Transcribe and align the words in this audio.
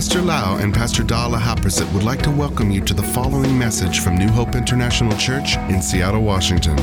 Pastor 0.00 0.22
Lau 0.22 0.56
and 0.56 0.72
Pastor 0.72 1.02
Da 1.02 1.28
Lahaprasit 1.28 1.92
would 1.92 2.04
like 2.04 2.22
to 2.22 2.30
welcome 2.30 2.70
you 2.70 2.80
to 2.80 2.94
the 2.94 3.02
following 3.02 3.58
message 3.58 4.00
from 4.00 4.16
New 4.16 4.30
Hope 4.30 4.54
International 4.54 5.14
Church 5.18 5.58
in 5.68 5.82
Seattle, 5.82 6.22
Washington. 6.22 6.78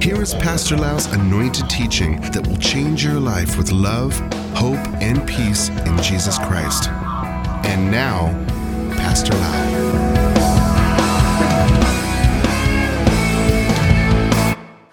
Here 0.00 0.22
is 0.22 0.34
Pastor 0.34 0.76
Lau's 0.76 1.06
anointed 1.06 1.68
teaching 1.68 2.20
that 2.30 2.46
will 2.46 2.56
change 2.58 3.02
your 3.02 3.18
life 3.18 3.58
with 3.58 3.72
love, 3.72 4.16
hope, 4.54 4.78
and 5.02 5.26
peace 5.26 5.68
in 5.68 6.00
Jesus 6.00 6.38
Christ. 6.38 6.90
And 7.66 7.90
now, 7.90 8.28
Pastor 8.98 9.34
Lau. 9.34 10.14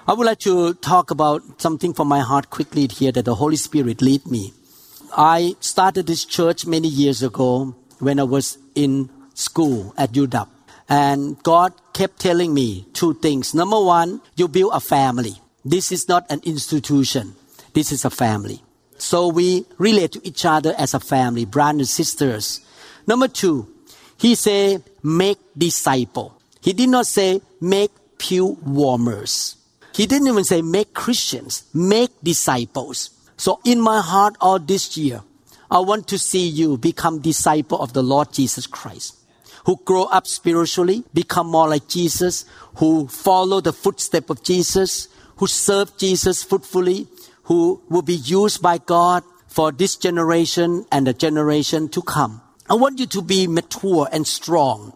I 0.08 0.14
would 0.14 0.26
like 0.26 0.40
to 0.40 0.74
talk 0.74 1.12
about 1.12 1.44
something 1.62 1.94
from 1.94 2.08
my 2.08 2.22
heart 2.22 2.50
quickly 2.50 2.88
here 2.88 3.12
that 3.12 3.26
the 3.26 3.36
Holy 3.36 3.56
Spirit 3.56 4.02
lead 4.02 4.26
me. 4.26 4.52
I 5.16 5.56
started 5.60 6.08
this 6.08 6.26
church 6.26 6.66
many 6.66 6.88
years 6.88 7.24
ago 7.24 7.76
when 8.00 8.20
I 8.20 8.24
was 8.24 8.58
in 8.76 9.10
school 9.34 9.94
at 9.98 10.12
UW. 10.12 10.48
And 10.90 11.42
God 11.44 11.74
kept 11.94 12.20
telling 12.20 12.54
me 12.54 12.86
two 12.94 13.14
things. 13.16 13.54
Number 13.54 13.80
one, 13.80 14.22
you 14.36 14.48
build 14.48 14.74
a 14.74 14.80
family. 14.80 15.36
This 15.64 15.92
is 15.92 16.08
not 16.10 16.26
an 16.30 16.42
institution. 16.44 17.36
This 17.74 17.92
is 17.92 18.04
a 18.04 18.10
family. 18.10 18.62
So 18.98 19.30
we 19.30 19.66
relate 19.78 20.12
to 20.14 20.28
each 20.28 20.46
other 20.46 20.76
as 20.78 20.94
a 20.94 21.00
family, 21.00 21.46
brothers 21.46 21.80
and 21.80 21.88
sisters. 21.88 22.60
Number 23.08 23.28
two, 23.28 23.68
he 24.18 24.36
said, 24.36 24.84
make 25.02 25.40
disciple. 25.58 26.40
He 26.62 26.74
did 26.74 26.90
not 26.90 27.08
say 27.08 27.42
make 27.60 27.92
pew 28.18 28.58
warmers. 28.64 29.56
He 29.94 30.06
didn't 30.06 30.28
even 30.28 30.44
say 30.44 30.62
make 30.62 30.94
Christians, 30.94 31.64
make 31.74 32.12
disciples. 32.22 33.10
So 33.42 33.60
in 33.66 33.82
my 33.82 34.02
heart 34.02 34.36
all 34.40 34.60
this 34.60 34.96
year, 34.96 35.24
I 35.72 35.80
want 35.80 36.08
to 36.10 36.20
see 36.20 36.48
you 36.48 36.78
become 36.78 37.22
disciple 37.22 37.82
of 37.82 37.92
the 37.94 38.04
Lord 38.04 38.32
Jesus 38.32 38.68
Christ, 38.68 39.18
who 39.66 39.78
grow 39.84 40.04
up 40.04 40.28
spiritually, 40.28 41.06
become 41.12 41.48
more 41.48 41.68
like 41.68 41.88
Jesus, 41.88 42.46
who 42.76 43.08
follow 43.08 43.60
the 43.60 43.74
footstep 43.74 44.30
of 44.30 44.44
Jesus, 44.44 45.08
who 45.38 45.48
serve 45.48 45.98
Jesus 45.98 46.44
fruitfully, 46.44 47.08
who 47.46 47.82
will 47.90 48.04
be 48.04 48.14
used 48.14 48.62
by 48.62 48.78
God 48.78 49.24
for 49.48 49.72
this 49.72 49.96
generation 49.96 50.86
and 50.92 51.08
the 51.08 51.14
generation 51.14 51.90
to 51.90 52.04
come. 52.04 52.44
I 52.70 52.76
want 52.76 53.00
you 53.00 53.08
to 53.08 53.24
be 53.24 53.48
mature 53.48 54.08
and 54.12 54.28
strong. 54.28 54.94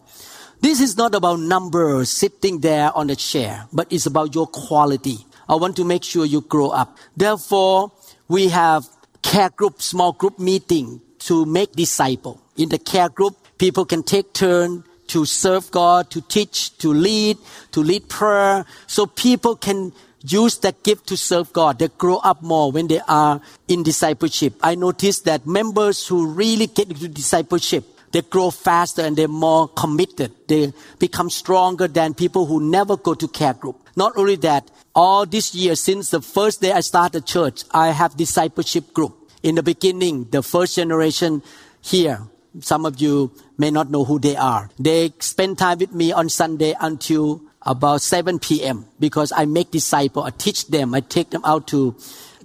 This 0.62 0.82
is 0.82 0.98
not 0.98 1.16
about 1.16 1.40
numbers 1.40 2.12
sitting 2.12 2.60
there 2.60 2.96
on 2.96 3.08
the 3.08 3.16
chair, 3.16 3.66
but 3.74 3.92
it's 3.92 4.06
about 4.06 4.36
your 4.36 4.46
quality. 4.46 5.26
I 5.50 5.56
want 5.56 5.76
to 5.78 5.84
make 5.84 6.04
sure 6.04 6.26
you 6.26 6.42
grow 6.42 6.70
up. 6.70 6.98
Therefore, 7.18 7.92
we 8.28 8.50
have 8.50 8.88
care 9.22 9.50
group, 9.50 9.82
small 9.82 10.14
group 10.14 10.40
meeting 10.40 11.02
to 11.20 11.46
make 11.46 11.74
disciple. 11.74 12.42
In 12.58 12.70
the 12.70 12.78
care 12.80 13.10
group, 13.10 13.36
people 13.58 13.86
can 13.86 14.04
take 14.04 14.34
turn 14.34 14.84
to 15.08 15.26
serve 15.26 15.70
God, 15.72 16.10
to 16.12 16.22
teach, 16.22 16.78
to 16.80 16.94
lead, 16.94 17.38
to 17.72 17.82
lead 17.82 18.10
prayer. 18.10 18.66
So 18.88 19.06
people 19.06 19.56
can 19.56 19.94
use 20.28 20.58
that 20.60 20.84
gift 20.84 21.08
to 21.08 21.18
serve 21.18 21.54
God. 21.54 21.80
They 21.80 21.90
grow 21.90 22.18
up 22.18 22.42
more 22.42 22.72
when 22.72 22.88
they 22.88 23.02
are 23.08 23.42
in 23.68 23.84
discipleship. 23.84 24.54
I 24.62 24.76
noticed 24.76 25.26
that 25.26 25.46
members 25.46 26.08
who 26.08 26.28
really 26.28 26.68
get 26.68 26.90
into 26.90 27.08
discipleship, 27.08 27.84
they 28.16 28.22
grow 28.22 28.50
faster 28.50 29.02
and 29.02 29.18
they're 29.18 29.28
more 29.28 29.68
committed. 29.68 30.32
They 30.48 30.72
become 31.00 31.30
stronger 31.30 31.90
than 31.90 32.14
people 32.14 32.46
who 32.46 32.62
never 32.62 32.96
go 32.96 33.14
to 33.14 33.28
care 33.28 33.54
group. 33.54 33.76
Not 33.98 34.14
only 34.16 34.38
that, 34.38 34.72
all 34.96 35.26
this 35.26 35.54
year 35.54 35.76
since 35.76 36.12
the 36.12 36.22
first 36.22 36.62
day 36.62 36.72
I 36.72 36.80
started 36.80 37.26
church, 37.26 37.64
I 37.72 37.90
have 37.90 38.16
discipleship 38.16 38.94
group. 38.94 39.18
In 39.44 39.56
the 39.56 39.64
beginning, 39.64 40.30
the 40.32 40.42
first 40.42 40.78
generation 40.78 41.44
here, 41.82 42.22
some 42.62 42.86
of 42.86 43.02
you 43.02 43.34
may 43.58 43.70
not 43.70 43.92
know 43.92 44.06
who 44.06 44.18
they 44.18 44.38
are. 44.38 44.70
They 44.80 45.12
spend 45.20 45.58
time 45.58 45.80
with 45.80 45.94
me 45.94 46.14
on 46.14 46.30
Sunday 46.30 46.74
until 46.80 47.42
about 47.64 48.00
7 48.00 48.40
p.m. 48.40 48.86
because 48.98 49.34
I 49.36 49.44
make 49.44 49.72
disciple. 49.72 50.24
I 50.24 50.30
teach 50.30 50.68
them. 50.68 50.96
I 50.96 51.02
take 51.02 51.32
them 51.32 51.42
out 51.44 51.68
to 51.68 51.98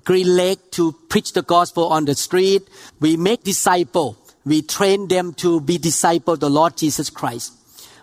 Green 0.04 0.34
Lake 0.34 0.72
to 0.72 0.90
preach 1.08 1.32
the 1.32 1.42
gospel 1.42 1.86
on 1.86 2.06
the 2.06 2.16
street. 2.16 2.68
We 2.98 3.16
make 3.16 3.44
disciple. 3.44 4.16
We 4.44 4.62
train 4.62 5.08
them 5.08 5.34
to 5.34 5.60
be 5.60 5.78
disciple 5.78 6.34
of 6.34 6.40
the 6.40 6.50
Lord 6.50 6.76
Jesus 6.76 7.10
Christ. 7.10 7.52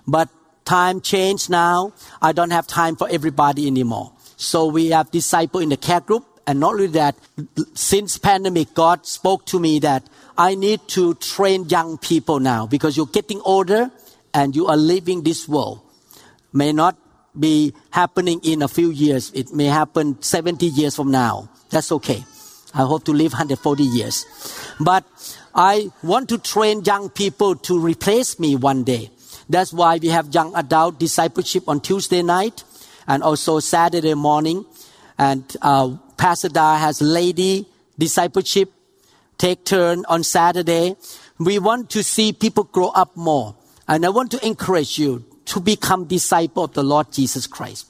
But 0.05 0.29
time 0.65 1.01
changed 1.01 1.49
now. 1.49 1.93
I 2.21 2.31
don't 2.31 2.51
have 2.51 2.67
time 2.67 2.95
for 2.95 3.09
everybody 3.09 3.67
anymore. 3.67 4.11
So 4.35 4.67
we 4.67 4.89
have 4.91 5.11
disciple 5.11 5.59
in 5.61 5.69
the 5.69 5.77
care 5.77 6.01
group. 6.01 6.25
And 6.45 6.59
not 6.59 6.73
only 6.73 6.87
that, 6.87 7.15
since 7.73 8.17
pandemic, 8.17 8.73
God 8.73 9.05
spoke 9.05 9.45
to 9.47 9.59
me 9.59 9.79
that 9.79 10.03
I 10.37 10.55
need 10.55 10.87
to 10.89 11.15
train 11.15 11.67
young 11.67 11.97
people 11.97 12.39
now 12.39 12.67
because 12.67 12.95
you're 12.95 13.07
getting 13.07 13.41
older 13.43 13.91
and 14.33 14.55
you 14.55 14.67
are 14.67 14.77
leaving 14.77 15.23
this 15.23 15.47
world. 15.49 15.81
May 16.53 16.71
not 16.71 16.95
be 17.37 17.73
happening 17.89 18.39
in 18.43 18.61
a 18.61 18.67
few 18.67 18.91
years. 18.91 19.31
It 19.33 19.53
may 19.53 19.65
happen 19.65 20.21
70 20.21 20.65
years 20.67 20.95
from 20.95 21.11
now. 21.11 21.49
That's 21.69 21.91
okay. 21.91 22.23
I 22.73 22.83
hope 22.83 23.03
to 23.05 23.11
live 23.11 23.33
140 23.33 23.83
years. 23.83 24.25
But 24.79 25.03
I 25.57 25.89
want 26.03 26.29
to 26.29 26.37
train 26.37 26.83
young 26.85 27.09
people 27.09 27.55
to 27.55 27.79
replace 27.79 28.39
me 28.39 28.55
one 28.55 28.83
day. 28.83 29.09
That's 29.49 29.73
why 29.73 29.97
we 29.97 30.09
have 30.09 30.31
young 30.31 30.55
adult 30.55 30.99
discipleship 30.99 31.67
on 31.67 31.81
Tuesday 31.81 32.21
night 32.21 32.63
and 33.07 33.23
also 33.23 33.59
Saturday 33.59 34.13
morning. 34.13 34.65
And 35.17 35.43
uh, 35.63 35.97
Pastor 36.15 36.49
Da 36.49 36.77
has 36.77 37.01
lady 37.01 37.65
discipleship 37.97 38.71
take 39.39 39.65
turn 39.65 40.05
on 40.07 40.23
Saturday. 40.23 40.95
We 41.39 41.57
want 41.57 41.89
to 41.91 42.03
see 42.03 42.33
people 42.33 42.65
grow 42.65 42.89
up 42.89 43.15
more. 43.17 43.55
And 43.87 44.05
I 44.05 44.09
want 44.09 44.29
to 44.31 44.45
encourage 44.45 44.99
you 44.99 45.25
to 45.45 45.59
become 45.59 46.05
disciple 46.05 46.65
of 46.65 46.73
the 46.73 46.83
Lord 46.83 47.11
Jesus 47.11 47.47
Christ. 47.47 47.87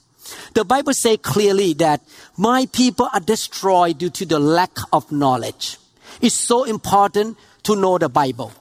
The 0.54 0.64
Bible 0.64 0.94
says 0.94 1.20
clearly 1.22 1.74
that 1.76 2.02
my 2.38 2.66
people 2.68 3.10
are 3.14 3.20
destroyed 3.20 3.98
due 3.98 4.10
to 4.12 4.26
the 4.26 4.40
lack 4.40 4.78
of 4.94 5.12
knowledge. 5.12 5.78
It's 6.22 6.36
so 6.36 6.64
important 6.64 7.38
to 7.68 7.76
know 7.76 7.98
the 7.98 8.08
Bible. 8.08 8.54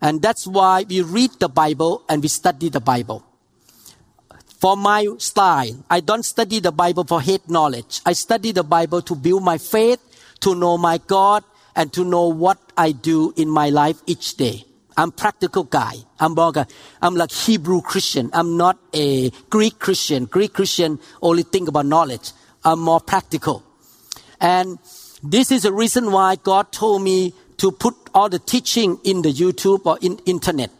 And 0.00 0.22
that's 0.22 0.46
why 0.46 0.86
we 0.88 1.02
read 1.02 1.32
the 1.40 1.48
Bible 1.48 2.02
and 2.08 2.22
we 2.22 2.28
study 2.28 2.70
the 2.70 2.80
Bible. 2.80 3.22
For 4.58 4.78
my 4.78 5.06
style, 5.18 5.84
I 5.90 6.00
don't 6.00 6.22
study 6.22 6.58
the 6.58 6.72
Bible 6.72 7.04
for 7.04 7.20
head 7.20 7.42
knowledge. 7.48 8.00
I 8.06 8.14
study 8.14 8.52
the 8.52 8.62
Bible 8.64 9.02
to 9.02 9.14
build 9.14 9.44
my 9.44 9.58
faith, 9.58 10.00
to 10.40 10.54
know 10.54 10.78
my 10.78 10.96
God, 10.96 11.44
and 11.76 11.92
to 11.92 12.02
know 12.02 12.28
what 12.28 12.58
I 12.78 12.92
do 12.92 13.34
in 13.36 13.50
my 13.50 13.68
life 13.68 14.00
each 14.06 14.38
day. 14.38 14.64
I'm 14.96 15.12
practical 15.12 15.64
guy. 15.64 15.96
I'm 16.18 16.34
more, 16.34 16.52
I'm 17.02 17.16
like 17.16 17.32
Hebrew 17.32 17.82
Christian. 17.82 18.30
I'm 18.32 18.56
not 18.56 18.78
a 18.94 19.28
Greek 19.50 19.78
Christian. 19.78 20.24
Greek 20.24 20.54
Christian 20.54 20.98
only 21.20 21.42
think 21.42 21.68
about 21.68 21.84
knowledge. 21.84 22.32
I'm 22.64 22.80
more 22.80 23.00
practical. 23.00 23.62
And 24.40 24.78
this 25.22 25.52
is 25.52 25.64
the 25.64 25.72
reason 25.74 26.10
why 26.10 26.36
God 26.36 26.72
told 26.72 27.02
me 27.02 27.34
to 27.58 27.70
put 27.70 27.99
all 28.14 28.28
the 28.28 28.38
teaching 28.38 28.98
in 29.04 29.22
the 29.22 29.32
YouTube 29.32 29.86
or 29.86 29.98
in 30.00 30.18
internet. 30.26 30.70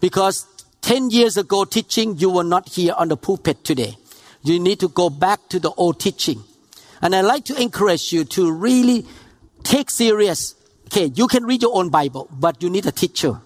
Because 0.00 0.46
10 0.82 1.10
years 1.10 1.36
ago 1.36 1.64
teaching, 1.64 2.16
you 2.18 2.30
were 2.30 2.44
not 2.44 2.68
here 2.68 2.94
on 2.96 3.08
the 3.08 3.16
pulpit 3.16 3.64
today. 3.64 3.96
You 4.42 4.58
need 4.60 4.80
to 4.80 4.88
go 4.88 5.10
back 5.10 5.48
to 5.50 5.58
the 5.58 5.70
old 5.72 6.00
teaching. 6.00 6.42
And 7.02 7.14
I 7.14 7.20
like 7.20 7.44
to 7.46 7.60
encourage 7.60 8.12
you 8.12 8.24
to 8.24 8.50
really 8.52 9.06
take 9.62 9.90
serious. 9.90 10.54
Okay, 10.86 11.06
you 11.14 11.26
can 11.26 11.44
read 11.44 11.62
your 11.62 11.76
own 11.76 11.90
Bible, 11.90 12.28
but 12.32 12.62
you 12.62 12.70
need 12.70 12.86
a 12.86 12.92
teacher. 12.92 13.40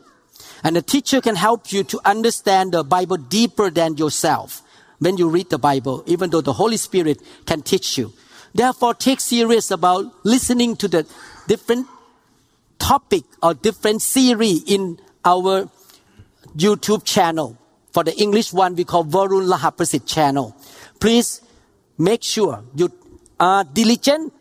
And 0.64 0.76
a 0.76 0.82
teacher 0.82 1.20
can 1.20 1.34
help 1.34 1.72
you 1.72 1.82
to 1.84 2.00
understand 2.04 2.72
the 2.72 2.84
Bible 2.84 3.16
deeper 3.16 3.70
than 3.70 3.96
yourself 3.96 4.62
when 5.00 5.16
you 5.16 5.28
read 5.28 5.50
the 5.50 5.58
Bible, 5.58 6.04
even 6.06 6.30
though 6.30 6.40
the 6.40 6.52
Holy 6.52 6.76
Spirit 6.76 7.20
can 7.46 7.62
teach 7.62 7.98
you. 7.98 8.12
Therefore, 8.54 8.94
take 8.94 9.20
serious 9.20 9.70
about 9.70 10.14
listening 10.24 10.76
to 10.76 10.86
the 10.86 11.06
different 11.48 11.88
topic 12.82 13.22
or 13.40 13.54
different 13.54 14.02
series 14.02 14.64
in 14.64 14.98
our 15.24 15.70
YouTube 16.56 17.04
channel. 17.04 17.56
For 17.92 18.02
the 18.02 18.14
English 18.20 18.52
one, 18.52 18.74
we 18.74 18.84
call 18.84 19.04
Varun 19.04 19.48
Lahaprasit 19.48 20.04
channel. 20.04 20.56
Please 20.98 21.40
make 21.96 22.24
sure 22.24 22.64
you 22.74 22.90
are 23.38 23.62
diligent 23.62 24.32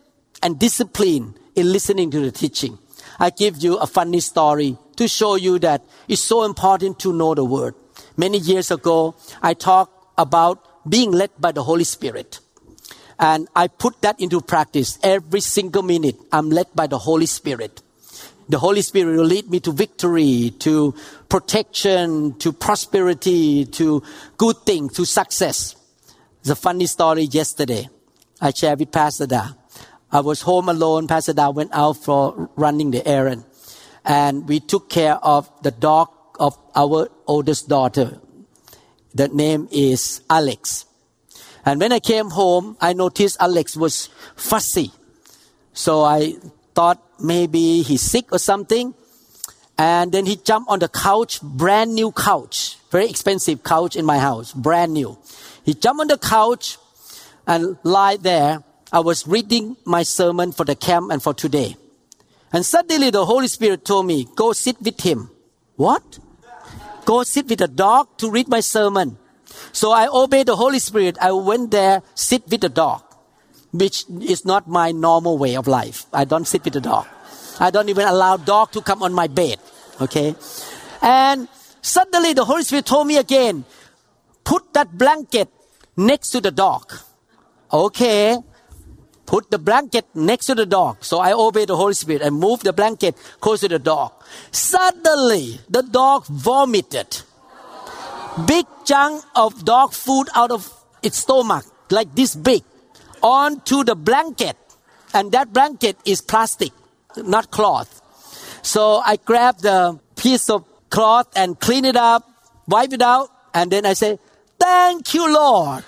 and 0.42 0.58
disciplined 0.58 1.38
in 1.56 1.72
listening 1.72 2.10
to 2.10 2.20
the 2.20 2.32
teaching. 2.32 2.80
I 3.20 3.30
give 3.30 3.62
you 3.62 3.78
a 3.78 3.86
funny 3.86 4.20
story 4.22 4.76
to 4.96 5.08
show 5.08 5.36
you 5.36 5.60
that 5.60 5.84
it's 6.08 6.22
so 6.22 6.44
important 6.44 6.98
to 7.00 7.14
know 7.14 7.36
the 7.36 7.46
word. 7.46 7.76
Many 8.18 8.40
years 8.40 8.72
ago, 8.72 9.16
I 9.44 9.54
talked 9.54 9.94
about 10.18 10.90
being 10.90 11.12
led 11.12 11.30
by 11.40 11.52
the 11.52 11.64
Holy 11.64 11.84
Spirit. 11.84 12.40
And 13.20 13.48
I 13.56 13.68
put 13.68 14.02
that 14.02 14.20
into 14.20 14.42
practice 14.42 14.98
every 15.04 15.42
single 15.42 15.84
minute. 15.84 16.16
I'm 16.32 16.50
led 16.50 16.74
by 16.74 16.88
the 16.88 16.98
Holy 16.98 17.28
Spirit. 17.28 17.84
The 18.52 18.60
Holy 18.60 18.82
Spirit 18.82 19.16
will 19.16 19.24
lead 19.24 19.50
me 19.50 19.62
to 19.62 19.72
victory, 19.72 20.54
to 20.60 20.94
protection, 21.30 22.38
to 22.40 22.52
prosperity, 22.52 23.64
to 23.66 24.04
good 24.36 24.58
things, 24.66 24.94
to 24.98 25.06
success. 25.06 25.76
A 26.50 26.56
funny 26.56 26.86
story 26.86 27.24
yesterday. 27.24 27.88
I 28.42 28.52
shared 28.52 28.80
with 28.80 28.92
Pastor 28.92 29.26
Da. 29.26 29.54
I 30.12 30.20
was 30.20 30.42
home 30.42 30.68
alone. 30.68 31.08
Pastor 31.08 31.32
Da 31.32 31.50
went 31.50 31.72
out 31.72 31.94
for 31.94 32.50
running 32.58 32.92
the 32.92 33.08
errand. 33.08 33.46
and 34.04 34.48
we 34.50 34.60
took 34.60 34.90
care 34.90 35.16
of 35.16 35.50
the 35.62 35.72
dog 35.72 36.10
of 36.40 36.58
our 36.76 37.08
oldest 37.28 37.70
daughter. 37.70 38.20
The 39.14 39.28
name 39.28 39.68
is 39.72 40.22
Alex. 40.30 40.86
And 41.66 41.80
when 41.80 41.92
I 41.92 42.00
came 42.00 42.32
home, 42.32 42.78
I 42.82 42.94
noticed 42.94 43.38
Alex 43.40 43.78
was 43.78 44.10
fussy. 44.36 44.92
So 45.74 46.02
I 46.04 46.36
thought 46.74 47.02
maybe 47.20 47.82
he's 47.82 48.02
sick 48.02 48.32
or 48.32 48.40
something. 48.40 48.94
And 49.78 50.12
then 50.12 50.26
he 50.26 50.36
jumped 50.36 50.70
on 50.70 50.80
the 50.80 50.88
couch, 50.88 51.42
brand 51.42 51.96
new 51.96 52.12
couch, 52.12 52.78
very 52.92 53.10
expensive 53.10 53.64
couch 53.64 53.96
in 53.96 54.06
my 54.06 54.20
house, 54.20 54.54
brand 54.54 54.94
new. 54.94 55.18
He 55.64 55.74
jumped 55.74 56.02
on 56.02 56.08
the 56.08 56.18
couch 56.18 56.78
and 57.48 57.78
lie 57.84 58.18
there. 58.18 58.64
I 58.92 59.00
was 59.00 59.26
reading 59.26 59.78
my 59.86 60.04
sermon 60.04 60.52
for 60.52 60.66
the 60.66 60.76
camp 60.76 61.12
and 61.12 61.24
for 61.24 61.34
today. 61.34 61.78
And 62.54 62.66
suddenly 62.66 63.10
the 63.10 63.26
Holy 63.26 63.48
Spirit 63.48 63.86
told 63.86 64.06
me, 64.06 64.28
go 64.36 64.52
sit 64.52 64.82
with 64.82 65.02
him. 65.02 65.32
What? 65.78 66.20
Go 67.06 67.24
sit 67.24 67.48
with 67.48 67.62
a 67.62 67.68
dog 67.68 68.18
to 68.18 68.30
read 68.30 68.48
my 68.48 68.60
sermon. 68.60 69.18
So 69.72 69.92
I 69.92 70.08
obeyed 70.08 70.48
the 70.48 70.56
Holy 70.56 70.80
Spirit. 70.80 71.18
I 71.20 71.32
went 71.32 71.72
there, 71.72 72.04
sit 72.14 72.48
with 72.50 72.62
the 72.62 72.70
dog, 72.70 73.02
which 73.72 74.06
is 74.22 74.46
not 74.46 74.68
my 74.68 74.92
normal 74.92 75.38
way 75.38 75.56
of 75.56 75.68
life. 75.68 76.06
I 76.14 76.26
don't 76.26 76.46
sit 76.46 76.64
with 76.64 76.74
the 76.74 76.82
dog. 76.82 77.08
I 77.60 77.70
don't 77.70 77.90
even 77.90 78.08
allow 78.08 78.38
dog 78.38 78.72
to 78.72 78.82
come 78.82 79.04
on 79.04 79.14
my 79.14 79.28
bed. 79.28 79.60
Okay. 80.00 80.36
And 81.02 81.48
suddenly 81.82 82.34
the 82.34 82.46
Holy 82.46 82.64
Spirit 82.64 82.86
told 82.86 83.08
me 83.08 83.18
again, 83.18 83.66
put 84.44 84.74
that 84.74 84.98
blanket 84.98 85.50
next 85.96 86.32
to 86.32 86.42
the 86.42 86.52
dog. 86.52 86.92
Okay. 87.72 88.38
Put 89.26 89.50
the 89.50 89.60
blanket 89.60 90.06
next 90.14 90.48
to 90.48 90.56
the 90.56 90.66
dog. 90.66 91.06
So 91.06 91.20
I 91.20 91.32
obey 91.32 91.64
the 91.64 91.78
Holy 91.78 91.94
Spirit 91.94 92.22
and 92.22 92.36
move 92.36 92.64
the 92.64 92.74
blanket 92.74 93.16
close 93.40 93.62
to 93.62 93.70
the 93.70 93.80
dog. 93.80 94.12
Suddenly, 94.52 95.62
the 95.70 95.84
dog 95.84 96.26
vomited. 96.28 97.22
Big 98.46 98.66
chunk 98.86 99.24
of 99.36 99.64
dog 99.64 99.94
food 99.94 100.28
out 100.36 100.52
of 100.52 100.70
its 101.02 101.20
stomach, 101.20 101.66
like 101.90 102.14
this 102.16 102.36
big, 102.36 102.64
onto 103.22 103.84
the 103.84 103.96
blanket. 103.96 104.58
And 105.14 105.32
that 105.34 105.52
blanket 105.52 105.98
is 106.06 106.22
plastic, 106.22 106.72
not 107.18 107.52
cloth. 107.52 108.02
So 108.62 109.02
I 109.04 109.18
grab 109.18 109.58
the 109.60 110.00
piece 110.16 110.50
of 110.50 110.66
cloth 110.90 111.28
and 111.36 111.60
clean 111.60 111.86
it 111.86 111.96
up, 111.96 112.30
wipe 112.68 112.94
it 112.94 113.02
out, 113.02 113.30
and 113.54 113.72
then 113.72 113.86
I 113.86 113.94
say, 113.94 114.20
Thank 114.60 115.14
you, 115.16 115.34
Lord. 115.34 115.84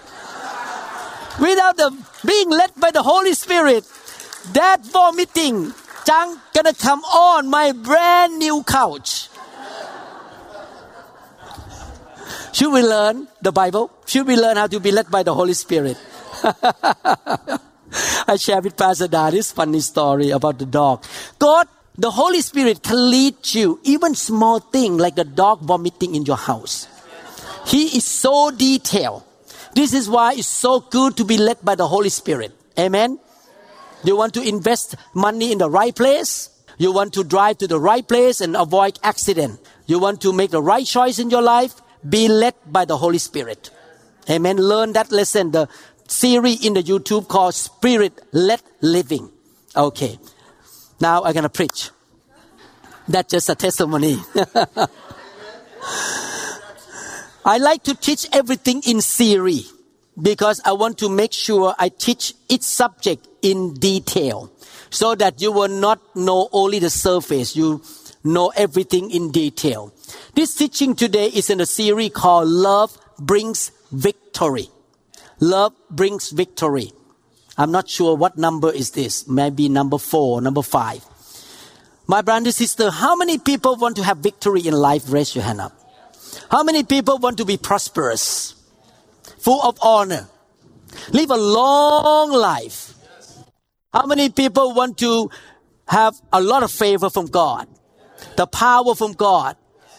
Without 1.39 1.77
the 1.77 1.93
being 2.25 2.49
led 2.49 2.71
by 2.77 2.91
the 2.91 3.03
Holy 3.03 3.33
Spirit, 3.33 3.85
that 4.53 4.81
vomiting 4.81 5.73
junk 6.05 6.39
gonna 6.53 6.73
come 6.73 7.03
on 7.05 7.49
my 7.49 7.71
brand 7.71 8.39
new 8.39 8.63
couch. 8.63 9.29
Should 12.51 12.71
we 12.71 12.81
learn 12.81 13.27
the 13.41 13.51
Bible? 13.51 13.91
Should 14.05 14.27
we 14.27 14.35
learn 14.35 14.57
how 14.57 14.67
to 14.67 14.79
be 14.79 14.91
led 14.91 15.09
by 15.09 15.23
the 15.23 15.33
Holy 15.33 15.53
Spirit? 15.53 15.97
I 18.27 18.35
share 18.37 18.61
with 18.61 18.75
Pastor 18.75 19.07
Da 19.07 19.29
this 19.29 19.51
funny 19.51 19.79
story 19.79 20.31
about 20.31 20.59
the 20.59 20.65
dog. 20.65 21.05
God, 21.39 21.67
the 21.97 22.11
Holy 22.11 22.41
Spirit 22.41 22.83
can 22.83 23.09
lead 23.09 23.35
you, 23.53 23.79
even 23.83 24.15
small 24.15 24.59
thing 24.59 24.97
like 24.97 25.15
the 25.15 25.23
dog 25.23 25.61
vomiting 25.61 26.15
in 26.15 26.25
your 26.25 26.37
house. 26.37 26.87
He 27.65 27.97
is 27.97 28.05
so 28.05 28.51
detailed. 28.51 29.23
This 29.73 29.93
is 29.93 30.09
why 30.09 30.33
it's 30.33 30.47
so 30.47 30.81
good 30.81 31.17
to 31.17 31.23
be 31.23 31.37
led 31.37 31.63
by 31.63 31.75
the 31.75 31.87
Holy 31.87 32.09
Spirit. 32.09 32.51
Amen. 32.77 33.19
You 34.03 34.17
want 34.17 34.33
to 34.33 34.41
invest 34.41 34.95
money 35.13 35.51
in 35.51 35.59
the 35.59 35.69
right 35.69 35.95
place. 35.95 36.49
You 36.77 36.91
want 36.91 37.13
to 37.13 37.23
drive 37.23 37.59
to 37.59 37.67
the 37.67 37.79
right 37.79 38.05
place 38.05 38.41
and 38.41 38.55
avoid 38.55 38.99
accident. 39.03 39.59
You 39.85 39.99
want 39.99 40.21
to 40.21 40.33
make 40.33 40.51
the 40.51 40.61
right 40.61 40.85
choice 40.85 41.19
in 41.19 41.29
your 41.29 41.41
life. 41.41 41.75
Be 42.07 42.27
led 42.27 42.55
by 42.65 42.85
the 42.85 42.97
Holy 42.97 43.17
Spirit. 43.17 43.69
Amen. 44.29 44.57
Learn 44.57 44.93
that 44.93 45.11
lesson. 45.11 45.51
The 45.51 45.67
series 46.07 46.65
in 46.65 46.73
the 46.73 46.83
YouTube 46.83 47.27
called 47.27 47.55
Spirit 47.55 48.21
Led 48.31 48.61
Living. 48.81 49.31
Okay. 49.75 50.17
Now 50.99 51.23
I'm 51.23 51.33
to 51.33 51.49
preach. 51.49 51.89
That's 53.07 53.31
just 53.31 53.49
a 53.49 53.55
testimony. 53.55 54.17
I 57.45 57.57
like 57.57 57.83
to 57.83 57.95
teach 57.95 58.25
everything 58.31 58.81
in 58.87 59.01
series 59.01 59.73
because 60.21 60.61
I 60.63 60.73
want 60.73 60.99
to 60.99 61.09
make 61.09 61.33
sure 61.33 61.75
I 61.77 61.89
teach 61.89 62.33
each 62.47 62.61
subject 62.61 63.27
in 63.41 63.73
detail 63.73 64.51
so 64.89 65.15
that 65.15 65.41
you 65.41 65.51
will 65.51 65.67
not 65.67 65.99
know 66.15 66.47
only 66.53 66.79
the 66.79 66.89
surface. 66.89 67.55
You 67.55 67.81
know 68.23 68.53
everything 68.55 69.11
in 69.11 69.31
detail. 69.31 69.93
This 70.35 70.55
teaching 70.55 70.95
today 70.95 71.27
is 71.27 71.49
in 71.49 71.59
a 71.59 71.65
series 71.65 72.11
called 72.11 72.47
Love 72.47 72.97
Brings 73.19 73.71
Victory. 73.91 74.69
Love 75.43 75.73
brings 75.89 76.29
victory. 76.29 76.93
I'm 77.57 77.69
not 77.69 77.89
sure 77.89 78.15
what 78.15 78.37
number 78.37 78.71
is 78.71 78.91
this. 78.91 79.27
Maybe 79.27 79.67
number 79.67 79.97
four, 79.97 80.39
number 80.39 80.61
five. 80.61 81.03
My 82.07 82.21
brother 82.21 82.47
and 82.47 82.55
sister, 82.55 82.89
how 82.89 83.17
many 83.17 83.37
people 83.37 83.75
want 83.75 83.97
to 83.97 84.03
have 84.03 84.19
victory 84.19 84.65
in 84.65 84.73
life? 84.73 85.11
Raise 85.11 85.35
your 85.35 85.43
hand 85.43 85.59
up. 85.59 85.73
How 86.49 86.63
many 86.63 86.83
people 86.85 87.17
want 87.17 87.37
to 87.39 87.45
be 87.45 87.57
prosperous, 87.57 88.55
full 89.37 89.61
of 89.61 89.77
honor, 89.81 90.29
live 91.11 91.29
a 91.29 91.35
long 91.35 92.31
life? 92.31 92.93
How 93.91 94.05
many 94.05 94.29
people 94.29 94.73
want 94.73 94.97
to 94.99 95.29
have 95.89 96.15
a 96.31 96.39
lot 96.39 96.63
of 96.63 96.71
favor 96.71 97.09
from 97.09 97.25
God, 97.25 97.67
the 98.37 98.47
power 98.47 98.95
from 98.95 99.11
God, 99.11 99.57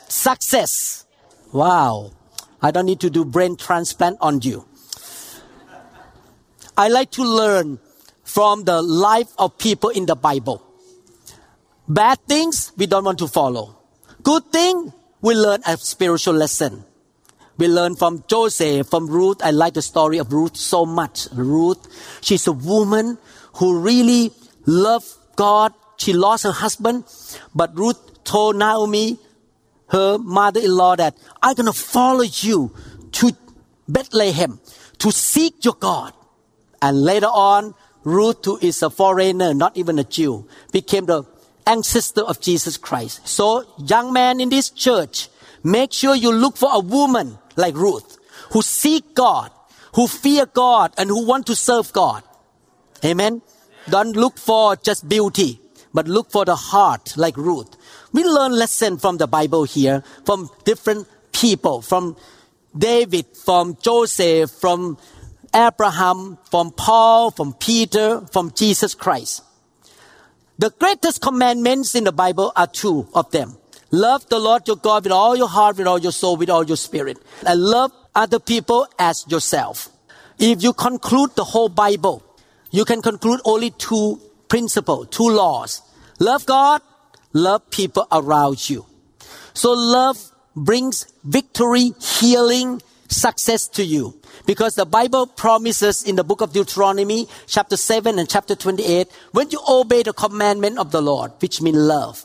success? 0.08 1.04
Wow. 1.52 2.12
I 2.62 2.70
don't 2.70 2.86
need 2.86 3.00
to 3.00 3.10
do 3.10 3.26
brain 3.26 3.56
transplant 3.56 4.16
on 4.22 4.40
you. 4.40 4.64
I 6.76 6.88
like 6.88 7.12
to 7.12 7.22
learn 7.22 7.78
from 8.24 8.64
the 8.64 8.82
life 8.82 9.32
of 9.38 9.58
people 9.58 9.90
in 9.90 10.06
the 10.06 10.16
Bible. 10.16 10.62
Bad 11.86 12.18
things 12.26 12.72
we 12.76 12.86
don't 12.86 13.04
want 13.04 13.18
to 13.20 13.28
follow. 13.28 13.76
Good 14.22 14.50
thing 14.50 14.92
we 15.20 15.34
learn 15.34 15.60
a 15.66 15.76
spiritual 15.76 16.34
lesson. 16.34 16.84
We 17.58 17.68
learn 17.68 17.94
from 17.94 18.24
Joseph, 18.26 18.88
from 18.88 19.06
Ruth. 19.06 19.38
I 19.42 19.52
like 19.52 19.74
the 19.74 19.82
story 19.82 20.18
of 20.18 20.32
Ruth 20.32 20.56
so 20.56 20.84
much. 20.84 21.28
Ruth, 21.32 21.78
she's 22.20 22.46
a 22.48 22.52
woman 22.52 23.18
who 23.54 23.78
really 23.78 24.32
loved 24.66 25.06
God. 25.36 25.72
She 25.96 26.12
lost 26.12 26.42
her 26.42 26.50
husband, 26.50 27.04
but 27.54 27.78
Ruth 27.78 28.24
told 28.24 28.56
Naomi, 28.56 29.18
her 29.88 30.18
mother-in-law, 30.18 30.96
that 30.96 31.16
I'm 31.40 31.54
gonna 31.54 31.72
follow 31.72 32.22
you 32.22 32.74
to 33.12 33.30
Bethlehem 33.86 34.58
to 34.98 35.12
seek 35.12 35.64
your 35.64 35.74
God. 35.74 36.12
And 36.84 37.02
later 37.02 37.32
on, 37.32 37.74
Ruth, 38.02 38.44
who 38.44 38.58
is 38.60 38.82
a 38.82 38.90
foreigner, 38.90 39.54
not 39.54 39.74
even 39.74 39.98
a 39.98 40.04
Jew, 40.04 40.46
became 40.70 41.06
the 41.06 41.24
ancestor 41.66 42.20
of 42.20 42.42
Jesus 42.42 42.76
Christ. 42.76 43.26
So, 43.26 43.64
young 43.78 44.12
man 44.12 44.38
in 44.38 44.50
this 44.50 44.68
church, 44.68 45.30
make 45.62 45.94
sure 45.94 46.14
you 46.14 46.30
look 46.30 46.58
for 46.58 46.68
a 46.70 46.80
woman 46.80 47.38
like 47.56 47.74
Ruth, 47.74 48.18
who 48.52 48.60
seek 48.60 49.14
God, 49.14 49.50
who 49.94 50.06
fear 50.06 50.44
God, 50.44 50.92
and 50.98 51.08
who 51.08 51.24
want 51.24 51.46
to 51.46 51.56
serve 51.56 51.90
God. 51.94 52.22
Amen. 53.02 53.40
Don't 53.88 54.14
look 54.14 54.36
for 54.36 54.76
just 54.76 55.08
beauty, 55.08 55.62
but 55.94 56.06
look 56.06 56.30
for 56.30 56.44
the 56.44 56.56
heart 56.56 57.16
like 57.16 57.38
Ruth. 57.38 57.78
We 58.12 58.24
learn 58.24 58.52
lesson 58.52 58.98
from 58.98 59.16
the 59.16 59.26
Bible 59.26 59.64
here, 59.64 60.04
from 60.26 60.50
different 60.66 61.08
people, 61.32 61.80
from 61.80 62.16
David, 62.76 63.24
from 63.34 63.78
Joseph, 63.80 64.50
from 64.50 64.98
Abraham, 65.54 66.38
from 66.50 66.72
Paul, 66.72 67.30
from 67.30 67.54
Peter, 67.54 68.20
from 68.32 68.52
Jesus 68.54 68.94
Christ. 68.94 69.42
The 70.58 70.70
greatest 70.70 71.20
commandments 71.20 71.94
in 71.94 72.04
the 72.04 72.12
Bible 72.12 72.52
are 72.56 72.66
two 72.66 73.08
of 73.14 73.30
them. 73.30 73.56
Love 73.90 74.28
the 74.28 74.38
Lord 74.38 74.66
your 74.66 74.76
God 74.76 75.04
with 75.04 75.12
all 75.12 75.36
your 75.36 75.48
heart, 75.48 75.76
with 75.76 75.86
all 75.86 75.98
your 75.98 76.12
soul, 76.12 76.36
with 76.36 76.50
all 76.50 76.64
your 76.64 76.76
spirit. 76.76 77.18
And 77.46 77.60
love 77.60 77.92
other 78.14 78.40
people 78.40 78.88
as 78.98 79.24
yourself. 79.28 79.88
If 80.38 80.62
you 80.62 80.72
conclude 80.72 81.34
the 81.36 81.44
whole 81.44 81.68
Bible, 81.68 82.22
you 82.70 82.84
can 82.84 83.02
conclude 83.02 83.40
only 83.44 83.70
two 83.70 84.20
principles, 84.48 85.08
two 85.10 85.28
laws. 85.28 85.82
Love 86.18 86.44
God, 86.46 86.82
love 87.32 87.70
people 87.70 88.06
around 88.10 88.68
you. 88.68 88.86
So 89.54 89.72
love 89.72 90.18
brings 90.56 91.06
victory, 91.24 91.92
healing, 92.00 92.82
success 93.08 93.68
to 93.68 93.84
you. 93.84 94.20
Because 94.46 94.74
the 94.74 94.84
Bible 94.84 95.26
promises 95.26 96.02
in 96.02 96.16
the 96.16 96.24
book 96.24 96.40
of 96.40 96.52
Deuteronomy, 96.52 97.28
chapter 97.46 97.76
7 97.76 98.18
and 98.18 98.28
chapter 98.28 98.54
28, 98.54 99.08
when 99.32 99.50
you 99.50 99.60
obey 99.68 100.02
the 100.02 100.12
commandment 100.12 100.78
of 100.78 100.90
the 100.90 101.00
Lord, 101.00 101.32
which 101.40 101.62
means 101.62 101.78
love, 101.78 102.24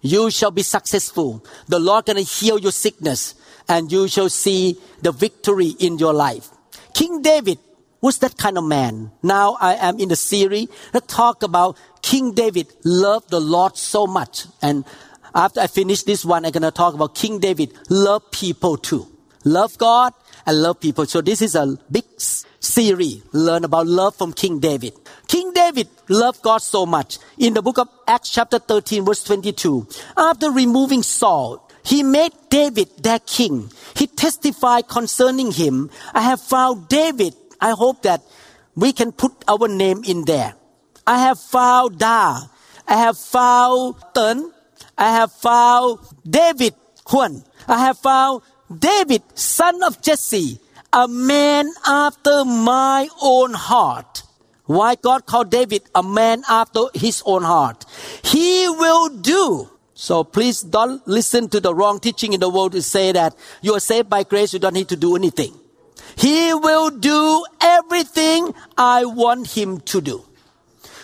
you 0.00 0.30
shall 0.30 0.50
be 0.50 0.62
successful. 0.62 1.44
The 1.68 1.78
Lord 1.78 2.06
gonna 2.06 2.20
heal 2.20 2.58
your 2.58 2.72
sickness 2.72 3.34
and 3.68 3.90
you 3.90 4.08
shall 4.08 4.28
see 4.28 4.76
the 5.00 5.12
victory 5.12 5.68
in 5.78 5.98
your 5.98 6.12
life. 6.12 6.50
King 6.92 7.22
David 7.22 7.58
was 8.02 8.18
that 8.18 8.36
kind 8.36 8.58
of 8.58 8.64
man. 8.64 9.10
Now 9.22 9.56
I 9.60 9.74
am 9.76 9.98
in 9.98 10.10
the 10.10 10.16
series 10.16 10.68
that 10.92 11.08
talk 11.08 11.42
about 11.42 11.78
King 12.02 12.32
David 12.32 12.68
loved 12.84 13.30
the 13.30 13.40
Lord 13.40 13.78
so 13.78 14.06
much 14.06 14.44
and 14.60 14.84
After 15.34 15.60
I 15.60 15.66
finish 15.66 16.04
this 16.04 16.24
one, 16.24 16.46
I'm 16.46 16.52
to 16.52 16.70
talk 16.70 16.94
about 16.94 17.16
King 17.16 17.40
David. 17.40 17.72
Love 17.90 18.30
people 18.30 18.76
too. 18.76 19.08
Love 19.44 19.76
God 19.78 20.14
and 20.46 20.62
love 20.62 20.80
people. 20.80 21.06
So 21.06 21.20
this 21.20 21.42
is 21.42 21.54
a 21.54 21.78
big 21.90 22.04
series. 22.18 23.22
Learn 23.32 23.64
about 23.64 23.86
love 23.86 24.16
from 24.16 24.32
King 24.32 24.58
David. 24.58 24.94
King 25.26 25.52
David 25.52 25.88
loved 26.08 26.42
God 26.42 26.58
so 26.58 26.86
much. 26.86 27.18
In 27.38 27.54
the 27.54 27.62
book 27.62 27.78
of 27.78 27.88
Acts 28.06 28.30
chapter 28.30 28.58
13 28.58 29.04
verse 29.04 29.24
22, 29.24 29.86
after 30.16 30.50
removing 30.50 31.02
Saul, 31.02 31.68
he 31.84 32.02
made 32.02 32.32
David 32.48 32.88
their 33.02 33.18
king. 33.18 33.70
He 33.94 34.06
testified 34.06 34.88
concerning 34.88 35.52
him. 35.52 35.90
I 36.14 36.22
have 36.22 36.40
found 36.40 36.88
David. 36.88 37.34
I 37.60 37.70
hope 37.70 38.02
that 38.02 38.22
we 38.74 38.92
can 38.92 39.12
put 39.12 39.32
our 39.46 39.68
name 39.68 40.02
in 40.04 40.24
there. 40.24 40.54
I 41.06 41.18
have 41.18 41.38
found 41.38 41.98
Da. 41.98 42.40
I 42.88 42.96
have 42.96 43.18
found 43.18 43.96
Tun. 44.14 44.52
I 44.96 45.10
have 45.10 45.32
found 45.32 45.98
David 46.28 46.74
Huan. 47.06 47.44
I 47.68 47.78
have 47.78 47.98
found 47.98 48.42
David, 48.78 49.22
son 49.34 49.82
of 49.82 50.00
Jesse, 50.02 50.60
a 50.92 51.08
man 51.08 51.70
after 51.86 52.44
my 52.44 53.08
own 53.20 53.52
heart. 53.54 54.22
Why 54.66 54.94
God 54.94 55.26
called 55.26 55.50
David 55.50 55.82
a 55.94 56.02
man 56.02 56.42
after 56.48 56.86
his 56.94 57.22
own 57.26 57.42
heart? 57.42 57.84
He 58.22 58.68
will 58.68 59.08
do. 59.10 59.70
So 59.94 60.24
please 60.24 60.62
don't 60.62 61.06
listen 61.06 61.48
to 61.50 61.60
the 61.60 61.74
wrong 61.74 62.00
teaching 62.00 62.32
in 62.32 62.40
the 62.40 62.48
world 62.48 62.72
to 62.72 62.82
say 62.82 63.12
that 63.12 63.36
you 63.62 63.74
are 63.74 63.80
saved 63.80 64.08
by 64.08 64.24
grace, 64.24 64.52
you 64.52 64.58
don't 64.58 64.74
need 64.74 64.88
to 64.88 64.96
do 64.96 65.16
anything. 65.16 65.54
He 66.16 66.54
will 66.54 66.90
do 66.90 67.44
everything 67.60 68.54
I 68.76 69.04
want 69.04 69.48
him 69.48 69.80
to 69.80 70.00
do. 70.00 70.24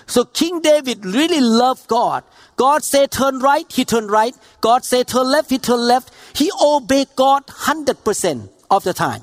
So 0.06 0.24
King 0.24 0.60
David 0.60 1.04
really 1.06 1.40
loved 1.40 1.86
God. 1.86 2.24
God 2.56 2.82
said 2.82 3.10
turn 3.10 3.38
right, 3.38 3.70
he 3.70 3.84
turned 3.84 4.10
right. 4.10 4.34
God 4.60 4.84
said 4.84 5.08
turn 5.08 5.26
left, 5.26 5.50
he 5.50 5.58
turned 5.58 5.86
left. 5.86 6.12
He 6.34 6.50
obeyed 6.60 7.08
God 7.16 7.46
100% 7.46 8.49
of 8.70 8.84
the 8.84 8.92
time. 8.92 9.22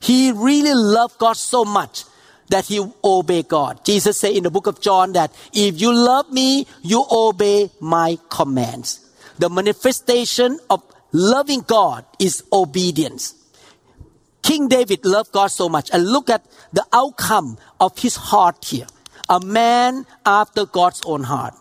He 0.00 0.32
really 0.32 0.74
loved 0.74 1.18
God 1.18 1.36
so 1.36 1.64
much 1.64 2.04
that 2.48 2.66
he 2.66 2.84
obeyed 3.04 3.48
God. 3.48 3.84
Jesus 3.84 4.18
said 4.18 4.32
in 4.32 4.42
the 4.42 4.50
book 4.50 4.66
of 4.66 4.80
John 4.80 5.12
that 5.12 5.34
if 5.52 5.80
you 5.80 5.94
love 5.94 6.30
me, 6.32 6.66
you 6.82 7.04
obey 7.10 7.70
my 7.80 8.18
commands. 8.30 9.04
The 9.38 9.50
manifestation 9.50 10.58
of 10.70 10.82
loving 11.12 11.60
God 11.60 12.04
is 12.18 12.42
obedience. 12.52 13.34
King 14.42 14.68
David 14.68 15.04
loved 15.04 15.32
God 15.32 15.48
so 15.48 15.68
much 15.68 15.90
and 15.92 16.06
look 16.06 16.30
at 16.30 16.44
the 16.72 16.84
outcome 16.92 17.58
of 17.80 17.98
his 17.98 18.16
heart 18.16 18.64
here. 18.64 18.86
A 19.28 19.40
man 19.40 20.06
after 20.24 20.64
God's 20.64 21.02
own 21.04 21.24
heart. 21.24 21.54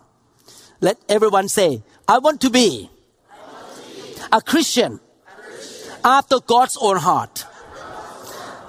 Let 0.80 0.98
everyone 1.10 1.50
say, 1.50 1.84
I 2.08 2.20
want 2.20 2.39
to 2.42 2.50
be, 2.50 2.89
a, 4.31 4.41
Christian 4.41 5.00
after 6.03 6.39
God's 6.39 6.77
own 6.79 6.98
heart. 6.98 7.46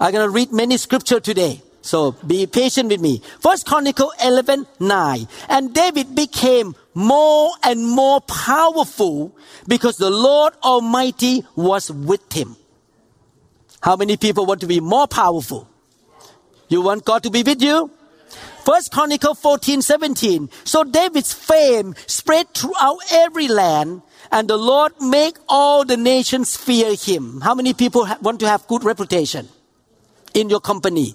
I'm 0.00 0.12
going 0.12 0.26
to 0.26 0.30
read 0.30 0.52
many 0.52 0.76
scripture 0.76 1.20
today. 1.20 1.62
So 1.82 2.12
be 2.26 2.46
patient 2.46 2.90
with 2.90 3.00
me. 3.00 3.22
First 3.40 3.66
Chronicle 3.66 4.12
11, 4.22 4.66
9. 4.78 5.28
And 5.48 5.74
David 5.74 6.14
became 6.14 6.74
more 6.94 7.52
and 7.62 7.86
more 7.86 8.20
powerful 8.20 9.34
because 9.66 9.96
the 9.96 10.10
Lord 10.10 10.54
Almighty 10.62 11.44
was 11.56 11.90
with 11.90 12.32
him. 12.32 12.56
How 13.80 13.96
many 13.96 14.16
people 14.16 14.44
want 14.44 14.60
to 14.60 14.66
be 14.66 14.80
more 14.80 15.06
powerful? 15.06 15.68
You 16.68 16.82
want 16.82 17.04
God 17.04 17.22
to 17.22 17.30
be 17.30 17.42
with 17.42 17.62
you? 17.62 17.90
First 18.64 18.92
Chronicle 18.92 19.34
14, 19.34 19.80
17. 19.80 20.50
So 20.64 20.84
David's 20.84 21.32
fame 21.32 21.94
spread 22.06 22.52
throughout 22.52 22.98
every 23.10 23.48
land 23.48 24.02
and 24.30 24.48
the 24.48 24.56
Lord 24.56 24.92
make 25.00 25.36
all 25.48 25.84
the 25.84 25.96
nations 25.96 26.56
fear 26.56 26.94
him. 26.94 27.40
How 27.40 27.54
many 27.54 27.74
people 27.74 28.06
want 28.20 28.40
to 28.40 28.48
have 28.48 28.66
good 28.66 28.84
reputation 28.84 29.48
in 30.34 30.50
your 30.50 30.60
company? 30.60 31.14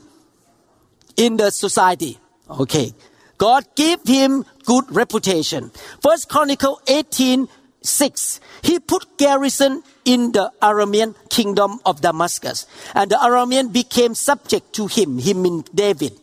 in 1.17 1.37
the 1.37 1.51
society. 1.51 2.17
Okay. 2.49 2.93
God 3.37 3.65
gave 3.75 3.99
him 4.05 4.45
good 4.65 4.85
reputation. 4.89 5.71
First 6.01 6.29
Chronicle 6.29 6.81
18, 6.87 7.47
6. 7.81 8.39
He 8.61 8.79
put 8.79 9.17
garrison 9.17 9.83
in 10.05 10.31
the 10.31 10.51
Aramean 10.61 11.15
kingdom 11.29 11.79
of 11.85 12.01
Damascus. 12.01 12.67
And 12.93 13.11
the 13.11 13.15
Aramean 13.15 13.73
became 13.73 14.15
subject 14.15 14.73
to 14.73 14.87
him, 14.87 15.17
him 15.19 15.45
in 15.45 15.65
David, 15.73 16.13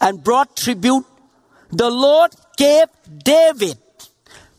and 0.00 0.22
brought 0.22 0.56
tribute. 0.56 1.04
The 1.70 1.90
Lord 1.90 2.32
gave 2.56 2.86
David 3.24 3.78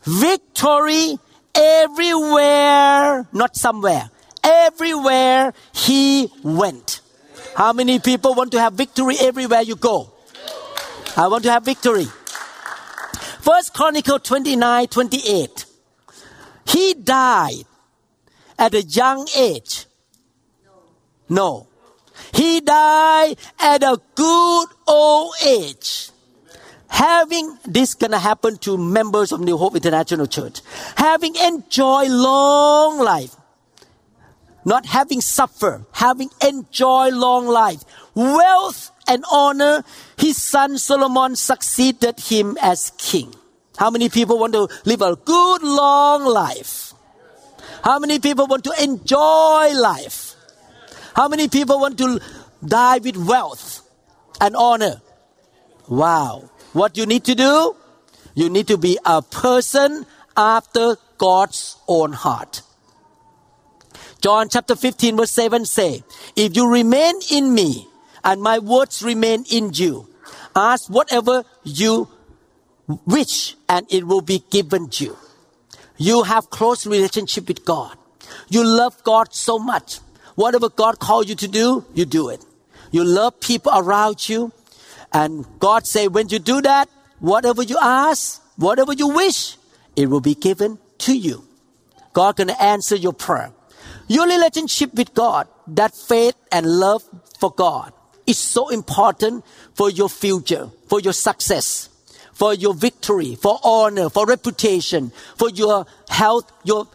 victory 0.02 1.18
everywhere, 1.54 3.26
not 3.32 3.56
somewhere, 3.56 4.10
everywhere 4.42 5.52
he 5.72 6.28
went. 6.42 7.00
How 7.56 7.72
many 7.72 7.98
people 7.98 8.34
want 8.34 8.52
to 8.52 8.60
have 8.60 8.74
victory 8.74 9.16
everywhere 9.20 9.62
you 9.62 9.76
go? 9.76 10.12
I 11.16 11.26
want 11.28 11.44
to 11.44 11.50
have 11.50 11.64
victory. 11.64 12.06
First 13.40 13.74
Chronicle 13.74 14.18
29, 14.18 14.86
28. 14.86 15.64
He 16.66 16.94
died 16.94 17.64
at 18.58 18.74
a 18.74 18.82
young 18.82 19.26
age. 19.36 19.86
No. 21.28 21.66
He 22.32 22.60
died 22.60 23.36
at 23.58 23.82
a 23.82 24.00
good 24.14 24.68
old 24.86 25.34
age. 25.44 26.10
Having 26.90 27.58
this 27.64 27.94
gonna 27.94 28.18
happen 28.18 28.58
to 28.58 28.76
members 28.76 29.32
of 29.32 29.40
New 29.40 29.56
Hope 29.56 29.74
International 29.74 30.26
Church. 30.26 30.60
Having 30.96 31.36
enjoyed 31.36 32.10
long 32.10 32.98
life 32.98 33.36
not 34.64 34.86
having 34.86 35.20
suffered, 35.20 35.84
having 35.92 36.30
enjoyed 36.44 37.14
long 37.14 37.46
life, 37.46 37.82
wealth 38.14 38.90
and 39.08 39.24
honor, 39.30 39.84
his 40.18 40.36
son 40.36 40.78
Solomon 40.78 41.36
succeeded 41.36 42.20
him 42.20 42.56
as 42.60 42.92
king. 42.98 43.34
How 43.76 43.90
many 43.90 44.08
people 44.08 44.38
want 44.38 44.52
to 44.52 44.68
live 44.84 45.00
a 45.00 45.16
good 45.16 45.62
long 45.62 46.24
life? 46.24 46.92
How 47.82 47.98
many 47.98 48.18
people 48.18 48.46
want 48.46 48.64
to 48.64 48.74
enjoy 48.82 49.72
life? 49.74 50.34
How 51.14 51.28
many 51.28 51.48
people 51.48 51.80
want 51.80 51.96
to 51.98 52.20
die 52.64 52.98
with 52.98 53.16
wealth 53.16 53.82
and 54.40 54.54
honor? 54.54 55.00
Wow. 55.88 56.50
What 56.72 56.96
you 56.96 57.06
need 57.06 57.24
to 57.24 57.34
do? 57.34 57.76
You 58.34 58.48
need 58.48 58.68
to 58.68 58.76
be 58.76 58.98
a 59.04 59.22
person 59.22 60.06
after 60.36 60.96
God's 61.18 61.76
own 61.88 62.12
heart. 62.12 62.62
John 64.20 64.48
chapter 64.48 64.76
15 64.76 65.16
verse 65.16 65.30
7 65.30 65.64
say, 65.64 66.02
If 66.36 66.54
you 66.54 66.70
remain 66.70 67.14
in 67.30 67.54
me 67.54 67.88
and 68.22 68.42
my 68.42 68.58
words 68.58 69.02
remain 69.02 69.44
in 69.50 69.72
you, 69.72 70.08
ask 70.54 70.88
whatever 70.88 71.44
you 71.64 72.08
wish 73.06 73.56
and 73.68 73.86
it 73.90 74.06
will 74.06 74.20
be 74.20 74.44
given 74.50 74.88
you. 74.92 75.16
You 75.96 76.22
have 76.22 76.50
close 76.50 76.86
relationship 76.86 77.48
with 77.48 77.64
God. 77.64 77.96
You 78.48 78.64
love 78.64 79.02
God 79.04 79.34
so 79.34 79.58
much. 79.58 79.98
Whatever 80.34 80.68
God 80.68 80.98
called 80.98 81.28
you 81.28 81.34
to 81.36 81.48
do, 81.48 81.84
you 81.94 82.04
do 82.04 82.28
it. 82.28 82.44
You 82.90 83.04
love 83.04 83.40
people 83.40 83.72
around 83.74 84.28
you. 84.28 84.52
And 85.12 85.44
God 85.58 85.86
say, 85.86 86.08
when 86.08 86.28
you 86.28 86.38
do 86.38 86.60
that, 86.62 86.88
whatever 87.18 87.62
you 87.62 87.78
ask, 87.80 88.42
whatever 88.56 88.92
you 88.92 89.08
wish, 89.08 89.56
it 89.96 90.08
will 90.08 90.20
be 90.20 90.34
given 90.34 90.78
to 90.98 91.16
you. 91.16 91.44
God 92.12 92.36
can 92.36 92.50
answer 92.50 92.96
your 92.96 93.12
prayer. 93.12 93.52
Your 94.08 94.26
relationship 94.26 94.94
with 94.94 95.14
God, 95.14 95.48
that 95.68 95.94
faith 95.94 96.34
and 96.50 96.66
love 96.66 97.02
for 97.38 97.52
God 97.52 97.92
is 98.26 98.38
so 98.38 98.68
important 98.68 99.44
for 99.74 99.90
your 99.90 100.08
future, 100.08 100.70
for 100.88 101.00
your 101.00 101.12
success, 101.12 101.88
for 102.32 102.54
your 102.54 102.74
victory, 102.74 103.36
for 103.36 103.58
honor, 103.62 104.10
for 104.10 104.26
reputation, 104.26 105.12
for 105.36 105.50
your 105.50 105.86
health, 106.08 106.50
your 106.64 106.88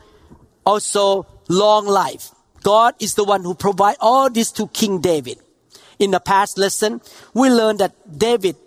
also 0.66 1.26
long 1.48 1.86
life. 1.86 2.32
God 2.64 2.96
is 3.00 3.14
the 3.14 3.24
one 3.24 3.44
who 3.44 3.54
provide 3.54 3.98
all 4.00 4.30
this 4.30 4.52
to 4.54 4.68
King 4.68 5.00
David. 5.00 5.40
In 6.00 6.12
the 6.12 6.20
past 6.20 6.58
lesson, 6.58 7.02
we 7.34 7.50
learned 7.50 7.80
that 7.80 8.18
David 8.18 8.58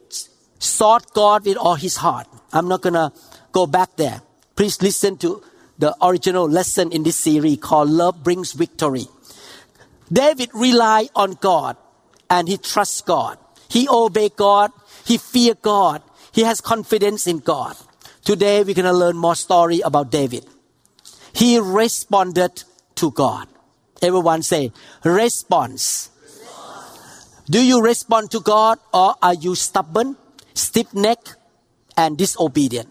sought 0.59 1.13
God 1.13 1.45
with 1.45 1.57
all 1.57 1.75
his 1.75 1.97
heart. 1.97 2.27
I'm 2.53 2.69
not 2.69 2.83
gonna 2.83 3.13
go 3.53 3.67
back 3.67 3.97
there. 3.97 4.23
Please 4.57 4.81
listen 4.83 5.17
to 5.19 5.43
the 5.79 5.95
original 6.03 6.49
lesson 6.49 6.91
in 6.91 7.03
this 7.03 7.17
series 7.17 7.59
called 7.59 7.91
Love 7.91 8.25
Brings 8.25 8.53
Victory. 8.53 9.07
David 10.13 10.51
relied 10.55 11.11
on 11.15 11.33
God 11.35 11.77
and 12.31 12.49
he 12.49 12.57
trusts 12.57 13.01
God. 13.01 13.39
He 13.69 13.89
obeyed 13.89 14.37
God. 14.37 14.73
He 15.05 15.19
feared 15.19 15.63
God. 15.63 16.03
He 16.33 16.43
has 16.43 16.61
confidence 16.61 17.27
in 17.27 17.39
God. 17.39 17.77
Today 18.25 18.63
we're 18.63 18.75
going 18.75 18.85
to 18.85 18.93
learn 18.93 19.17
more 19.17 19.35
story 19.35 19.81
about 19.81 20.11
David. 20.11 20.45
He 21.33 21.59
responded 21.59 22.65
to 22.97 23.11
God. 23.11 23.49
Everyone 24.03 24.43
say, 24.43 24.73
response. 25.05 26.11
Do 27.51 27.65
you 27.65 27.81
respond 27.81 28.31
to 28.33 28.41
God 28.41 28.79
or 28.93 29.15
are 29.23 29.35
you 29.35 29.55
stubborn, 29.55 30.17
stiff 30.55 30.93
necked, 30.93 31.37
and 31.97 32.17
disobedient? 32.17 32.89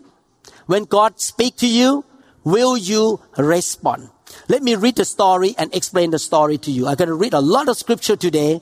When 0.65 0.83
God 0.85 1.19
speaks 1.21 1.57
to 1.57 1.67
you, 1.67 2.05
will 2.43 2.75
you 2.75 3.21
respond? 3.37 4.09
Let 4.47 4.63
me 4.63 4.75
read 4.75 4.95
the 4.95 5.05
story 5.05 5.55
and 5.57 5.73
explain 5.75 6.11
the 6.11 6.19
story 6.19 6.57
to 6.59 6.71
you. 6.71 6.87
I'm 6.87 6.95
going 6.95 7.07
to 7.09 7.15
read 7.15 7.33
a 7.33 7.39
lot 7.39 7.69
of 7.69 7.77
scripture 7.77 8.15
today 8.15 8.61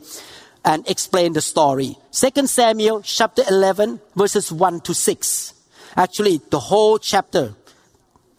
and 0.64 0.88
explain 0.90 1.34
the 1.34 1.42
story. 1.42 1.98
Second 2.12 2.50
Samuel 2.50 3.02
chapter 3.02 3.44
11 3.50 4.02
verses 4.16 4.52
1 4.52 4.82
to 4.82 4.94
6. 4.94 5.54
Actually, 5.96 6.42
the 6.50 6.60
whole 6.60 6.98
chapter 6.98 7.56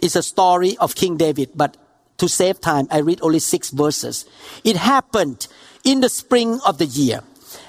is 0.01 0.15
a 0.15 0.23
story 0.23 0.77
of 0.79 0.95
King 0.95 1.17
David, 1.17 1.51
but 1.55 1.77
to 2.19 2.29
save 2.29 2.61
time, 2.61 2.87
I 2.91 2.99
read 2.99 3.21
only 3.23 3.39
six 3.39 3.71
verses. 3.71 4.27
It 4.65 4.77
happened 4.77 5.49
in 5.85 6.01
the 6.01 6.09
spring 6.09 6.61
of 6.67 6.79
the 6.79 6.87
year, 6.87 7.21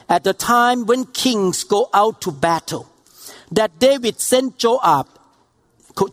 at 0.10 0.24
the 0.24 0.34
time 0.34 0.86
when 0.86 1.06
kings 1.06 1.64
go 1.64 1.90
out 1.94 2.22
to 2.22 2.32
battle, 2.32 2.90
that 3.52 3.80
David 3.80 4.20
sent 4.20 4.58
Joab, 4.58 5.08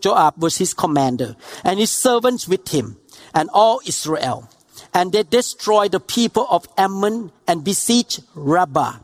Joab 0.01 0.43
was 0.43 0.59
his 0.59 0.75
commander, 0.75 1.37
and 1.63 1.79
his 1.79 1.91
servants 1.91 2.49
with 2.49 2.69
him, 2.69 2.97
and 3.35 3.51
all 3.53 3.81
Israel. 3.87 4.49
And 4.93 5.13
they 5.13 5.23
destroyed 5.23 5.93
the 5.93 6.01
people 6.01 6.47
of 6.51 6.67
Ammon 6.79 7.33
and 7.47 7.65
besieged 7.65 8.23
Rabbah. 8.35 8.99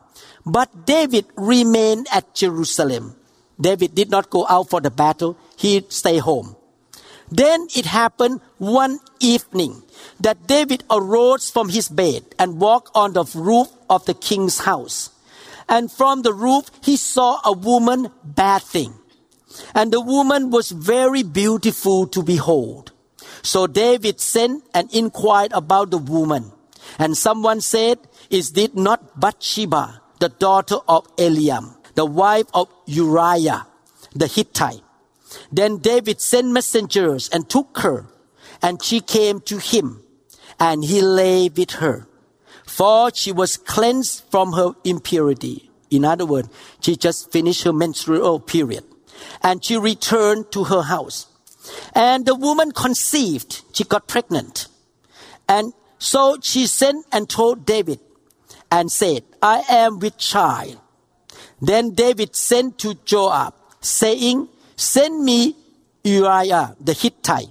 But 0.46 0.86
David 0.86 1.26
remained 1.36 2.06
at 2.12 2.34
Jerusalem. 2.34 3.16
David 3.60 3.94
did 3.94 4.10
not 4.10 4.30
go 4.30 4.46
out 4.48 4.70
for 4.70 4.80
the 4.80 4.90
battle, 4.90 5.36
he 5.56 5.84
stayed 5.88 6.20
home. 6.20 6.56
Then 7.30 7.68
it 7.76 7.86
happened 7.86 8.40
one 8.58 8.98
evening 9.20 9.82
that 10.18 10.46
David 10.46 10.84
arose 10.90 11.50
from 11.50 11.68
his 11.68 11.88
bed 11.88 12.24
and 12.38 12.60
walked 12.60 12.90
on 12.94 13.12
the 13.12 13.24
roof 13.34 13.68
of 13.88 14.04
the 14.06 14.14
king's 14.14 14.60
house. 14.60 15.10
And 15.68 15.90
from 15.90 16.22
the 16.22 16.32
roof 16.34 16.70
he 16.82 16.96
saw 16.96 17.40
a 17.44 17.52
woman 17.52 18.08
bathing. 18.24 18.94
And 19.74 19.92
the 19.92 20.00
woman 20.00 20.50
was 20.50 20.70
very 20.70 21.22
beautiful 21.22 22.06
to 22.08 22.22
behold. 22.22 22.92
So 23.42 23.66
David 23.66 24.20
sent 24.20 24.64
and 24.74 24.92
inquired 24.92 25.52
about 25.52 25.90
the 25.90 25.98
woman. 25.98 26.52
And 26.98 27.16
someone 27.16 27.60
said, 27.60 27.98
Is 28.28 28.52
this 28.52 28.74
not 28.74 29.18
Bathsheba, 29.18 30.02
the 30.18 30.28
daughter 30.28 30.76
of 30.88 31.06
Eliam, 31.16 31.76
the 31.94 32.04
wife 32.04 32.46
of 32.52 32.68
Uriah, 32.86 33.66
the 34.14 34.26
Hittite? 34.26 34.82
Then 35.52 35.78
David 35.78 36.20
sent 36.20 36.48
messengers 36.48 37.28
and 37.28 37.48
took 37.48 37.78
her, 37.78 38.06
and 38.62 38.82
she 38.82 39.00
came 39.00 39.40
to 39.42 39.58
him, 39.58 40.02
and 40.58 40.84
he 40.84 41.00
lay 41.00 41.48
with 41.48 41.72
her. 41.72 42.06
For 42.66 43.10
she 43.12 43.32
was 43.32 43.56
cleansed 43.56 44.24
from 44.30 44.52
her 44.52 44.72
impurity. 44.84 45.70
In 45.90 46.04
other 46.04 46.24
words, 46.24 46.48
she 46.80 46.96
just 46.96 47.32
finished 47.32 47.64
her 47.64 47.72
menstrual 47.72 48.40
period. 48.40 48.84
And 49.42 49.64
she 49.64 49.76
returned 49.76 50.52
to 50.52 50.64
her 50.64 50.82
house. 50.82 51.26
And 51.94 52.24
the 52.24 52.34
woman 52.34 52.72
conceived. 52.72 53.62
She 53.72 53.84
got 53.84 54.08
pregnant. 54.08 54.68
And 55.48 55.72
so 55.98 56.38
she 56.40 56.66
sent 56.66 57.06
and 57.12 57.28
told 57.28 57.66
David 57.66 58.00
and 58.70 58.90
said, 58.90 59.24
I 59.42 59.64
am 59.68 59.98
with 59.98 60.16
child. 60.16 60.78
Then 61.60 61.90
David 61.90 62.34
sent 62.36 62.78
to 62.78 62.94
Joab, 63.04 63.54
saying, 63.80 64.48
Send 64.80 65.22
me 65.22 65.56
Uriah 66.04 66.74
the 66.80 66.94
Hittite. 66.94 67.50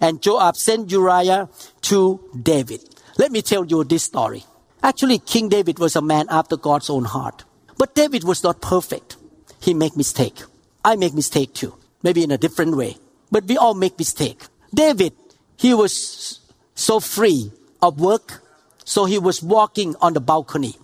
And 0.00 0.22
Joab 0.22 0.54
sent 0.54 0.92
Uriah 0.92 1.48
to 1.82 2.20
David. 2.40 2.80
Let 3.18 3.32
me 3.32 3.42
tell 3.42 3.64
you 3.64 3.82
this 3.82 4.04
story. 4.04 4.44
Actually, 4.80 5.18
King 5.18 5.48
David 5.48 5.80
was 5.80 5.96
a 5.96 6.00
man 6.00 6.26
after 6.30 6.56
God's 6.56 6.88
own 6.88 7.04
heart. 7.04 7.42
But 7.78 7.96
David 7.96 8.22
was 8.22 8.44
not 8.44 8.62
perfect. 8.62 9.16
He 9.60 9.74
made 9.74 9.96
mistake. 9.96 10.38
I 10.84 10.94
make 10.94 11.14
mistake 11.14 11.52
too. 11.52 11.74
Maybe 12.04 12.22
in 12.22 12.30
a 12.30 12.38
different 12.38 12.76
way. 12.76 12.96
But 13.32 13.46
we 13.46 13.56
all 13.56 13.74
make 13.74 13.98
mistake. 13.98 14.44
David, 14.72 15.14
he 15.56 15.74
was 15.74 16.38
so 16.76 17.00
free 17.00 17.50
of 17.82 17.98
work. 17.98 18.40
So 18.84 19.04
he 19.04 19.18
was 19.18 19.42
walking 19.42 19.96
on 20.00 20.12
the 20.12 20.20
balcony 20.20 20.76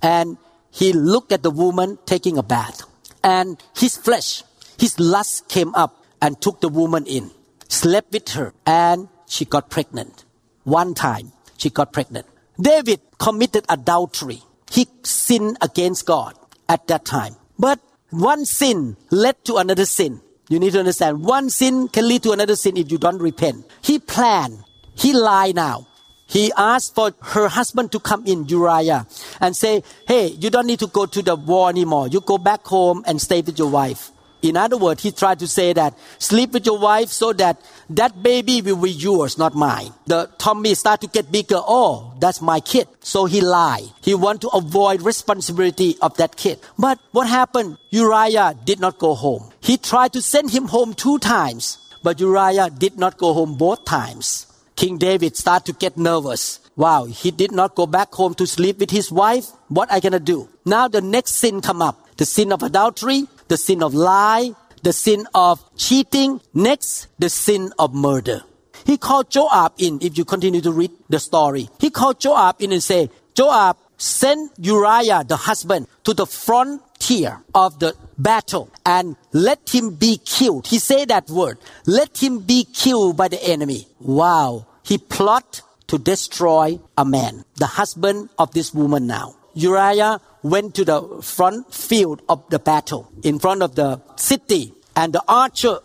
and 0.00 0.38
he 0.70 0.94
looked 0.94 1.30
at 1.30 1.42
the 1.42 1.50
woman 1.50 1.98
taking 2.06 2.38
a 2.38 2.42
bath 2.42 2.80
and 3.22 3.62
his 3.76 3.98
flesh 3.98 4.42
his 4.82 4.98
lust 4.98 5.46
came 5.46 5.72
up 5.76 6.02
and 6.20 6.40
took 6.42 6.60
the 6.60 6.68
woman 6.68 7.06
in, 7.06 7.30
slept 7.68 8.10
with 8.10 8.30
her, 8.30 8.52
and 8.66 9.06
she 9.28 9.44
got 9.44 9.70
pregnant. 9.70 10.24
One 10.64 10.92
time, 10.94 11.30
she 11.56 11.70
got 11.70 11.92
pregnant. 11.92 12.26
David 12.60 13.00
committed 13.16 13.64
adultery. 13.68 14.42
He 14.72 14.88
sinned 15.04 15.56
against 15.62 16.04
God 16.04 16.34
at 16.68 16.88
that 16.88 17.04
time. 17.04 17.36
But 17.60 17.78
one 18.10 18.44
sin 18.44 18.96
led 19.12 19.44
to 19.44 19.58
another 19.58 19.86
sin. 19.86 20.20
You 20.48 20.58
need 20.58 20.72
to 20.72 20.80
understand. 20.80 21.22
One 21.22 21.48
sin 21.48 21.86
can 21.86 22.08
lead 22.08 22.24
to 22.24 22.32
another 22.32 22.56
sin 22.56 22.76
if 22.76 22.90
you 22.90 22.98
don't 22.98 23.22
repent. 23.22 23.64
He 23.82 24.00
planned. 24.00 24.64
He 24.96 25.12
lied 25.12 25.54
now. 25.54 25.86
He 26.26 26.50
asked 26.56 26.96
for 26.96 27.12
her 27.20 27.46
husband 27.46 27.92
to 27.92 28.00
come 28.00 28.26
in, 28.26 28.48
Uriah, 28.48 29.06
and 29.40 29.54
say, 29.54 29.84
Hey, 30.08 30.28
you 30.28 30.50
don't 30.50 30.66
need 30.66 30.80
to 30.80 30.88
go 30.88 31.06
to 31.06 31.22
the 31.22 31.36
war 31.36 31.68
anymore. 31.68 32.08
You 32.08 32.20
go 32.20 32.38
back 32.38 32.64
home 32.64 33.04
and 33.06 33.20
stay 33.20 33.42
with 33.42 33.58
your 33.58 33.70
wife. 33.70 34.11
In 34.42 34.56
other 34.56 34.76
words, 34.76 35.02
he 35.02 35.12
tried 35.12 35.38
to 35.38 35.46
say 35.46 35.72
that 35.72 35.96
sleep 36.18 36.52
with 36.52 36.66
your 36.66 36.78
wife 36.78 37.08
so 37.08 37.32
that 37.34 37.60
that 37.90 38.22
baby 38.22 38.60
will 38.60 38.76
be 38.76 38.90
yours, 38.90 39.38
not 39.38 39.54
mine. 39.54 39.92
The 40.06 40.28
tummy 40.38 40.74
start 40.74 41.00
to 41.02 41.06
get 41.06 41.30
bigger. 41.30 41.58
Oh, 41.58 42.14
that's 42.18 42.42
my 42.42 42.58
kid. 42.58 42.88
So 43.00 43.26
he 43.26 43.40
lied. 43.40 43.84
He 44.02 44.14
want 44.14 44.40
to 44.42 44.48
avoid 44.48 45.02
responsibility 45.02 45.96
of 46.02 46.16
that 46.16 46.36
kid. 46.36 46.58
But 46.76 46.98
what 47.12 47.28
happened? 47.28 47.78
Uriah 47.90 48.56
did 48.64 48.80
not 48.80 48.98
go 48.98 49.14
home. 49.14 49.52
He 49.60 49.76
tried 49.76 50.12
to 50.14 50.22
send 50.22 50.50
him 50.50 50.66
home 50.66 50.94
two 50.94 51.18
times, 51.20 51.78
but 52.02 52.18
Uriah 52.18 52.68
did 52.70 52.98
not 52.98 53.18
go 53.18 53.32
home 53.32 53.56
both 53.56 53.84
times. 53.84 54.46
King 54.74 54.98
David 54.98 55.36
start 55.36 55.64
to 55.66 55.72
get 55.72 55.96
nervous. 55.96 56.58
Wow, 56.74 57.04
he 57.04 57.30
did 57.30 57.52
not 57.52 57.74
go 57.74 57.86
back 57.86 58.12
home 58.12 58.34
to 58.34 58.46
sleep 58.46 58.78
with 58.78 58.90
his 58.90 59.12
wife. 59.12 59.46
What 59.68 59.92
I 59.92 60.00
gonna 60.00 60.18
do? 60.18 60.48
Now 60.64 60.88
the 60.88 61.02
next 61.02 61.32
sin 61.32 61.60
come 61.60 61.82
up. 61.82 61.98
The 62.16 62.24
sin 62.24 62.52
of 62.52 62.62
adultery, 62.62 63.26
the 63.52 63.58
sin 63.58 63.82
of 63.82 63.92
lie, 63.92 64.54
the 64.82 64.94
sin 64.94 65.28
of 65.34 65.60
cheating. 65.76 66.40
Next, 66.54 67.08
the 67.18 67.28
sin 67.28 67.70
of 67.78 67.92
murder. 67.92 68.40
He 68.86 68.96
called 68.96 69.28
Joab 69.28 69.74
in, 69.76 69.98
if 70.00 70.16
you 70.16 70.24
continue 70.24 70.62
to 70.62 70.72
read 70.72 70.90
the 71.10 71.20
story. 71.20 71.68
He 71.78 71.90
called 71.90 72.18
Joab 72.18 72.62
in 72.62 72.72
and 72.72 72.82
said, 72.82 73.10
Joab, 73.34 73.76
send 73.98 74.48
Uriah, 74.56 75.24
the 75.28 75.36
husband, 75.36 75.86
to 76.04 76.14
the 76.14 76.24
frontier 76.24 77.44
of 77.54 77.78
the 77.78 77.94
battle 78.16 78.70
and 78.86 79.16
let 79.32 79.68
him 79.68 79.96
be 79.96 80.18
killed. 80.24 80.66
He 80.66 80.78
said 80.78 81.08
that 81.08 81.28
word. 81.28 81.58
Let 81.84 82.22
him 82.22 82.38
be 82.38 82.64
killed 82.64 83.18
by 83.18 83.28
the 83.28 83.42
enemy. 83.44 83.86
Wow. 84.00 84.66
He 84.82 84.96
plot 84.96 85.60
to 85.88 85.98
destroy 85.98 86.80
a 86.96 87.04
man, 87.04 87.44
the 87.56 87.66
husband 87.66 88.30
of 88.38 88.54
this 88.54 88.72
woman 88.72 89.06
now. 89.06 89.36
Uriah 89.52 90.22
went 90.42 90.74
to 90.74 90.84
the 90.84 91.22
front 91.22 91.72
field 91.72 92.22
of 92.28 92.48
the 92.50 92.58
battle 92.58 93.10
in 93.22 93.38
front 93.38 93.62
of 93.62 93.74
the 93.74 94.00
city 94.16 94.74
and 94.96 95.12
the 95.12 95.22
archer 95.28 95.78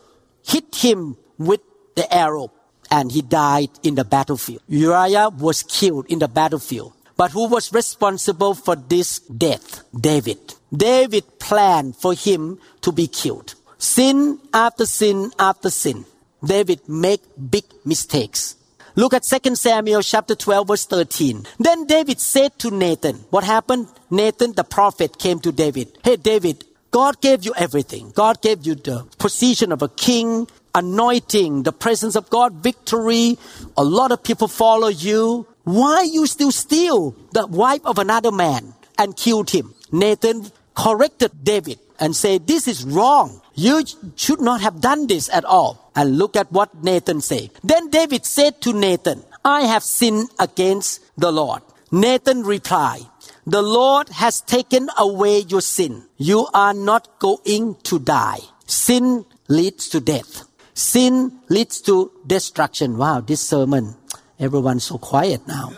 hit 0.45 0.75
him 0.75 1.17
with 1.37 1.61
the 1.95 2.11
arrow 2.13 2.51
and 2.89 3.11
he 3.11 3.21
died 3.21 3.69
in 3.83 3.95
the 3.95 4.05
battlefield. 4.05 4.61
Uriah 4.67 5.29
was 5.29 5.63
killed 5.63 6.05
in 6.07 6.19
the 6.19 6.27
battlefield. 6.27 6.93
But 7.17 7.31
who 7.31 7.47
was 7.47 7.73
responsible 7.73 8.53
for 8.53 8.75
this 8.75 9.19
death? 9.19 9.83
David. 9.99 10.53
David 10.71 11.39
planned 11.39 11.95
for 11.95 12.13
him 12.13 12.59
to 12.81 12.91
be 12.91 13.07
killed. 13.07 13.55
Sin 13.79 14.39
after 14.53 14.85
sin 14.85 15.31
after 15.39 15.69
sin. 15.69 16.05
David 16.43 16.87
make 16.87 17.21
big 17.49 17.65
mistakes. 17.83 18.55
Look 18.97 19.13
at 19.13 19.21
2 19.21 19.53
Samuel 19.53 20.01
chapter 20.01 20.33
12 20.33 20.67
verse 20.67 20.85
13. 20.87 21.45
Then 21.59 21.85
David 21.85 22.19
said 22.19 22.57
to 22.57 22.71
Nathan, 22.71 23.17
what 23.29 23.43
happened? 23.43 23.89
Nathan 24.09 24.53
the 24.53 24.63
prophet 24.63 25.19
came 25.19 25.39
to 25.41 25.51
David. 25.51 25.95
Hey 26.03 26.15
David, 26.15 26.65
God 26.89 27.21
gave 27.21 27.45
you 27.45 27.53
everything. 27.55 28.11
God 28.15 28.41
gave 28.41 28.65
you 28.65 28.73
the 28.73 29.05
position 29.19 29.71
of 29.71 29.83
a 29.83 29.87
king, 29.87 30.47
anointing, 30.73 31.61
the 31.61 31.71
presence 31.71 32.15
of 32.15 32.27
God, 32.31 32.53
victory. 32.53 33.37
A 33.77 33.83
lot 33.83 34.11
of 34.11 34.23
people 34.23 34.47
follow 34.47 34.87
you. 34.87 35.45
Why 35.63 36.01
you 36.01 36.25
still 36.25 36.51
steal 36.51 37.15
the 37.33 37.45
wife 37.45 37.85
of 37.85 37.99
another 37.99 38.31
man 38.31 38.73
and 38.97 39.15
killed 39.15 39.51
him? 39.51 39.75
Nathan 39.91 40.51
corrected 40.75 41.43
David 41.43 41.77
and 41.99 42.15
said, 42.15 42.47
this 42.47 42.67
is 42.67 42.83
wrong. 42.83 43.41
You 43.57 43.83
should 44.15 44.39
not 44.39 44.61
have 44.61 44.79
done 44.79 45.07
this 45.07 45.29
at 45.33 45.43
all. 45.43 45.91
And 45.95 46.19
look 46.19 46.37
at 46.37 46.51
what 46.51 46.83
Nathan 46.83 47.21
said. 47.21 47.49
Then 47.63 47.89
David 47.89 48.23
said 48.23 48.61
to 48.61 48.71
Nathan, 48.71 49.23
I 49.43 49.61
have 49.61 49.81
sinned 49.81 50.29
against 50.39 51.01
the 51.17 51.31
Lord. 51.31 51.63
Nathan 51.91 52.43
replied, 52.43 53.07
the 53.47 53.63
Lord 53.63 54.09
has 54.09 54.41
taken 54.41 54.89
away 54.97 55.39
your 55.39 55.61
sin. 55.61 56.03
You 56.17 56.47
are 56.53 56.73
not 56.73 57.17
going 57.17 57.77
to 57.83 57.97
die. 57.97 58.39
Sin 58.67 59.25
leads 59.47 59.89
to 59.89 60.01
death. 60.01 60.43
Sin 60.73 61.39
leads 61.49 61.81
to 61.81 62.11
destruction. 62.27 62.97
Wow, 62.97 63.21
this 63.21 63.41
sermon, 63.41 63.95
everyone's 64.37 64.83
so 64.83 64.97
quiet 64.97 65.47
now. 65.47 65.71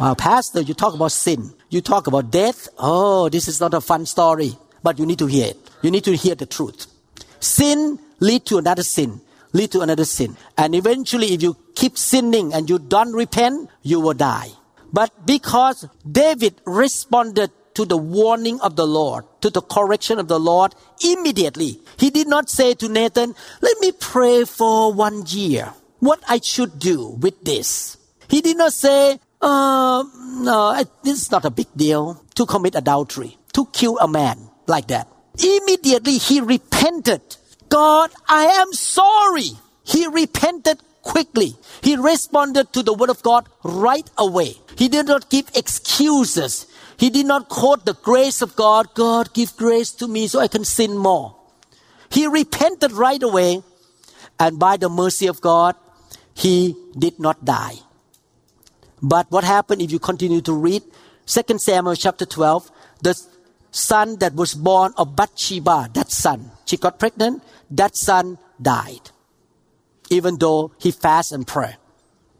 Wow, 0.00 0.14
Pastor, 0.14 0.62
you 0.62 0.74
talk 0.74 0.94
about 0.94 1.12
sin. 1.12 1.54
You 1.68 1.80
talk 1.80 2.08
about 2.08 2.32
death. 2.32 2.68
Oh, 2.78 3.28
this 3.28 3.46
is 3.46 3.60
not 3.60 3.74
a 3.74 3.80
fun 3.80 4.06
story, 4.06 4.58
but 4.84 5.00
you 5.00 5.06
need 5.06 5.18
to 5.18 5.26
hear 5.26 5.46
it. 5.46 5.58
You 5.82 5.90
need 5.90 6.04
to 6.04 6.14
hear 6.14 6.36
the 6.36 6.46
truth. 6.46 6.86
Sin 7.40 7.98
lead 8.20 8.46
to 8.46 8.58
another 8.58 8.84
sin. 8.84 9.20
lead 9.54 9.70
to 9.70 9.80
another 9.80 10.04
sin. 10.04 10.36
And 10.58 10.74
eventually, 10.74 11.32
if 11.32 11.42
you 11.42 11.56
keep 11.74 11.96
sinning 11.96 12.52
and 12.52 12.68
you 12.68 12.78
don't 12.78 13.14
repent, 13.14 13.70
you 13.82 14.00
will 14.00 14.12
die. 14.18 14.50
But 14.92 15.26
because 15.26 15.86
David 16.04 16.60
responded 16.66 17.50
to 17.74 17.84
the 17.84 17.96
warning 17.96 18.60
of 18.60 18.76
the 18.76 18.86
Lord, 18.86 19.24
to 19.40 19.50
the 19.50 19.62
correction 19.62 20.18
of 20.18 20.28
the 20.28 20.38
Lord 20.38 20.74
immediately, 21.02 21.80
he 21.98 22.10
did 22.10 22.28
not 22.28 22.50
say 22.50 22.74
to 22.74 22.88
Nathan, 22.88 23.34
Let 23.62 23.80
me 23.80 23.92
pray 23.92 24.44
for 24.44 24.92
one 24.92 25.24
year 25.26 25.72
what 26.00 26.20
I 26.28 26.38
should 26.42 26.78
do 26.78 27.10
with 27.22 27.42
this. 27.44 27.96
He 28.28 28.40
did 28.40 28.56
not 28.56 28.72
say, 28.72 29.18
uh, 29.40 30.04
No, 30.42 30.82
this 31.02 31.22
is 31.22 31.30
not 31.30 31.44
a 31.44 31.50
big 31.50 31.68
deal 31.76 32.22
to 32.34 32.46
commit 32.46 32.74
adultery, 32.74 33.38
to 33.54 33.66
kill 33.72 33.98
a 33.98 34.06
man 34.06 34.50
like 34.66 34.88
that. 34.88 35.08
Immediately 35.38 36.18
he 36.18 36.40
repented 36.40 37.22
God, 37.74 38.12
I 38.28 38.44
am 38.44 38.72
sorry. 38.72 39.50
He 39.82 40.06
repented 40.06 40.78
quickly. 41.02 41.56
He 41.82 41.96
responded 41.96 42.72
to 42.72 42.84
the 42.84 42.94
word 42.94 43.10
of 43.10 43.20
God 43.22 43.48
right 43.64 44.08
away. 44.16 44.54
He 44.76 44.86
did 44.86 45.06
not 45.06 45.28
give 45.28 45.50
excuses. 45.56 46.66
He 46.96 47.10
did 47.10 47.26
not 47.26 47.48
quote 47.48 47.84
the 47.84 47.94
grace 47.94 48.42
of 48.42 48.54
God. 48.54 48.94
God, 48.94 49.34
give 49.34 49.56
grace 49.56 49.90
to 49.92 50.06
me 50.06 50.28
so 50.28 50.38
I 50.38 50.46
can 50.46 50.64
sin 50.64 50.96
more. 50.96 51.34
He 52.10 52.28
repented 52.28 52.92
right 52.92 53.22
away. 53.22 53.62
And 54.38 54.58
by 54.58 54.76
the 54.76 54.88
mercy 54.88 55.26
of 55.26 55.40
God, 55.40 55.74
he 56.32 56.76
did 56.96 57.18
not 57.18 57.44
die. 57.44 57.74
But 59.02 59.30
what 59.30 59.42
happened 59.42 59.82
if 59.82 59.90
you 59.90 59.98
continue 59.98 60.40
to 60.42 60.52
read 60.52 60.82
2 61.26 61.58
Samuel 61.58 61.96
chapter 61.96 62.24
12? 62.24 62.70
The 63.02 63.20
son 63.74 64.16
that 64.18 64.34
was 64.34 64.54
born 64.54 64.94
of 64.96 65.16
Bathsheba, 65.16 65.90
that 65.92 66.10
son, 66.10 66.50
she 66.64 66.76
got 66.76 66.98
pregnant 66.98 67.42
that 67.70 67.96
son 67.96 68.38
died, 68.60 69.10
even 70.10 70.38
though 70.38 70.72
he 70.78 70.90
fast 70.90 71.32
and 71.32 71.46
pray. 71.46 71.76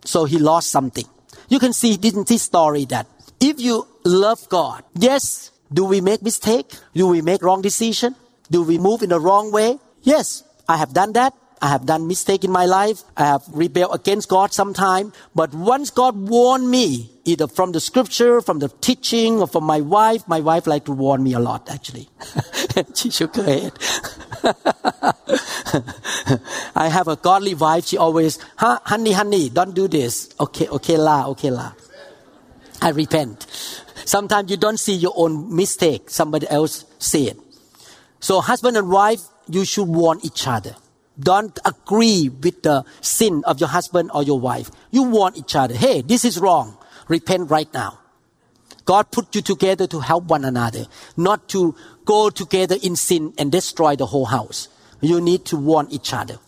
So 0.04 0.24
he 0.24 0.38
lost 0.38 0.70
something. 0.70 1.06
You 1.48 1.58
can 1.58 1.72
see 1.72 1.94
in 1.94 2.24
this 2.24 2.42
story 2.42 2.84
that 2.86 3.06
if 3.40 3.60
you 3.60 3.86
love 4.04 4.48
God, 4.48 4.84
yes, 4.94 5.50
do 5.72 5.84
we 5.84 6.00
make 6.00 6.22
mistake? 6.22 6.70
Do 6.94 7.08
we 7.08 7.20
make 7.20 7.42
wrong 7.42 7.62
decision? 7.62 8.14
Do 8.50 8.62
we 8.62 8.78
move 8.78 9.02
in 9.02 9.10
the 9.10 9.18
wrong 9.18 9.50
way? 9.50 9.78
Yes, 10.02 10.44
I 10.68 10.76
have 10.76 10.92
done 10.92 11.12
that. 11.14 11.34
I 11.64 11.68
have 11.68 11.86
done 11.86 12.06
mistake 12.06 12.44
in 12.44 12.52
my 12.52 12.66
life. 12.66 13.04
I 13.16 13.24
have 13.24 13.42
rebelled 13.50 13.94
against 13.94 14.28
God 14.28 14.52
sometime. 14.52 15.14
But 15.34 15.54
once 15.54 15.88
God 15.88 16.14
warned 16.14 16.70
me, 16.70 17.10
either 17.24 17.48
from 17.48 17.72
the 17.72 17.80
scripture, 17.80 18.42
from 18.42 18.58
the 18.58 18.68
teaching, 18.68 19.40
or 19.40 19.46
from 19.46 19.64
my 19.64 19.80
wife, 19.80 20.28
my 20.28 20.40
wife 20.40 20.66
like 20.66 20.84
to 20.84 20.92
warn 20.92 21.22
me 21.22 21.32
a 21.32 21.40
lot 21.40 21.70
actually. 21.70 22.10
she 22.94 23.08
shook 23.08 23.36
her 23.36 23.44
head. 23.44 23.72
I 26.76 26.88
have 26.88 27.08
a 27.08 27.16
godly 27.16 27.54
wife. 27.54 27.86
She 27.86 27.96
always, 27.96 28.38
huh, 28.58 28.80
honey, 28.84 29.12
honey, 29.12 29.48
don't 29.48 29.74
do 29.74 29.88
this. 29.88 30.34
Okay, 30.38 30.68
okay 30.68 30.98
la, 30.98 31.28
okay 31.28 31.50
la. 31.50 31.72
I 32.82 32.90
repent. 32.90 33.46
Sometimes 34.04 34.50
you 34.50 34.58
don't 34.58 34.78
see 34.78 34.96
your 34.96 35.14
own 35.16 35.56
mistake. 35.56 36.10
Somebody 36.10 36.46
else 36.50 36.84
see 36.98 37.30
it. 37.30 37.38
So 38.20 38.42
husband 38.42 38.76
and 38.76 38.90
wife, 38.90 39.22
you 39.48 39.64
should 39.64 39.88
warn 39.88 40.20
each 40.22 40.46
other. 40.46 40.76
Don't 41.18 41.58
agree 41.64 42.28
with 42.28 42.62
the 42.62 42.84
sin 43.00 43.42
of 43.46 43.60
your 43.60 43.68
husband 43.68 44.10
or 44.12 44.22
your 44.22 44.40
wife. 44.40 44.70
You 44.90 45.04
warn 45.04 45.36
each 45.36 45.54
other. 45.54 45.74
Hey, 45.74 46.02
this 46.02 46.24
is 46.24 46.38
wrong. 46.38 46.76
Repent 47.08 47.50
right 47.50 47.72
now. 47.72 48.00
God 48.84 49.10
put 49.10 49.34
you 49.34 49.40
together 49.40 49.86
to 49.86 50.00
help 50.00 50.24
one 50.24 50.44
another, 50.44 50.86
not 51.16 51.48
to 51.50 51.74
go 52.04 52.30
together 52.30 52.76
in 52.82 52.96
sin 52.96 53.32
and 53.38 53.50
destroy 53.50 53.96
the 53.96 54.06
whole 54.06 54.26
house. 54.26 54.68
You 55.00 55.20
need 55.20 55.44
to 55.46 55.56
warn 55.56 55.88
each 55.90 56.12
other. 56.12 56.38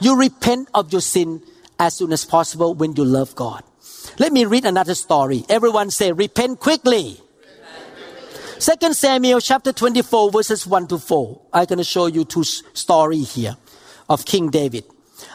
You 0.00 0.16
repent 0.18 0.68
of 0.74 0.92
your 0.92 1.00
sin 1.00 1.42
as 1.78 1.94
soon 1.94 2.12
as 2.12 2.24
possible 2.24 2.74
when 2.74 2.94
you 2.96 3.04
love 3.04 3.34
God. 3.34 3.62
Let 4.18 4.32
me 4.32 4.44
read 4.44 4.64
another 4.64 4.94
story. 4.94 5.44
Everyone 5.48 5.90
say, 5.90 6.12
repent 6.12 6.60
quickly. 6.60 7.20
Second 8.58 8.94
Samuel 8.94 9.40
chapter 9.40 9.72
24 9.72 10.30
verses 10.30 10.66
1 10.66 10.86
to 10.88 10.98
4. 10.98 11.40
I'm 11.52 11.64
going 11.66 11.78
to 11.78 11.84
show 11.84 12.06
you 12.06 12.24
two 12.24 12.44
stories 12.44 13.34
here 13.34 13.56
of 14.08 14.24
King 14.24 14.50
David. 14.50 14.84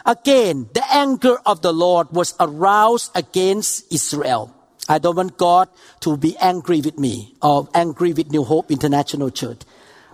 Again, 0.04 0.68
the 0.74 0.84
anger 0.92 1.38
of 1.46 1.62
the 1.62 1.72
Lord 1.72 2.10
was 2.10 2.34
aroused 2.38 3.10
against 3.14 3.92
Israel. 3.92 4.54
I 4.88 4.98
don't 4.98 5.16
want 5.16 5.36
God 5.36 5.68
to 6.00 6.16
be 6.16 6.36
angry 6.38 6.80
with 6.80 6.98
me 6.98 7.34
or 7.42 7.68
angry 7.74 8.12
with 8.12 8.30
New 8.30 8.44
Hope 8.44 8.70
International 8.70 9.30
Church. 9.30 9.60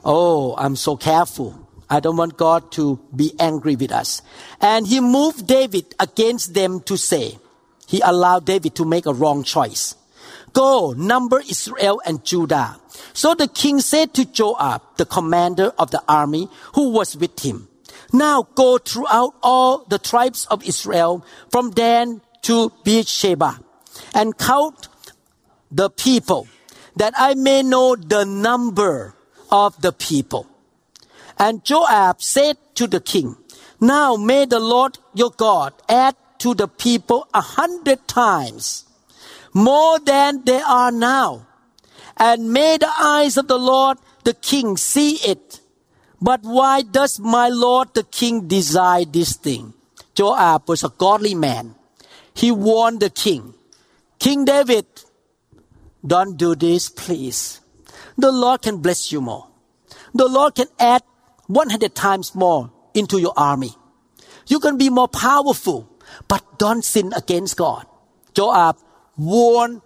Oh, 0.05 0.55
I'm 0.57 0.77
so 0.77 0.97
careful. 0.97 1.67
I 1.89 2.01
don't 2.01 2.17
want 2.17 2.37
God 2.37 2.73
to 2.73 3.01
be 3.15 3.33
angry 3.39 3.77
with 3.77 3.93
us. 3.93 4.23
And 4.61 4.87
he 4.87 5.01
moved 5.01 5.47
David 5.47 5.95
against 5.99 6.55
them 6.55 6.81
to 6.81 6.97
say, 6.97 7.39
he 7.87 8.01
allowed 8.01 8.45
David 8.45 8.75
to 8.77 8.85
make 8.85 9.07
a 9.07 9.15
wrong 9.15 9.45
choice. 9.45 9.95
Go, 10.53 10.95
number 10.97 11.41
Israel 11.41 12.01
and 12.05 12.25
Judah. 12.25 12.81
So 13.13 13.35
the 13.35 13.47
king 13.47 13.81
said 13.81 14.15
to 14.15 14.25
Joab, 14.25 14.83
the 14.97 15.07
commander 15.07 15.73
of 15.79 15.91
the 15.91 16.03
army 16.09 16.49
who 16.75 16.91
was 16.91 17.17
with 17.17 17.39
him, 17.41 17.69
now 18.19 18.49
go 18.55 18.79
throughout 18.79 19.35
all 19.43 19.85
the 19.85 19.99
tribes 19.99 20.47
of 20.47 20.65
Israel 20.65 21.25
from 21.51 21.71
Dan 21.71 22.21
to 22.43 22.73
Beersheba 22.85 23.61
and 24.15 24.37
count 24.37 24.89
the 25.71 25.91
people 25.91 26.49
that 26.97 27.15
I 27.17 27.35
may 27.35 27.63
know 27.63 27.97
the 27.97 28.25
number 28.25 29.15
of 29.51 29.81
the 29.81 29.93
people. 29.93 30.47
And 31.39 31.65
Joab 31.65 32.23
said 32.23 32.57
to 32.77 32.87
the 32.87 33.01
king, 33.01 33.37
Now 33.81 34.17
may 34.17 34.47
the 34.47 34.61
Lord 34.61 34.99
your 35.15 35.31
God 35.31 35.75
add 35.89 36.17
to 36.39 36.55
the 36.55 36.69
people 36.69 37.29
a 37.35 37.41
hundred 37.41 38.09
times 38.09 38.85
more 39.53 39.99
than 39.99 40.45
they 40.45 40.61
are 40.61 40.93
now. 40.93 41.47
And 42.17 42.53
may 42.53 42.79
the 42.79 42.93
eyes 42.99 43.37
of 43.37 43.49
the 43.49 43.59
Lord 43.59 43.99
the 44.25 44.35
king 44.35 44.77
see 44.77 45.17
it 45.17 45.61
but 46.27 46.43
why 46.43 46.83
does 46.83 47.21
my 47.21 47.49
Lord 47.49 47.95
the 47.95 48.03
king 48.03 48.49
desire 48.49 49.05
this 49.05 49.37
thing? 49.37 49.75
Joab 50.17 50.63
uh, 50.63 50.65
was 50.67 50.83
a 50.83 50.89
godly 50.89 51.37
man. 51.37 51.77
He 52.35 52.51
warned 52.51 52.99
the 52.99 53.11
king, 53.11 53.55
King 54.19 54.45
David, 54.45 54.87
don't 56.05 56.37
do 56.37 56.57
this, 56.57 56.89
please. 56.89 57.61
The 58.19 58.33
Lord 58.33 58.63
can 58.63 58.79
bless 58.79 59.13
you 59.13 59.21
more. 59.21 59.47
The 60.15 60.27
Lord 60.27 60.57
can 60.57 60.67
add 60.81 61.03
100 61.47 61.95
times 61.95 62.35
more 62.35 62.73
into 62.93 63.21
your 63.21 63.35
army. 63.37 63.71
You 64.49 64.59
can 64.59 64.79
be 64.79 64.91
more 64.91 65.07
powerful, 65.07 65.89
but 66.27 66.59
don't 66.59 66.85
sin 66.85 67.13
against 67.15 67.57
God. 67.57 67.87
Joab 68.35 68.75
uh, 68.75 68.83
warned 69.17 69.81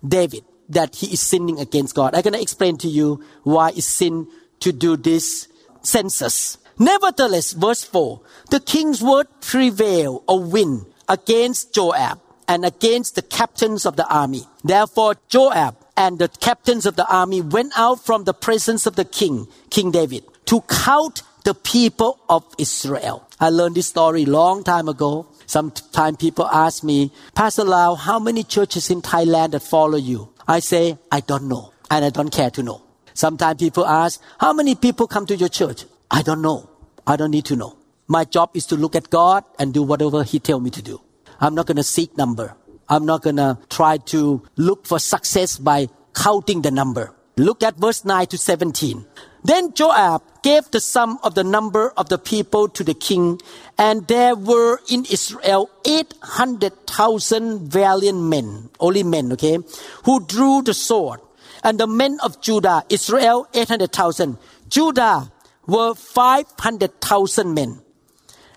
David 0.00 0.44
that 0.70 0.96
he 0.96 1.12
is 1.12 1.20
sinning 1.20 1.60
against 1.60 1.94
God. 1.94 2.14
I'm 2.14 2.22
going 2.22 2.32
to 2.32 2.40
explain 2.40 2.78
to 2.78 2.88
you 2.88 3.22
why 3.42 3.68
it's 3.76 3.84
sin 3.84 4.28
to 4.60 4.72
do 4.72 4.96
this 4.96 5.46
census. 5.82 6.58
Nevertheless, 6.78 7.52
verse 7.52 7.82
4, 7.84 8.20
the 8.50 8.60
king's 8.60 9.02
word 9.02 9.26
prevailed 9.40 10.22
or 10.28 10.42
win 10.42 10.86
against 11.08 11.74
Joab 11.74 12.20
and 12.46 12.64
against 12.64 13.14
the 13.14 13.22
captains 13.22 13.84
of 13.84 13.96
the 13.96 14.06
army. 14.08 14.46
Therefore, 14.62 15.16
Joab 15.28 15.76
and 15.96 16.18
the 16.18 16.28
captains 16.28 16.86
of 16.86 16.96
the 16.96 17.06
army 17.12 17.42
went 17.42 17.72
out 17.76 18.04
from 18.04 18.24
the 18.24 18.32
presence 18.34 18.86
of 18.86 18.96
the 18.96 19.04
king, 19.04 19.48
King 19.70 19.90
David, 19.90 20.24
to 20.46 20.62
count 20.62 21.22
the 21.44 21.54
people 21.54 22.20
of 22.28 22.44
Israel. 22.58 23.28
I 23.40 23.50
learned 23.50 23.74
this 23.74 23.88
story 23.88 24.24
long 24.24 24.64
time 24.64 24.88
ago. 24.88 25.26
Sometimes 25.46 26.16
people 26.18 26.46
ask 26.46 26.84
me, 26.84 27.10
Pastor 27.34 27.64
Lau, 27.64 27.94
how 27.94 28.18
many 28.18 28.44
churches 28.44 28.90
in 28.90 29.02
Thailand 29.02 29.52
that 29.52 29.60
follow 29.60 29.98
you? 29.98 30.28
I 30.46 30.60
say, 30.60 30.98
I 31.10 31.20
don't 31.20 31.48
know, 31.48 31.72
and 31.90 32.04
I 32.04 32.10
don't 32.10 32.30
care 32.30 32.50
to 32.50 32.62
know. 32.62 32.82
Sometimes 33.18 33.58
people 33.58 33.84
ask, 33.84 34.22
how 34.38 34.52
many 34.52 34.76
people 34.76 35.08
come 35.08 35.26
to 35.26 35.34
your 35.34 35.48
church? 35.48 35.86
I 36.08 36.22
don't 36.22 36.40
know. 36.40 36.70
I 37.04 37.16
don't 37.16 37.32
need 37.32 37.46
to 37.46 37.56
know. 37.56 37.76
My 38.06 38.22
job 38.22 38.50
is 38.54 38.64
to 38.66 38.76
look 38.76 38.94
at 38.94 39.10
God 39.10 39.42
and 39.58 39.74
do 39.74 39.82
whatever 39.82 40.22
He 40.22 40.38
tell 40.38 40.60
me 40.60 40.70
to 40.70 40.80
do. 40.80 41.00
I'm 41.40 41.52
not 41.52 41.66
going 41.66 41.78
to 41.78 41.82
seek 41.82 42.16
number. 42.16 42.54
I'm 42.88 43.06
not 43.06 43.22
going 43.22 43.34
to 43.34 43.58
try 43.70 43.96
to 44.14 44.46
look 44.54 44.86
for 44.86 45.00
success 45.00 45.58
by 45.58 45.88
counting 46.14 46.62
the 46.62 46.70
number. 46.70 47.12
Look 47.36 47.64
at 47.64 47.76
verse 47.76 48.04
9 48.04 48.28
to 48.28 48.38
17. 48.38 49.04
Then 49.42 49.74
Joab 49.74 50.22
gave 50.44 50.70
the 50.70 50.80
sum 50.80 51.18
of 51.24 51.34
the 51.34 51.42
number 51.42 51.90
of 51.96 52.08
the 52.10 52.18
people 52.18 52.68
to 52.68 52.84
the 52.84 52.94
king, 52.94 53.40
and 53.76 54.06
there 54.06 54.36
were 54.36 54.78
in 54.88 55.04
Israel 55.10 55.70
800,000 55.84 57.62
valiant 57.68 58.22
men, 58.22 58.70
only 58.78 59.02
men, 59.02 59.32
okay, 59.32 59.58
who 60.04 60.24
drew 60.24 60.62
the 60.62 60.74
sword 60.74 61.18
and 61.62 61.78
the 61.78 61.86
men 61.86 62.18
of 62.22 62.40
Judah, 62.40 62.84
Israel, 62.88 63.48
800,000. 63.54 64.38
Judah 64.68 65.32
were 65.66 65.94
500,000 65.94 67.54
men. 67.54 67.80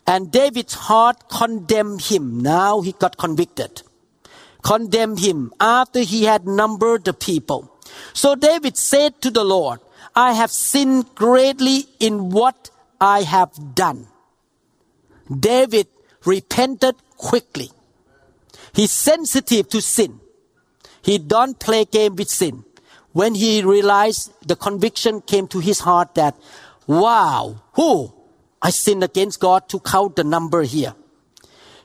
And 0.07 0.31
David's 0.31 0.73
heart 0.73 1.29
condemned 1.29 2.01
him. 2.01 2.41
Now 2.41 2.81
he 2.81 2.93
got 2.93 3.17
convicted. 3.17 3.83
Condemned 4.63 5.19
him 5.19 5.53
after 5.59 6.01
he 6.01 6.25
had 6.25 6.45
numbered 6.45 7.05
the 7.05 7.13
people. 7.13 7.71
So 8.13 8.35
David 8.35 8.77
said 8.77 9.21
to 9.21 9.31
the 9.31 9.43
Lord, 9.43 9.79
I 10.15 10.33
have 10.33 10.51
sinned 10.51 11.15
greatly 11.15 11.85
in 11.99 12.29
what 12.29 12.69
I 12.99 13.21
have 13.21 13.75
done. 13.75 14.07
David 15.39 15.87
repented 16.25 16.95
quickly. 17.17 17.71
He's 18.73 18.91
sensitive 18.91 19.69
to 19.69 19.81
sin. 19.81 20.19
He 21.01 21.17
don't 21.17 21.59
play 21.59 21.85
game 21.85 22.15
with 22.15 22.29
sin. 22.29 22.63
When 23.13 23.35
he 23.35 23.61
realized 23.61 24.31
the 24.47 24.55
conviction 24.55 25.21
came 25.21 25.47
to 25.49 25.59
his 25.59 25.79
heart 25.79 26.15
that, 26.15 26.35
wow, 26.87 27.61
who? 27.73 28.13
I 28.61 28.69
sinned 28.69 29.03
against 29.03 29.39
God 29.39 29.67
to 29.69 29.79
count 29.79 30.15
the 30.15 30.23
number 30.23 30.61
here. 30.63 30.95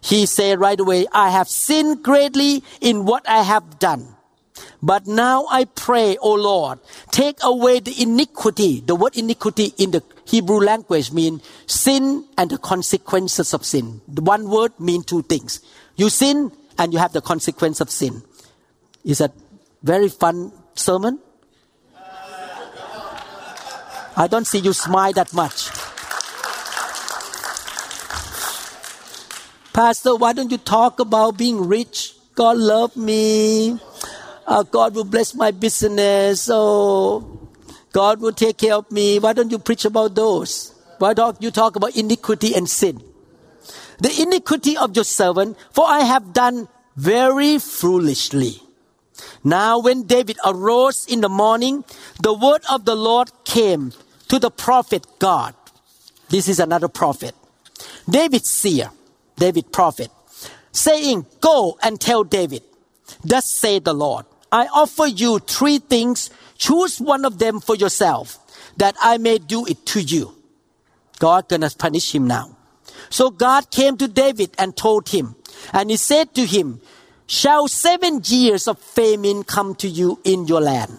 He 0.00 0.26
said 0.26 0.60
right 0.60 0.78
away, 0.78 1.06
I 1.10 1.30
have 1.30 1.48
sinned 1.48 2.04
greatly 2.04 2.62
in 2.80 3.06
what 3.06 3.28
I 3.28 3.42
have 3.42 3.78
done. 3.78 4.14
But 4.82 5.06
now 5.06 5.46
I 5.50 5.64
pray, 5.64 6.16
O 6.18 6.34
Lord, 6.34 6.78
take 7.10 7.38
away 7.42 7.80
the 7.80 8.00
iniquity. 8.00 8.80
The 8.80 8.94
word 8.94 9.16
iniquity 9.16 9.74
in 9.78 9.90
the 9.90 10.02
Hebrew 10.26 10.60
language 10.60 11.12
means 11.12 11.42
sin 11.66 12.24
and 12.38 12.50
the 12.50 12.58
consequences 12.58 13.52
of 13.52 13.64
sin. 13.64 14.00
The 14.06 14.22
one 14.22 14.48
word 14.48 14.78
means 14.78 15.06
two 15.06 15.22
things. 15.22 15.60
You 15.96 16.08
sin 16.08 16.52
and 16.78 16.92
you 16.92 16.98
have 16.98 17.12
the 17.12 17.20
consequence 17.20 17.80
of 17.80 17.90
sin. 17.90 18.22
Is 19.04 19.18
that 19.18 19.32
very 19.82 20.08
fun 20.08 20.52
sermon? 20.78 21.18
I 24.16 24.26
don't 24.28 24.46
see 24.46 24.58
you 24.58 24.72
smile 24.72 25.12
that 25.12 25.32
much. 25.34 25.68
Pastor, 29.72 30.16
why 30.16 30.32
don't 30.32 30.50
you 30.50 30.56
talk 30.56 31.00
about 31.00 31.36
being 31.36 31.68
rich? 31.68 32.14
God 32.34 32.56
love 32.56 32.96
me. 32.96 33.78
Uh, 34.46 34.62
God 34.62 34.94
will 34.94 35.04
bless 35.04 35.34
my 35.34 35.50
business. 35.50 36.48
Oh, 36.50 37.50
God 37.92 38.20
will 38.20 38.32
take 38.32 38.56
care 38.56 38.74
of 38.74 38.90
me. 38.90 39.18
Why 39.18 39.34
don't 39.34 39.50
you 39.50 39.58
preach 39.58 39.84
about 39.84 40.14
those? 40.14 40.74
Why 40.98 41.12
don't 41.12 41.40
you 41.42 41.50
talk 41.50 41.76
about 41.76 41.94
iniquity 41.94 42.54
and 42.54 42.68
sin? 42.68 43.02
The 43.98 44.22
iniquity 44.22 44.76
of 44.76 44.94
your 44.96 45.04
servant, 45.04 45.58
for 45.72 45.84
I 45.86 46.00
have 46.00 46.32
done 46.32 46.68
very 46.96 47.58
foolishly. 47.58 48.62
Now, 49.44 49.78
when 49.78 50.04
David 50.04 50.38
arose 50.44 51.06
in 51.06 51.20
the 51.20 51.28
morning, 51.28 51.84
the 52.22 52.32
word 52.32 52.62
of 52.70 52.84
the 52.84 52.94
Lord 52.96 53.30
came 53.44 53.92
to 54.28 54.38
the 54.38 54.50
prophet 54.50 55.06
Gad. 55.18 55.54
This 56.28 56.48
is 56.48 56.58
another 56.58 56.88
prophet. 56.88 57.34
David 58.08 58.44
seer 58.44 58.90
David 59.36 59.70
prophet, 59.72 60.10
saying, 60.72 61.26
Go 61.40 61.78
and 61.82 62.00
tell 62.00 62.24
David, 62.24 62.62
Thus 63.24 63.46
say 63.46 63.78
the 63.78 63.94
Lord, 63.94 64.24
I 64.50 64.66
offer 64.66 65.06
you 65.06 65.38
three 65.38 65.78
things, 65.78 66.30
choose 66.56 67.00
one 67.00 67.24
of 67.24 67.38
them 67.38 67.60
for 67.60 67.76
yourself, 67.76 68.38
that 68.76 68.96
I 69.00 69.18
may 69.18 69.38
do 69.38 69.66
it 69.66 69.84
to 69.86 70.00
you. 70.00 70.34
God 71.18 71.48
gonna 71.48 71.70
punish 71.70 72.14
him 72.14 72.26
now. 72.26 72.56
So 73.10 73.30
Gad 73.30 73.70
came 73.70 73.96
to 73.98 74.08
David 74.08 74.50
and 74.58 74.76
told 74.76 75.10
him, 75.10 75.36
and 75.72 75.90
he 75.90 75.96
said 75.96 76.34
to 76.34 76.44
him, 76.46 76.80
Shall 77.26 77.66
seven 77.66 78.20
years 78.24 78.68
of 78.68 78.78
famine 78.78 79.42
come 79.42 79.74
to 79.76 79.88
you 79.88 80.20
in 80.24 80.46
your 80.46 80.60
land? 80.60 80.98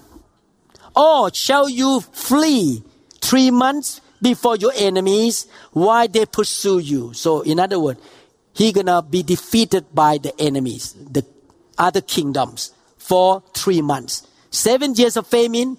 Or 0.95 1.33
shall 1.33 1.69
you 1.69 2.01
flee 2.01 2.83
three 3.21 3.51
months 3.51 4.01
before 4.21 4.57
your 4.57 4.73
enemies 4.75 5.47
while 5.71 6.07
they 6.07 6.25
pursue 6.25 6.79
you? 6.79 7.13
So, 7.13 7.41
in 7.41 7.59
other 7.59 7.79
words, 7.79 8.01
he 8.53 8.73
gonna 8.73 9.01
be 9.01 9.23
defeated 9.23 9.85
by 9.93 10.17
the 10.17 10.33
enemies, 10.41 10.95
the 11.11 11.23
other 11.77 12.01
kingdoms 12.01 12.71
for 12.97 13.43
three 13.53 13.81
months. 13.81 14.27
Seven 14.49 14.95
years 14.95 15.15
of 15.15 15.27
famine 15.27 15.77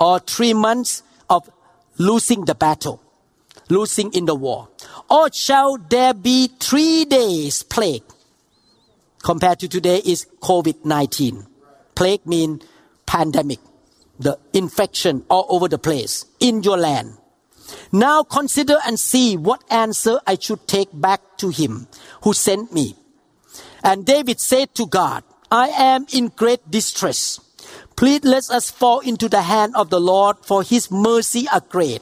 or 0.00 0.20
three 0.20 0.54
months 0.54 1.02
of 1.28 1.50
losing 1.98 2.44
the 2.44 2.54
battle, 2.54 3.02
losing 3.68 4.12
in 4.12 4.24
the 4.24 4.34
war. 4.34 4.68
Or 5.10 5.30
shall 5.32 5.76
there 5.76 6.14
be 6.14 6.48
three 6.60 7.04
days 7.04 7.62
plague? 7.62 8.04
Compared 9.26 9.58
to 9.58 9.66
today 9.66 9.98
is 10.06 10.24
COVID-19. 10.38 11.48
Plague 11.96 12.24
mean 12.26 12.62
pandemic, 13.06 13.58
the 14.20 14.38
infection 14.52 15.24
all 15.28 15.46
over 15.48 15.66
the 15.66 15.82
place 15.82 16.26
in 16.38 16.62
your 16.62 16.78
land. 16.78 17.18
Now 17.90 18.22
consider 18.22 18.76
and 18.86 19.00
see 19.00 19.36
what 19.36 19.64
answer 19.68 20.20
I 20.28 20.38
should 20.38 20.68
take 20.68 20.90
back 20.94 21.38
to 21.38 21.48
him 21.48 21.88
who 22.22 22.34
sent 22.34 22.72
me. 22.72 22.94
And 23.82 24.06
David 24.06 24.38
said 24.38 24.76
to 24.76 24.86
God, 24.86 25.24
I 25.50 25.70
am 25.70 26.06
in 26.12 26.28
great 26.28 26.70
distress. 26.70 27.40
Please 27.96 28.22
let 28.22 28.48
us 28.48 28.70
fall 28.70 29.00
into 29.00 29.28
the 29.28 29.42
hand 29.42 29.74
of 29.74 29.90
the 29.90 29.98
Lord, 29.98 30.36
for 30.42 30.62
his 30.62 30.88
mercy 30.88 31.48
are 31.52 31.66
great. 31.68 32.00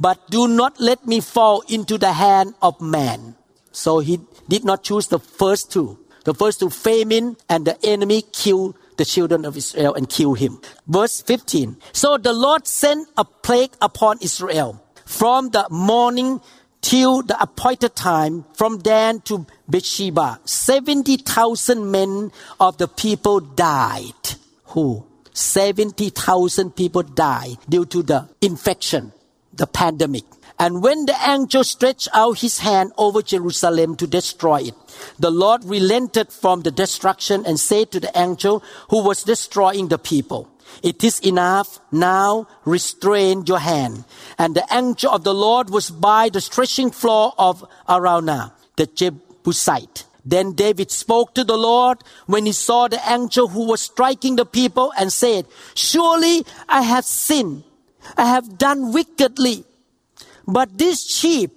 But 0.00 0.30
do 0.30 0.48
not 0.48 0.80
let 0.80 1.06
me 1.06 1.20
fall 1.20 1.64
into 1.68 1.98
the 1.98 2.14
hand 2.14 2.54
of 2.62 2.80
man. 2.80 3.36
So 3.72 3.98
he 3.98 4.20
did 4.48 4.64
not 4.64 4.82
choose 4.82 5.08
the 5.08 5.18
first 5.18 5.70
two. 5.70 5.98
The 6.24 6.34
first 6.34 6.60
two, 6.60 6.70
famine 6.70 7.36
and 7.48 7.64
the 7.64 7.76
enemy 7.84 8.22
killed 8.32 8.76
the 8.96 9.04
children 9.04 9.44
of 9.44 9.56
Israel 9.56 9.94
and 9.94 10.08
kill 10.08 10.34
him. 10.34 10.60
Verse 10.86 11.22
15. 11.22 11.76
So 11.92 12.18
the 12.18 12.32
Lord 12.32 12.66
sent 12.66 13.08
a 13.16 13.24
plague 13.24 13.72
upon 13.80 14.18
Israel 14.20 14.82
from 15.04 15.50
the 15.50 15.66
morning 15.70 16.40
till 16.80 17.22
the 17.22 17.40
appointed 17.40 17.94
time, 17.94 18.44
from 18.54 18.78
Dan 18.78 19.20
to 19.22 19.46
Beersheba, 19.70 20.40
70,000 20.44 21.90
men 21.90 22.32
of 22.58 22.76
the 22.78 22.88
people 22.88 23.40
died. 23.40 24.36
Who? 24.66 25.06
70,000 25.32 26.76
people 26.76 27.02
died 27.02 27.56
due 27.68 27.86
to 27.86 28.02
the 28.02 28.28
infection, 28.40 29.12
the 29.54 29.66
pandemic. 29.66 30.24
And 30.62 30.80
when 30.80 31.06
the 31.06 31.16
angel 31.26 31.64
stretched 31.64 32.06
out 32.14 32.38
his 32.38 32.60
hand 32.60 32.92
over 32.96 33.20
Jerusalem 33.20 33.96
to 33.96 34.06
destroy 34.06 34.60
it, 34.60 34.74
the 35.18 35.28
Lord 35.28 35.64
relented 35.64 36.32
from 36.32 36.60
the 36.60 36.70
destruction 36.70 37.44
and 37.44 37.58
said 37.58 37.90
to 37.90 37.98
the 37.98 38.16
angel 38.16 38.62
who 38.88 39.02
was 39.02 39.24
destroying 39.24 39.88
the 39.88 39.98
people, 39.98 40.48
it 40.84 41.02
is 41.02 41.18
enough. 41.18 41.80
Now 41.90 42.46
restrain 42.64 43.42
your 43.44 43.58
hand. 43.58 44.04
And 44.38 44.54
the 44.54 44.64
angel 44.70 45.10
of 45.10 45.24
the 45.24 45.34
Lord 45.34 45.68
was 45.68 45.90
by 45.90 46.28
the 46.28 46.40
threshing 46.40 46.92
floor 46.92 47.34
of 47.38 47.68
Araunah, 47.88 48.52
the 48.76 48.86
Jebusite. 48.86 50.04
Then 50.24 50.52
David 50.52 50.92
spoke 50.92 51.34
to 51.34 51.42
the 51.42 51.58
Lord 51.58 51.98
when 52.26 52.46
he 52.46 52.52
saw 52.52 52.86
the 52.86 53.02
angel 53.10 53.48
who 53.48 53.66
was 53.66 53.80
striking 53.80 54.36
the 54.36 54.46
people 54.46 54.92
and 54.96 55.12
said, 55.12 55.48
Surely 55.74 56.46
I 56.68 56.82
have 56.82 57.04
sinned. 57.04 57.64
I 58.16 58.26
have 58.26 58.58
done 58.58 58.92
wickedly. 58.92 59.64
But 60.46 60.78
this 60.78 61.06
sheep, 61.06 61.50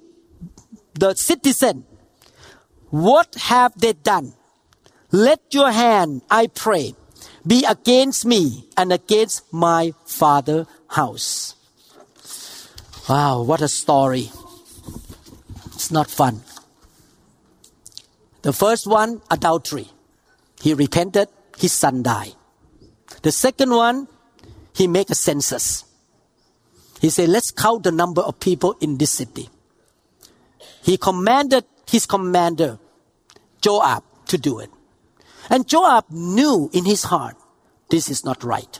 the 0.94 1.14
citizen, 1.16 1.86
what 2.90 3.36
have 3.36 3.74
they 3.80 3.94
done? 3.94 4.34
Let 5.12 5.42
your 5.52 5.72
hand, 5.72 6.22
I 6.30 6.48
pray, 6.48 6.96
be 7.46 7.66
against 7.66 8.26
me 8.26 8.70
and 8.78 8.92
against 8.92 9.52
my 9.52 9.94
father 10.06 10.66
house. 10.88 11.56
Wow, 13.10 13.44
what 13.44 13.62
a 13.62 13.68
story. 13.68 14.32
It's 15.68 15.92
not 15.92 16.10
fun. 16.10 16.42
The 18.42 18.54
first 18.54 18.88
one, 18.88 19.22
adultery. 19.30 19.90
He 20.62 20.74
repented, 20.74 21.30
his 21.58 21.74
son 21.74 22.04
died. 22.04 22.34
The 23.22 23.32
second 23.32 23.72
one, 23.72 24.08
he 24.74 24.88
make 24.88 25.10
a 25.10 25.16
census. 25.16 25.86
He 27.02 27.10
said, 27.10 27.30
let's 27.30 27.52
count 27.52 27.84
the 27.84 27.92
number 27.92 28.22
of 28.22 28.40
people 28.40 28.76
in 28.82 28.98
this 28.98 29.12
city. 29.12 29.50
He 30.82 30.98
commanded 30.98 31.66
his 31.90 32.06
commander, 32.06 32.80
Joab, 33.62 34.04
to 34.28 34.38
do 34.38 34.60
it. 34.60 34.70
And 35.50 35.68
Joab 35.68 36.06
knew 36.10 36.70
in 36.74 36.86
his 36.86 37.04
heart, 37.04 37.36
this 37.90 38.10
is 38.10 38.24
not 38.26 38.44
right. 38.44 38.80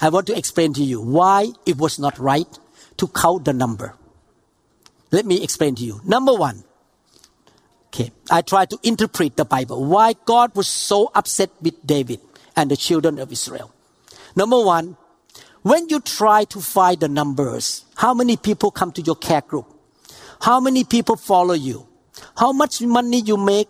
I 0.00 0.08
want 0.08 0.26
to 0.26 0.36
explain 0.36 0.74
to 0.74 0.82
you 0.82 1.00
why 1.00 1.48
it 1.64 1.78
was 1.78 1.98
not 1.98 2.18
right 2.18 2.58
to 2.96 3.08
count 3.08 3.44
the 3.44 3.52
number. 3.52 3.94
Let 5.10 5.24
me 5.24 5.42
explain 5.42 5.74
to 5.76 5.84
you. 5.84 6.00
Number 6.04 6.34
one, 6.34 6.64
okay, 7.86 8.10
I 8.30 8.42
try 8.42 8.66
to 8.66 8.78
interpret 8.82 9.36
the 9.36 9.44
Bible. 9.44 9.84
Why 9.84 10.14
God 10.24 10.54
was 10.54 10.68
so 10.68 11.10
upset 11.14 11.50
with 11.62 11.86
David 11.86 12.20
and 12.56 12.70
the 12.70 12.76
children 12.76 13.18
of 13.18 13.30
Israel. 13.30 13.72
Number 14.34 14.62
one, 14.62 14.96
when 15.66 15.88
you 15.88 16.00
try 16.00 16.44
to 16.44 16.60
find 16.60 17.00
the 17.00 17.08
numbers, 17.08 17.84
how 17.96 18.14
many 18.14 18.36
people 18.36 18.70
come 18.70 18.92
to 18.92 19.02
your 19.02 19.16
care 19.16 19.40
group? 19.40 19.66
How 20.40 20.60
many 20.60 20.84
people 20.84 21.16
follow 21.16 21.54
you? 21.54 21.86
How 22.36 22.52
much 22.52 22.80
money 22.82 23.20
you 23.20 23.36
make 23.36 23.68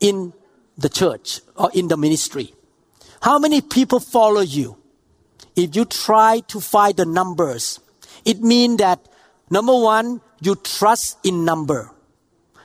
in 0.00 0.32
the 0.76 0.88
church 0.88 1.40
or 1.56 1.70
in 1.72 1.88
the 1.88 1.96
ministry. 1.96 2.54
How 3.22 3.38
many 3.38 3.60
people 3.60 4.00
follow 4.00 4.40
you? 4.40 4.76
If 5.56 5.76
you 5.76 5.84
try 5.84 6.40
to 6.48 6.60
find 6.60 6.96
the 6.96 7.06
numbers, 7.06 7.80
it 8.24 8.40
means 8.40 8.78
that 8.78 9.00
number 9.50 9.72
one, 9.72 10.20
you 10.40 10.56
trust 10.56 11.18
in 11.24 11.44
number. 11.44 11.90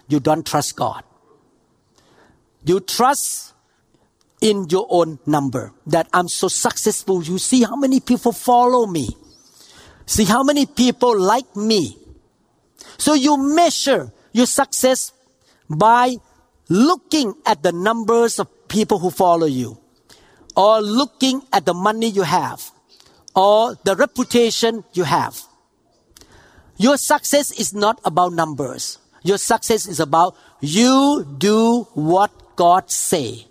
You 0.08 0.20
don't 0.20 0.46
trust 0.46 0.76
God. 0.76 1.04
You 2.66 2.80
trust 2.80 3.54
in 4.42 4.68
your 4.70 4.88
own 4.90 5.20
number 5.26 5.74
that 5.88 6.08
I'm 6.14 6.28
so 6.28 6.48
successful. 6.48 7.24
You 7.24 7.38
see 7.38 7.64
how 7.64 7.76
many 7.76 8.00
people 8.00 8.32
follow 8.32 8.86
me. 8.86 9.10
See 10.06 10.26
how 10.26 10.44
many 10.44 10.66
people 10.66 11.20
like 11.20 11.56
me. 11.56 11.98
So 12.98 13.14
you 13.14 13.38
measure 13.38 14.12
your 14.32 14.46
success 14.46 15.14
by 15.70 16.16
looking 16.70 17.34
at 17.46 17.64
the 17.64 17.72
numbers 17.72 18.40
of 18.40 18.48
people 18.68 19.00
who 19.00 19.10
follow 19.10 19.48
you, 19.48 19.78
or 20.56 20.82
looking 20.82 21.42
at 21.52 21.66
the 21.66 21.74
money 21.74 22.08
you 22.08 22.24
have, 22.24 22.72
or 23.36 23.76
the 23.84 23.96
reputation 23.96 24.84
you 24.94 25.04
have. 25.04 25.42
Your 26.78 26.98
success 26.98 27.52
is 27.52 27.74
not 27.74 28.00
about 28.06 28.34
numbers. 28.34 29.00
Your 29.24 29.38
success 29.38 29.88
is 29.88 30.00
about 30.00 30.36
you 30.62 31.26
do 31.38 31.88
what 31.94 32.32
God 32.56 32.90
say 32.90 33.49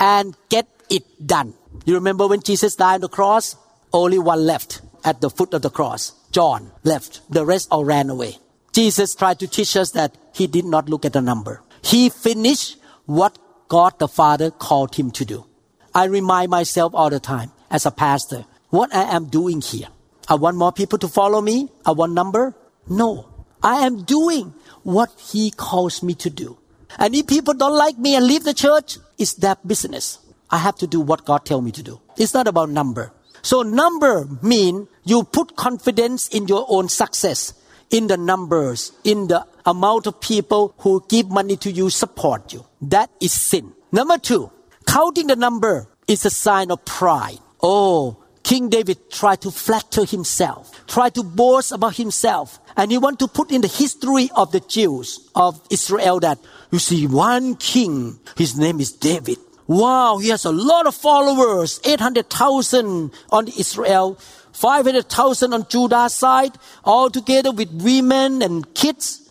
and 0.00 0.36
get 0.48 0.66
it 0.90 1.04
done. 1.26 1.54
You 1.84 1.94
remember 1.94 2.26
when 2.26 2.42
Jesus 2.42 2.76
died 2.76 2.96
on 2.96 3.00
the 3.02 3.08
cross? 3.08 3.56
Only 3.92 4.18
one 4.18 4.44
left 4.44 4.80
at 5.04 5.20
the 5.20 5.30
foot 5.30 5.54
of 5.54 5.62
the 5.62 5.70
cross. 5.70 6.12
John 6.30 6.70
left. 6.84 7.20
The 7.30 7.44
rest 7.44 7.68
all 7.70 7.84
ran 7.84 8.10
away. 8.10 8.36
Jesus 8.72 9.14
tried 9.14 9.38
to 9.40 9.48
teach 9.48 9.76
us 9.76 9.92
that 9.92 10.16
he 10.34 10.46
did 10.46 10.64
not 10.64 10.88
look 10.88 11.04
at 11.04 11.12
the 11.12 11.22
number. 11.22 11.62
He 11.82 12.08
finished 12.10 12.76
what 13.06 13.38
God 13.68 13.98
the 13.98 14.08
Father 14.08 14.50
called 14.50 14.94
him 14.94 15.10
to 15.12 15.24
do. 15.24 15.46
I 15.94 16.04
remind 16.04 16.50
myself 16.50 16.94
all 16.94 17.10
the 17.10 17.20
time 17.20 17.50
as 17.70 17.86
a 17.86 17.90
pastor 17.90 18.44
what 18.70 18.94
I 18.94 19.14
am 19.16 19.26
doing 19.26 19.60
here. 19.60 19.88
I 20.28 20.34
want 20.34 20.56
more 20.56 20.72
people 20.72 20.98
to 20.98 21.08
follow 21.08 21.40
me. 21.40 21.70
I 21.86 21.92
want 21.92 22.12
number. 22.12 22.54
No. 22.88 23.28
I 23.62 23.86
am 23.86 24.04
doing 24.04 24.54
what 24.82 25.10
he 25.18 25.50
calls 25.50 26.02
me 26.02 26.14
to 26.14 26.30
do. 26.30 26.58
And 26.98 27.14
if 27.14 27.26
people 27.26 27.54
don't 27.54 27.76
like 27.76 27.98
me 27.98 28.14
and 28.14 28.26
leave 28.26 28.44
the 28.44 28.54
church, 28.54 28.98
it's 29.18 29.34
that 29.34 29.66
business. 29.66 30.18
I 30.50 30.58
have 30.58 30.76
to 30.76 30.86
do 30.86 31.00
what 31.00 31.24
God 31.24 31.44
tell 31.44 31.60
me 31.60 31.72
to 31.72 31.82
do. 31.82 32.00
It's 32.16 32.34
not 32.34 32.48
about 32.48 32.70
number. 32.70 33.12
So 33.42 33.62
number 33.62 34.26
mean 34.42 34.88
you 35.04 35.24
put 35.24 35.56
confidence 35.56 36.28
in 36.28 36.48
your 36.48 36.66
own 36.68 36.88
success, 36.88 37.52
in 37.90 38.06
the 38.06 38.16
numbers, 38.16 38.92
in 39.04 39.28
the 39.28 39.46
amount 39.66 40.06
of 40.06 40.20
people 40.20 40.74
who 40.78 41.04
give 41.08 41.28
money 41.30 41.56
to 41.58 41.70
you, 41.70 41.90
support 41.90 42.52
you. 42.52 42.64
That 42.80 43.10
is 43.20 43.32
sin. 43.32 43.72
Number 43.92 44.18
two, 44.18 44.50
counting 44.86 45.26
the 45.28 45.36
number 45.36 45.88
is 46.06 46.24
a 46.24 46.30
sign 46.30 46.70
of 46.70 46.84
pride. 46.84 47.38
Oh, 47.62 48.24
King 48.48 48.70
David 48.70 49.10
tried 49.10 49.42
to 49.42 49.50
flatter 49.50 50.06
himself, 50.06 50.70
tried 50.86 51.14
to 51.16 51.22
boast 51.22 51.70
about 51.70 51.96
himself, 51.96 52.58
and 52.78 52.90
he 52.90 52.96
want 52.96 53.18
to 53.18 53.28
put 53.28 53.50
in 53.52 53.60
the 53.60 53.68
history 53.68 54.30
of 54.34 54.52
the 54.52 54.60
Jews 54.60 55.28
of 55.34 55.60
Israel 55.68 56.18
that 56.20 56.38
you 56.70 56.78
see 56.78 57.06
one 57.06 57.56
king, 57.56 58.18
his 58.38 58.56
name 58.56 58.80
is 58.80 58.90
David. 58.90 59.36
Wow, 59.66 60.16
he 60.16 60.30
has 60.30 60.46
a 60.46 60.50
lot 60.50 60.86
of 60.86 60.94
followers, 60.94 61.78
800,000 61.84 63.12
on 63.30 63.48
Israel, 63.48 64.14
500,000 64.54 65.52
on 65.52 65.66
Judah's 65.68 66.14
side, 66.14 66.56
all 66.84 67.10
together 67.10 67.52
with 67.52 67.68
women 67.70 68.40
and 68.40 68.72
kids. 68.72 69.30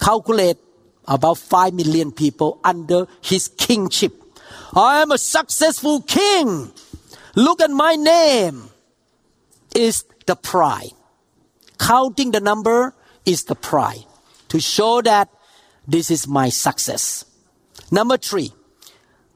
Calculate 0.00 0.56
about 1.06 1.36
5 1.36 1.74
million 1.74 2.12
people 2.12 2.60
under 2.64 3.08
his 3.20 3.46
kingship. 3.46 4.14
I 4.72 5.02
am 5.02 5.12
a 5.12 5.18
successful 5.18 6.00
king. 6.00 6.72
Look 7.34 7.60
at 7.60 7.70
my 7.70 7.96
name. 7.96 8.70
Is 9.74 10.04
the 10.26 10.36
pride. 10.36 10.92
Counting 11.78 12.30
the 12.30 12.40
number 12.40 12.94
is 13.26 13.44
the 13.44 13.54
pride 13.54 14.04
to 14.48 14.60
show 14.60 15.02
that 15.02 15.28
this 15.86 16.10
is 16.10 16.28
my 16.28 16.48
success. 16.48 17.24
Number 17.90 18.16
three, 18.16 18.52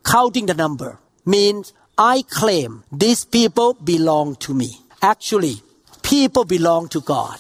counting 0.05 0.47
the 0.47 0.55
number 0.55 0.99
means 1.27 1.73
I 1.99 2.23
claim 2.23 2.85
these 2.93 3.25
people 3.25 3.75
belong 3.75 4.37
to 4.47 4.55
me. 4.55 4.79
Actually, 5.03 5.61
people 6.03 6.45
belong 6.45 6.89
to 6.91 7.01
God. 7.01 7.39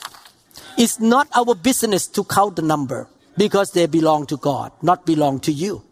It's 0.77 0.99
not 0.99 1.29
our 1.37 1.55
business 1.55 2.07
to 2.09 2.25
count 2.25 2.57
the 2.57 2.62
number 2.62 3.09
because 3.37 3.71
they 3.71 3.87
belong 3.87 4.27
to 4.27 4.37
God, 4.37 4.73
not 4.83 5.07
belong 5.07 5.38
to 5.40 5.53
you. 5.53 5.83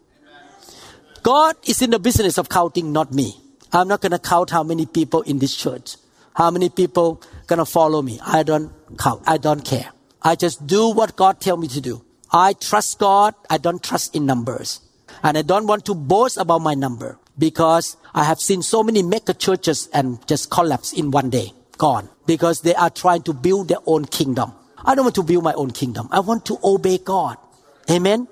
God 1.23 1.55
is 1.65 1.81
in 1.81 1.91
the 1.91 1.99
business 1.99 2.37
of 2.37 2.49
counting, 2.49 2.91
not 2.91 3.13
me. 3.13 3.39
I'm 3.73 3.87
not 3.87 4.01
going 4.01 4.11
to 4.11 4.19
count 4.19 4.49
how 4.49 4.63
many 4.63 4.85
people 4.85 5.21
in 5.23 5.39
this 5.39 5.55
church, 5.55 5.97
how 6.35 6.51
many 6.51 6.69
people 6.69 7.21
going 7.47 7.59
to 7.59 7.65
follow 7.65 8.01
me. 8.01 8.19
I 8.25 8.43
don't 8.43 8.71
count. 8.97 9.23
I 9.27 9.37
don't 9.37 9.63
care. 9.63 9.91
I 10.21 10.35
just 10.35 10.65
do 10.65 10.89
what 10.89 11.15
God 11.15 11.39
tell 11.39 11.57
me 11.57 11.67
to 11.69 11.81
do. 11.81 12.03
I 12.31 12.53
trust 12.53 12.99
God. 12.99 13.35
I 13.49 13.57
don't 13.57 13.81
trust 13.83 14.15
in 14.15 14.25
numbers. 14.25 14.81
And 15.23 15.37
I 15.37 15.41
don't 15.41 15.67
want 15.67 15.85
to 15.85 15.95
boast 15.95 16.37
about 16.37 16.59
my 16.59 16.73
number 16.73 17.17
because 17.37 17.97
I 18.13 18.23
have 18.23 18.39
seen 18.39 18.61
so 18.61 18.83
many 18.83 19.03
mega 19.03 19.33
churches 19.33 19.89
and 19.93 20.25
just 20.27 20.49
collapse 20.49 20.93
in 20.93 21.11
one 21.11 21.29
day, 21.29 21.53
gone, 21.77 22.09
because 22.25 22.61
they 22.61 22.75
are 22.75 22.89
trying 22.89 23.23
to 23.23 23.33
build 23.33 23.67
their 23.67 23.83
own 23.85 24.05
kingdom. 24.05 24.53
I 24.83 24.95
don't 24.95 25.05
want 25.05 25.15
to 25.15 25.23
build 25.23 25.43
my 25.43 25.53
own 25.53 25.71
kingdom. 25.71 26.07
I 26.11 26.19
want 26.19 26.45
to 26.47 26.57
obey 26.63 26.97
God. 26.97 27.37
Amen. 27.89 28.27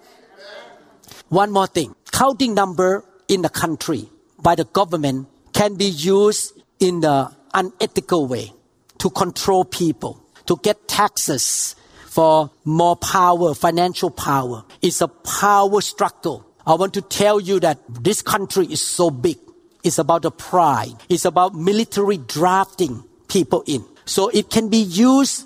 One 1.30 1.52
more 1.52 1.67
thing. 1.67 1.95
Counting 2.12 2.54
number 2.54 3.04
in 3.28 3.41
the 3.41 3.50
country 3.50 4.10
by 4.41 4.56
the 4.56 4.65
government 4.65 5.28
can 5.54 5.76
be 5.76 5.86
used 5.86 6.62
in 6.80 7.00
the 7.02 7.32
unethical 7.54 8.28
way 8.28 8.52
to 8.98 9.10
control 9.10 9.65
people, 9.65 10.21
to 10.45 10.58
get 10.62 10.88
taxes 10.88 11.76
for 12.08 12.52
more 12.63 12.95
power, 12.95 13.54
financial 13.54 14.10
power. 14.10 14.63
It's 14.82 15.02
a 15.02 15.08
power 15.08 15.82
struggle. 15.82 16.45
I 16.65 16.76
want 16.76 16.93
to 16.95 17.02
tell 17.02 17.39
you 17.39 17.60
that 17.60 17.80
this 17.89 18.21
country 18.21 18.65
is 18.67 18.82
so 18.82 19.12
big. 19.12 19.38
It's 19.84 19.98
about 19.98 20.24
the 20.24 20.32
pride. 20.32 20.93
It's 21.10 21.26
about 21.26 21.54
military 21.54 22.17
drafting 22.17 23.04
people 23.28 23.63
in. 23.67 23.86
So 24.06 24.30
it 24.30 24.50
can 24.50 24.69
be 24.69 24.78
used 24.78 25.45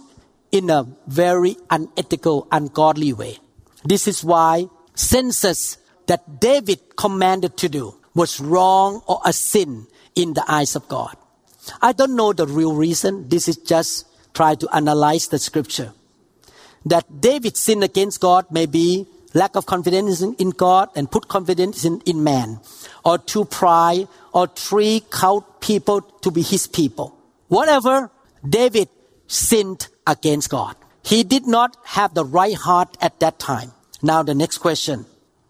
in 0.51 0.69
a 0.69 0.87
very 1.07 1.57
unethical, 1.69 2.47
ungodly 2.51 3.13
way. 3.13 3.37
This 3.83 4.07
is 4.07 4.23
why 4.23 4.67
census 4.95 5.77
that 6.07 6.39
David 6.39 6.95
commanded 6.95 7.57
to 7.57 7.69
do 7.69 7.98
was 8.13 8.39
wrong 8.39 9.01
or 9.07 9.21
a 9.25 9.33
sin 9.33 9.87
in 10.15 10.33
the 10.33 10.43
eyes 10.47 10.75
of 10.75 10.87
God. 10.87 11.15
I 11.81 11.91
don't 11.91 12.15
know 12.15 12.33
the 12.33 12.47
real 12.47 12.73
reason. 12.73 13.29
This 13.29 13.47
is 13.47 13.57
just 13.57 14.07
try 14.33 14.55
to 14.55 14.67
analyze 14.75 15.27
the 15.27 15.39
scripture. 15.39 15.93
That 16.85 17.21
David 17.21 17.57
sinned 17.57 17.83
against 17.83 18.19
God 18.21 18.49
may 18.51 18.65
be 18.65 19.05
lack 19.33 19.55
of 19.55 19.65
confidence 19.65 20.21
in 20.21 20.49
God 20.51 20.89
and 20.95 21.11
put 21.11 21.27
confidence 21.27 21.85
in, 21.85 22.01
in 22.05 22.23
man, 22.23 22.59
or 23.05 23.17
too 23.17 23.45
pride, 23.45 24.07
or 24.33 24.47
three 24.47 25.03
count 25.11 25.45
people 25.59 26.01
to 26.01 26.31
be 26.31 26.41
his 26.41 26.67
people. 26.67 27.15
Whatever, 27.47 28.11
David 28.47 28.89
sinned 29.27 29.87
against 30.07 30.49
God. 30.49 30.75
He 31.03 31.23
did 31.23 31.47
not 31.47 31.77
have 31.85 32.13
the 32.13 32.25
right 32.25 32.55
heart 32.55 32.97
at 33.01 33.19
that 33.19 33.39
time. 33.39 33.71
Now 34.01 34.23
the 34.23 34.35
next 34.35 34.59
question. 34.59 35.05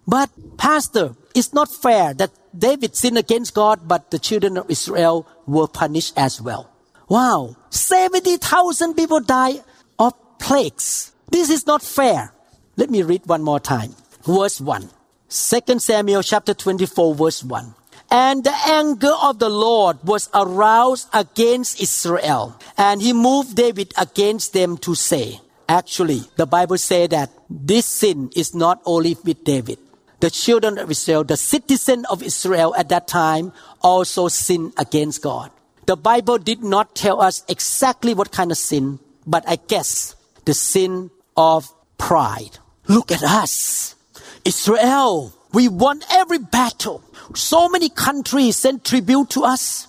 But 0.07 0.29
pastor, 0.57 1.15
it's 1.35 1.53
not 1.53 1.71
fair 1.71 2.13
that 2.15 2.31
David 2.57 2.95
sinned 2.95 3.17
against 3.17 3.53
God, 3.53 3.87
but 3.87 4.11
the 4.11 4.19
children 4.19 4.57
of 4.57 4.69
Israel 4.69 5.27
were 5.45 5.67
punished 5.67 6.13
as 6.17 6.41
well. 6.41 6.69
Wow, 7.07 7.55
70,000 7.69 8.93
people 8.93 9.19
died 9.19 9.63
of 9.97 10.13
plagues. 10.39 11.11
This 11.31 11.49
is 11.49 11.65
not 11.65 11.81
fair. 11.81 12.33
Let 12.75 12.89
me 12.89 13.03
read 13.03 13.25
one 13.25 13.43
more 13.43 13.59
time. 13.59 13.95
Verse 14.23 14.61
1. 14.61 14.89
2 15.29 15.79
Samuel 15.79 16.23
chapter 16.23 16.53
24 16.53 17.15
verse 17.15 17.43
1. 17.43 17.75
And 18.11 18.43
the 18.43 18.55
anger 18.67 19.13
of 19.21 19.37
the 19.37 19.49
Lord 19.49 19.97
was 20.03 20.29
aroused 20.33 21.09
against 21.13 21.79
Israel, 21.79 22.57
and 22.75 23.01
he 23.01 23.13
moved 23.13 23.55
David 23.55 23.93
against 23.95 24.53
them 24.53 24.77
to 24.79 24.95
say, 24.95 25.39
Actually, 25.67 26.23
the 26.35 26.47
Bible 26.47 26.79
says 26.79 27.09
that 27.09 27.29
this 27.47 27.85
sin 27.85 28.31
is 28.35 28.55
not 28.55 28.81
only 28.85 29.15
with 29.23 29.43
David 29.43 29.77
the 30.19 30.29
children 30.29 30.77
of 30.77 30.91
Israel, 30.91 31.23
the 31.23 31.37
citizen 31.37 32.05
of 32.09 32.21
Israel 32.23 32.75
at 32.77 32.89
that 32.89 33.07
time, 33.07 33.53
also 33.81 34.27
sinned 34.27 34.73
against 34.77 35.21
God. 35.21 35.51
The 35.85 35.95
Bible 35.95 36.37
did 36.37 36.61
not 36.61 36.95
tell 36.95 37.21
us 37.21 37.43
exactly 37.47 38.13
what 38.13 38.31
kind 38.31 38.51
of 38.51 38.57
sin, 38.57 38.99
but 39.25 39.43
I 39.47 39.55
guess 39.55 40.15
the 40.45 40.53
sin 40.53 41.09
of 41.35 41.71
pride. 41.97 42.59
Look 42.87 43.11
at 43.11 43.23
us. 43.23 43.95
Israel, 44.45 45.33
we 45.53 45.67
won 45.67 46.01
every 46.11 46.39
battle. 46.39 47.03
So 47.35 47.69
many 47.69 47.89
countries 47.89 48.57
sent 48.57 48.85
tribute 48.85 49.29
to 49.31 49.43
us. 49.43 49.87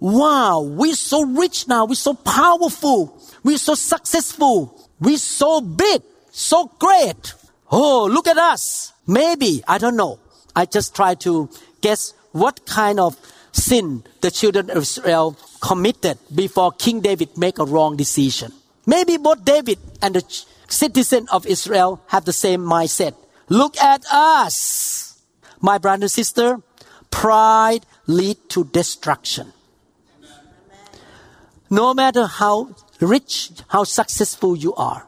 Wow, 0.00 0.60
we're 0.62 0.94
so 0.94 1.22
rich 1.24 1.68
now. 1.68 1.84
We're 1.84 1.94
so 1.94 2.14
powerful. 2.14 3.20
We're 3.42 3.58
so 3.58 3.74
successful. 3.74 4.88
We're 5.00 5.18
so 5.18 5.60
big, 5.60 6.02
so 6.30 6.66
great. 6.78 7.34
Oh, 7.70 8.06
look 8.06 8.26
at 8.26 8.36
us. 8.38 8.92
Maybe, 9.06 9.62
I 9.66 9.78
don't 9.78 9.96
know. 9.96 10.18
I 10.54 10.66
just 10.66 10.94
try 10.94 11.14
to 11.16 11.48
guess 11.80 12.14
what 12.32 12.66
kind 12.66 13.00
of 13.00 13.16
sin 13.52 14.04
the 14.20 14.30
children 14.30 14.70
of 14.70 14.78
Israel 14.78 15.36
committed 15.60 16.18
before 16.34 16.72
King 16.72 17.00
David 17.00 17.36
make 17.36 17.58
a 17.58 17.64
wrong 17.64 17.96
decision. 17.96 18.52
Maybe 18.86 19.16
both 19.16 19.44
David 19.44 19.78
and 20.00 20.14
the 20.14 20.44
citizen 20.68 21.28
of 21.30 21.46
Israel 21.46 22.00
have 22.08 22.24
the 22.24 22.32
same 22.32 22.62
mindset. 22.62 23.14
Look 23.48 23.76
at 23.78 24.04
us. 24.10 25.20
My 25.60 25.78
brother 25.78 26.04
and 26.04 26.10
sister, 26.10 26.60
pride 27.10 27.86
lead 28.06 28.36
to 28.50 28.64
destruction. 28.64 29.52
No 31.70 31.94
matter 31.94 32.26
how 32.26 32.74
rich, 33.00 33.50
how 33.68 33.84
successful 33.84 34.56
you 34.56 34.74
are, 34.74 35.06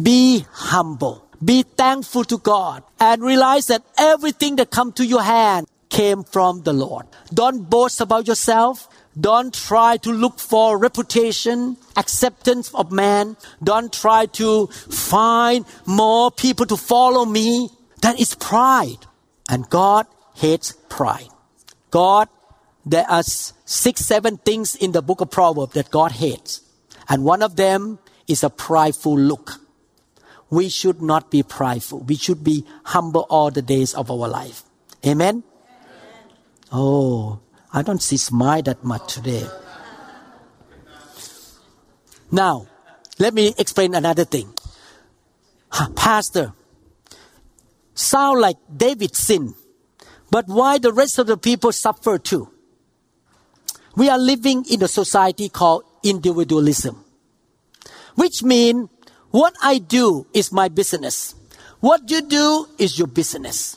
be 0.00 0.44
humble 0.52 1.27
Be 1.44 1.62
thankful 1.62 2.24
to 2.24 2.38
God 2.38 2.82
and 2.98 3.22
realize 3.22 3.66
that 3.68 3.84
everything 3.96 4.56
that 4.56 4.70
come 4.70 4.92
to 4.92 5.06
your 5.06 5.22
hand 5.22 5.66
came 5.88 6.24
from 6.24 6.62
the 6.62 6.72
Lord. 6.72 7.06
Don't 7.32 7.70
boast 7.70 8.00
about 8.00 8.26
yourself. 8.26 8.88
Don't 9.18 9.54
try 9.54 9.96
to 9.98 10.12
look 10.12 10.38
for 10.38 10.78
reputation, 10.78 11.76
acceptance 11.96 12.72
of 12.74 12.92
man. 12.92 13.36
Don't 13.62 13.92
try 13.92 14.26
to 14.26 14.66
find 14.66 15.64
more 15.86 16.30
people 16.30 16.66
to 16.66 16.76
follow 16.76 17.24
me. 17.24 17.70
That 18.02 18.20
is 18.20 18.34
pride. 18.34 19.06
And 19.48 19.68
God 19.70 20.06
hates 20.34 20.72
pride. 20.88 21.28
God, 21.90 22.28
there 22.84 23.08
are 23.08 23.22
six, 23.22 24.02
seven 24.02 24.36
things 24.38 24.76
in 24.76 24.92
the 24.92 25.02
book 25.02 25.20
of 25.20 25.30
Proverbs 25.30 25.74
that 25.74 25.90
God 25.90 26.12
hates. 26.12 26.62
And 27.08 27.24
one 27.24 27.42
of 27.42 27.56
them 27.56 27.98
is 28.26 28.44
a 28.44 28.50
prideful 28.50 29.18
look. 29.18 29.60
We 30.50 30.68
should 30.68 31.02
not 31.02 31.30
be 31.30 31.42
prideful. 31.42 32.00
We 32.00 32.16
should 32.16 32.42
be 32.42 32.64
humble 32.84 33.26
all 33.28 33.50
the 33.50 33.62
days 33.62 33.94
of 33.94 34.10
our 34.10 34.28
life. 34.28 34.62
Amen? 35.06 35.42
Amen. 35.44 35.44
Oh, 36.72 37.40
I 37.72 37.82
don't 37.82 38.02
see 38.02 38.16
smile 38.16 38.62
that 38.62 38.82
much 38.82 39.14
today. 39.14 39.46
Now, 42.30 42.66
let 43.18 43.34
me 43.34 43.54
explain 43.58 43.94
another 43.94 44.24
thing. 44.24 44.52
Pastor, 45.96 46.52
sound 47.94 48.40
like 48.40 48.56
David 48.74 49.14
sinned, 49.14 49.54
but 50.30 50.46
why 50.46 50.78
the 50.78 50.92
rest 50.92 51.18
of 51.18 51.26
the 51.26 51.36
people 51.36 51.72
suffer 51.72 52.18
too? 52.18 52.50
We 53.96 54.08
are 54.08 54.18
living 54.18 54.64
in 54.70 54.82
a 54.82 54.88
society 54.88 55.48
called 55.48 55.84
individualism, 56.02 57.04
which 58.14 58.42
means 58.42 58.88
what 59.30 59.54
I 59.62 59.78
do 59.78 60.26
is 60.32 60.52
my 60.52 60.68
business. 60.68 61.34
What 61.80 62.10
you 62.10 62.22
do 62.22 62.66
is 62.78 62.98
your 62.98 63.08
business. 63.08 63.76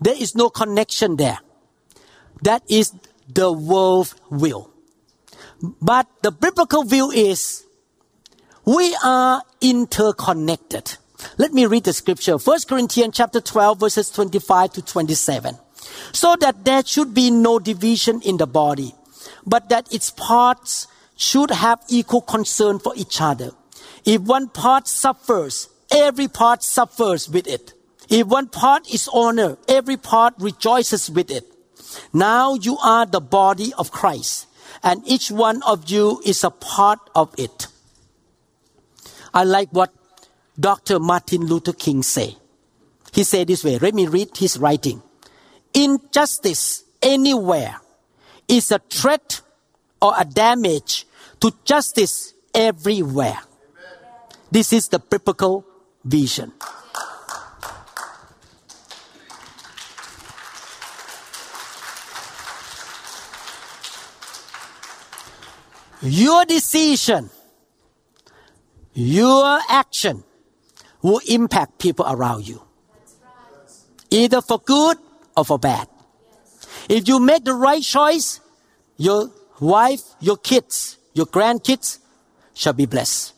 There 0.00 0.16
is 0.16 0.34
no 0.34 0.48
connection 0.48 1.16
there. 1.16 1.38
That 2.42 2.62
is 2.68 2.92
the 3.28 3.52
world 3.52 4.14
view. 4.30 4.70
But 5.60 6.06
the 6.22 6.30
biblical 6.30 6.84
view 6.84 7.10
is 7.10 7.64
we 8.64 8.96
are 9.02 9.42
interconnected. 9.60 10.96
Let 11.36 11.52
me 11.52 11.66
read 11.66 11.84
the 11.84 11.92
scripture. 11.92 12.36
1 12.36 12.58
Corinthians 12.68 13.16
chapter 13.16 13.40
12 13.40 13.80
verses 13.80 14.10
25 14.10 14.72
to 14.74 14.82
27. 14.82 15.56
So 16.12 16.36
that 16.36 16.64
there 16.64 16.84
should 16.84 17.12
be 17.12 17.30
no 17.30 17.58
division 17.58 18.20
in 18.22 18.36
the 18.36 18.46
body, 18.46 18.94
but 19.46 19.68
that 19.68 19.92
its 19.92 20.10
parts 20.10 20.86
should 21.16 21.50
have 21.50 21.80
equal 21.88 22.20
concern 22.20 22.78
for 22.78 22.92
each 22.94 23.20
other. 23.20 23.50
If 24.08 24.22
one 24.22 24.48
part 24.48 24.88
suffers, 24.88 25.68
every 25.90 26.28
part 26.28 26.62
suffers 26.62 27.28
with 27.28 27.46
it. 27.46 27.74
If 28.08 28.26
one 28.26 28.48
part 28.48 28.88
is 28.88 29.06
honored, 29.12 29.58
every 29.68 29.98
part 29.98 30.32
rejoices 30.38 31.10
with 31.10 31.30
it. 31.30 31.44
Now 32.14 32.54
you 32.54 32.78
are 32.78 33.04
the 33.04 33.20
body 33.20 33.74
of 33.76 33.92
Christ, 33.92 34.46
and 34.82 35.06
each 35.06 35.30
one 35.30 35.62
of 35.62 35.90
you 35.90 36.22
is 36.24 36.42
a 36.42 36.48
part 36.48 37.00
of 37.14 37.34
it. 37.36 37.66
I 39.34 39.44
like 39.44 39.68
what 39.72 39.92
Dr. 40.58 40.98
Martin 40.98 41.44
Luther 41.44 41.74
King 41.74 42.02
say. 42.02 42.38
He 43.12 43.24
said 43.24 43.48
this 43.48 43.62
way. 43.62 43.76
Let 43.76 43.92
me 43.92 44.06
read 44.06 44.34
his 44.34 44.56
writing. 44.58 45.02
Injustice 45.74 46.82
anywhere 47.02 47.76
is 48.48 48.72
a 48.72 48.78
threat 48.78 49.42
or 50.00 50.14
a 50.16 50.24
damage 50.24 51.06
to 51.40 51.52
justice 51.66 52.32
everywhere. 52.54 53.40
This 54.50 54.72
is 54.72 54.88
the 54.88 54.98
biblical 54.98 55.64
vision. 56.04 56.52
Your 66.00 66.44
decision, 66.44 67.28
your 68.94 69.58
action 69.68 70.22
will 71.02 71.20
impact 71.28 71.78
people 71.78 72.06
around 72.08 72.46
you. 72.46 72.62
Either 74.10 74.40
for 74.40 74.58
good 74.60 74.96
or 75.36 75.44
for 75.44 75.58
bad. 75.58 75.88
If 76.88 77.08
you 77.08 77.18
make 77.18 77.44
the 77.44 77.52
right 77.52 77.82
choice, 77.82 78.40
your 78.96 79.30
wife, 79.60 80.02
your 80.20 80.36
kids, 80.36 80.98
your 81.12 81.26
grandkids 81.26 81.98
shall 82.54 82.72
be 82.72 82.86
blessed. 82.86 83.34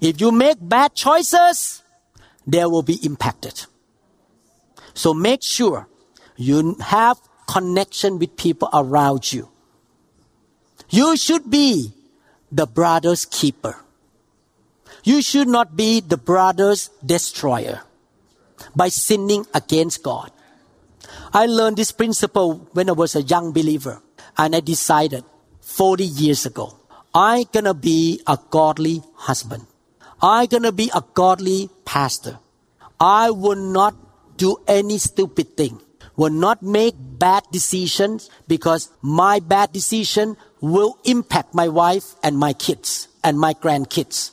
If 0.00 0.20
you 0.20 0.30
make 0.30 0.58
bad 0.60 0.94
choices, 0.94 1.82
they 2.46 2.64
will 2.64 2.82
be 2.82 2.98
impacted. 3.04 3.66
So 4.94 5.12
make 5.12 5.42
sure 5.42 5.88
you 6.36 6.76
have 6.80 7.18
connection 7.46 8.18
with 8.18 8.36
people 8.36 8.68
around 8.72 9.32
you. 9.32 9.48
You 10.90 11.16
should 11.16 11.50
be 11.50 11.92
the 12.52 12.66
brother's 12.66 13.24
keeper. 13.24 13.76
You 15.04 15.22
should 15.22 15.48
not 15.48 15.76
be 15.76 16.00
the 16.00 16.16
brother's 16.16 16.90
destroyer 17.04 17.82
by 18.74 18.88
sinning 18.88 19.46
against 19.54 20.02
God. 20.02 20.30
I 21.32 21.46
learned 21.46 21.76
this 21.76 21.92
principle 21.92 22.68
when 22.72 22.88
I 22.88 22.92
was 22.92 23.14
a 23.14 23.22
young 23.22 23.52
believer 23.52 24.00
and 24.36 24.54
I 24.54 24.60
decided 24.60 25.24
40 25.60 26.04
years 26.04 26.46
ago, 26.46 26.76
I'm 27.14 27.44
gonna 27.52 27.74
be 27.74 28.20
a 28.26 28.38
godly 28.50 29.02
husband. 29.14 29.66
I'm 30.22 30.46
gonna 30.46 30.72
be 30.72 30.90
a 30.94 31.02
godly 31.14 31.70
pastor. 31.84 32.38
I 32.98 33.30
will 33.30 33.56
not 33.56 33.94
do 34.36 34.56
any 34.66 34.98
stupid 34.98 35.56
thing. 35.56 35.80
Will 36.16 36.30
not 36.30 36.62
make 36.62 36.94
bad 36.98 37.44
decisions 37.52 38.30
because 38.48 38.88
my 39.02 39.40
bad 39.40 39.72
decision 39.72 40.36
will 40.60 40.96
impact 41.04 41.54
my 41.54 41.68
wife 41.68 42.14
and 42.22 42.38
my 42.38 42.54
kids 42.54 43.08
and 43.22 43.38
my 43.38 43.52
grandkids. 43.52 44.30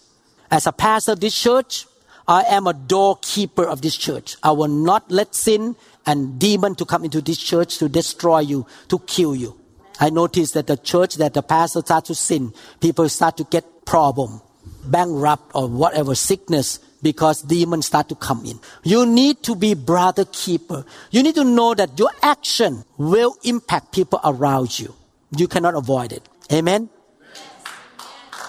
As 0.49 0.65
a 0.65 0.71
pastor 0.71 1.13
of 1.13 1.19
this 1.19 1.37
church, 1.39 1.85
I 2.27 2.43
am 2.43 2.67
a 2.67 2.73
doorkeeper 2.73 3.65
of 3.65 3.81
this 3.81 3.97
church. 3.97 4.37
I 4.41 4.51
will 4.51 4.69
not 4.69 5.11
let 5.11 5.35
sin 5.35 5.75
and 6.05 6.39
demon 6.39 6.75
to 6.75 6.85
come 6.85 7.03
into 7.03 7.21
this 7.21 7.37
church 7.37 7.77
to 7.79 7.89
destroy 7.89 8.39
you, 8.39 8.65
to 8.87 8.99
kill 8.99 9.35
you. 9.35 9.59
I 9.99 10.09
noticed 10.09 10.53
that 10.53 10.67
the 10.67 10.77
church 10.77 11.15
that 11.15 11.33
the 11.33 11.41
pastor 11.41 11.81
start 11.81 12.05
to 12.05 12.15
sin, 12.15 12.53
people 12.79 13.09
start 13.09 13.37
to 13.37 13.43
get 13.43 13.85
problem, 13.85 14.41
bankrupt 14.85 15.51
or 15.53 15.67
whatever 15.67 16.15
sickness 16.15 16.79
because 17.01 17.41
demons 17.41 17.85
start 17.85 18.09
to 18.09 18.15
come 18.15 18.45
in. 18.45 18.59
You 18.83 19.05
need 19.05 19.43
to 19.43 19.55
be 19.55 19.73
brother 19.73 20.25
keeper. 20.25 20.85
You 21.11 21.21
need 21.21 21.35
to 21.35 21.43
know 21.43 21.73
that 21.73 21.99
your 21.99 22.11
action 22.21 22.85
will 22.97 23.35
impact 23.43 23.91
people 23.91 24.19
around 24.23 24.79
you. 24.79 24.95
You 25.35 25.47
cannot 25.47 25.75
avoid 25.75 26.13
it. 26.13 26.23
Amen? 26.51 26.89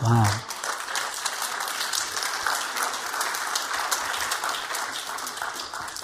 Wow. 0.02 0.24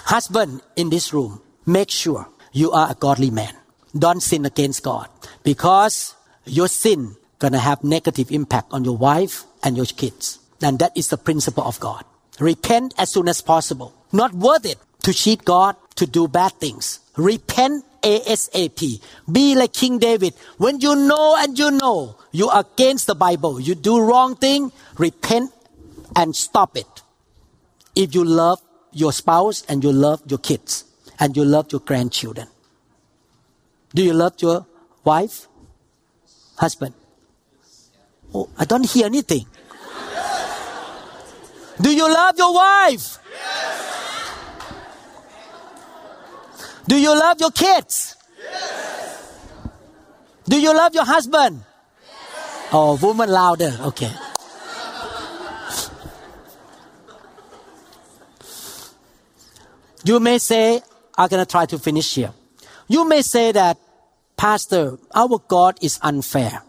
Husband 0.05 0.61
in 0.75 0.89
this 0.89 1.13
room, 1.13 1.41
make 1.65 1.89
sure 1.89 2.27
you 2.51 2.71
are 2.71 2.91
a 2.91 2.95
godly 2.95 3.31
man. 3.31 3.55
Don't 3.97 4.21
sin 4.21 4.45
against 4.45 4.83
God 4.83 5.07
because 5.43 6.15
your 6.45 6.67
sin 6.67 7.15
gonna 7.39 7.59
have 7.59 7.83
negative 7.83 8.31
impact 8.31 8.71
on 8.71 8.83
your 8.83 8.97
wife 8.97 9.45
and 9.63 9.77
your 9.77 9.85
kids. 9.85 10.39
And 10.61 10.79
that 10.79 10.95
is 10.95 11.09
the 11.09 11.17
principle 11.17 11.63
of 11.63 11.79
God. 11.79 12.05
Repent 12.39 12.93
as 12.97 13.11
soon 13.11 13.27
as 13.27 13.41
possible. 13.41 13.93
Not 14.11 14.33
worth 14.33 14.65
it 14.65 14.77
to 15.03 15.13
cheat 15.13 15.45
God, 15.45 15.75
to 15.95 16.05
do 16.05 16.27
bad 16.27 16.53
things. 16.53 16.99
Repent 17.17 17.85
ASAP. 18.01 19.01
Be 19.31 19.55
like 19.55 19.73
King 19.73 19.99
David. 19.99 20.33
When 20.57 20.79
you 20.79 20.95
know 20.95 21.35
and 21.37 21.57
you 21.57 21.71
know 21.71 22.17
you 22.31 22.49
are 22.49 22.65
against 22.73 23.07
the 23.07 23.15
Bible, 23.15 23.59
you 23.59 23.75
do 23.75 23.99
wrong 23.99 24.35
thing, 24.35 24.71
repent 24.97 25.51
and 26.15 26.35
stop 26.35 26.77
it. 26.77 27.01
If 27.95 28.15
you 28.15 28.23
love 28.23 28.61
your 28.91 29.13
spouse 29.13 29.63
and 29.67 29.83
you 29.83 29.91
love 29.91 30.21
your 30.27 30.39
kids 30.39 30.85
and 31.19 31.35
you 31.35 31.45
love 31.45 31.71
your 31.71 31.81
grandchildren. 31.81 32.47
Do 33.93 34.03
you 34.03 34.13
love 34.13 34.33
your 34.39 34.65
wife? 35.03 35.47
Husband? 36.57 36.93
Oh, 38.33 38.49
I 38.57 38.65
don't 38.65 38.89
hear 38.89 39.05
anything. 39.05 39.45
Do 41.81 41.93
you 41.95 42.07
love 42.07 42.37
your 42.37 42.53
wife? 42.53 43.17
Do 46.87 46.99
you 46.99 47.09
love 47.09 47.39
your 47.39 47.51
kids? 47.51 48.15
Yes. 48.41 49.39
Do 50.45 50.59
you 50.59 50.73
love 50.73 50.93
your 50.93 51.05
husband? 51.05 51.63
Yes. 51.63 52.69
Oh, 52.73 52.97
woman 53.01 53.29
louder. 53.29 53.77
Okay. 53.81 54.11
you 60.03 60.19
may 60.19 60.37
say, 60.37 60.81
I'm 61.17 61.29
going 61.29 61.43
to 61.45 61.49
try 61.49 61.65
to 61.65 61.79
finish 61.79 62.15
here. 62.15 62.33
You 62.87 63.07
may 63.07 63.21
say 63.21 63.51
that, 63.51 63.77
Pastor, 64.35 64.97
our 65.13 65.39
God 65.47 65.77
is 65.81 65.99
unfair. 66.01 66.63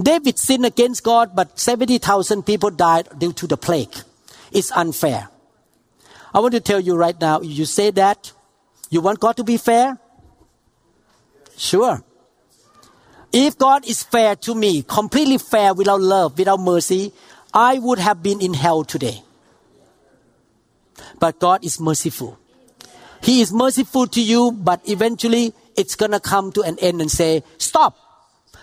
David 0.00 0.38
sinned 0.38 0.66
against 0.66 1.02
God, 1.02 1.34
but 1.34 1.58
70,000 1.58 2.44
people 2.44 2.70
died 2.70 3.08
due 3.18 3.32
to 3.32 3.46
the 3.46 3.56
plague. 3.56 3.94
It's 4.52 4.70
unfair. 4.72 5.28
I 6.34 6.40
want 6.40 6.52
to 6.52 6.60
tell 6.60 6.80
you 6.80 6.96
right 6.96 7.18
now, 7.18 7.40
you 7.40 7.64
say 7.64 7.90
that, 7.92 8.32
you 8.90 9.00
want 9.00 9.20
God 9.20 9.36
to 9.38 9.44
be 9.44 9.56
fair? 9.56 9.98
Sure. 11.56 12.02
If 13.32 13.58
God 13.58 13.88
is 13.88 14.02
fair 14.02 14.36
to 14.36 14.54
me, 14.54 14.82
completely 14.82 15.38
fair 15.38 15.72
without 15.74 16.00
love, 16.00 16.38
without 16.38 16.60
mercy, 16.60 17.12
I 17.52 17.78
would 17.78 17.98
have 17.98 18.22
been 18.22 18.40
in 18.40 18.54
hell 18.54 18.84
today. 18.84 19.22
But 21.18 21.40
God 21.40 21.64
is 21.64 21.80
merciful. 21.80 22.38
He 23.22 23.40
is 23.40 23.52
merciful 23.52 24.06
to 24.08 24.22
you, 24.22 24.52
but 24.52 24.86
eventually 24.88 25.54
it's 25.76 25.96
gonna 25.96 26.20
come 26.20 26.52
to 26.52 26.62
an 26.62 26.78
end 26.80 27.00
and 27.00 27.10
say, 27.10 27.42
stop. 27.58 27.96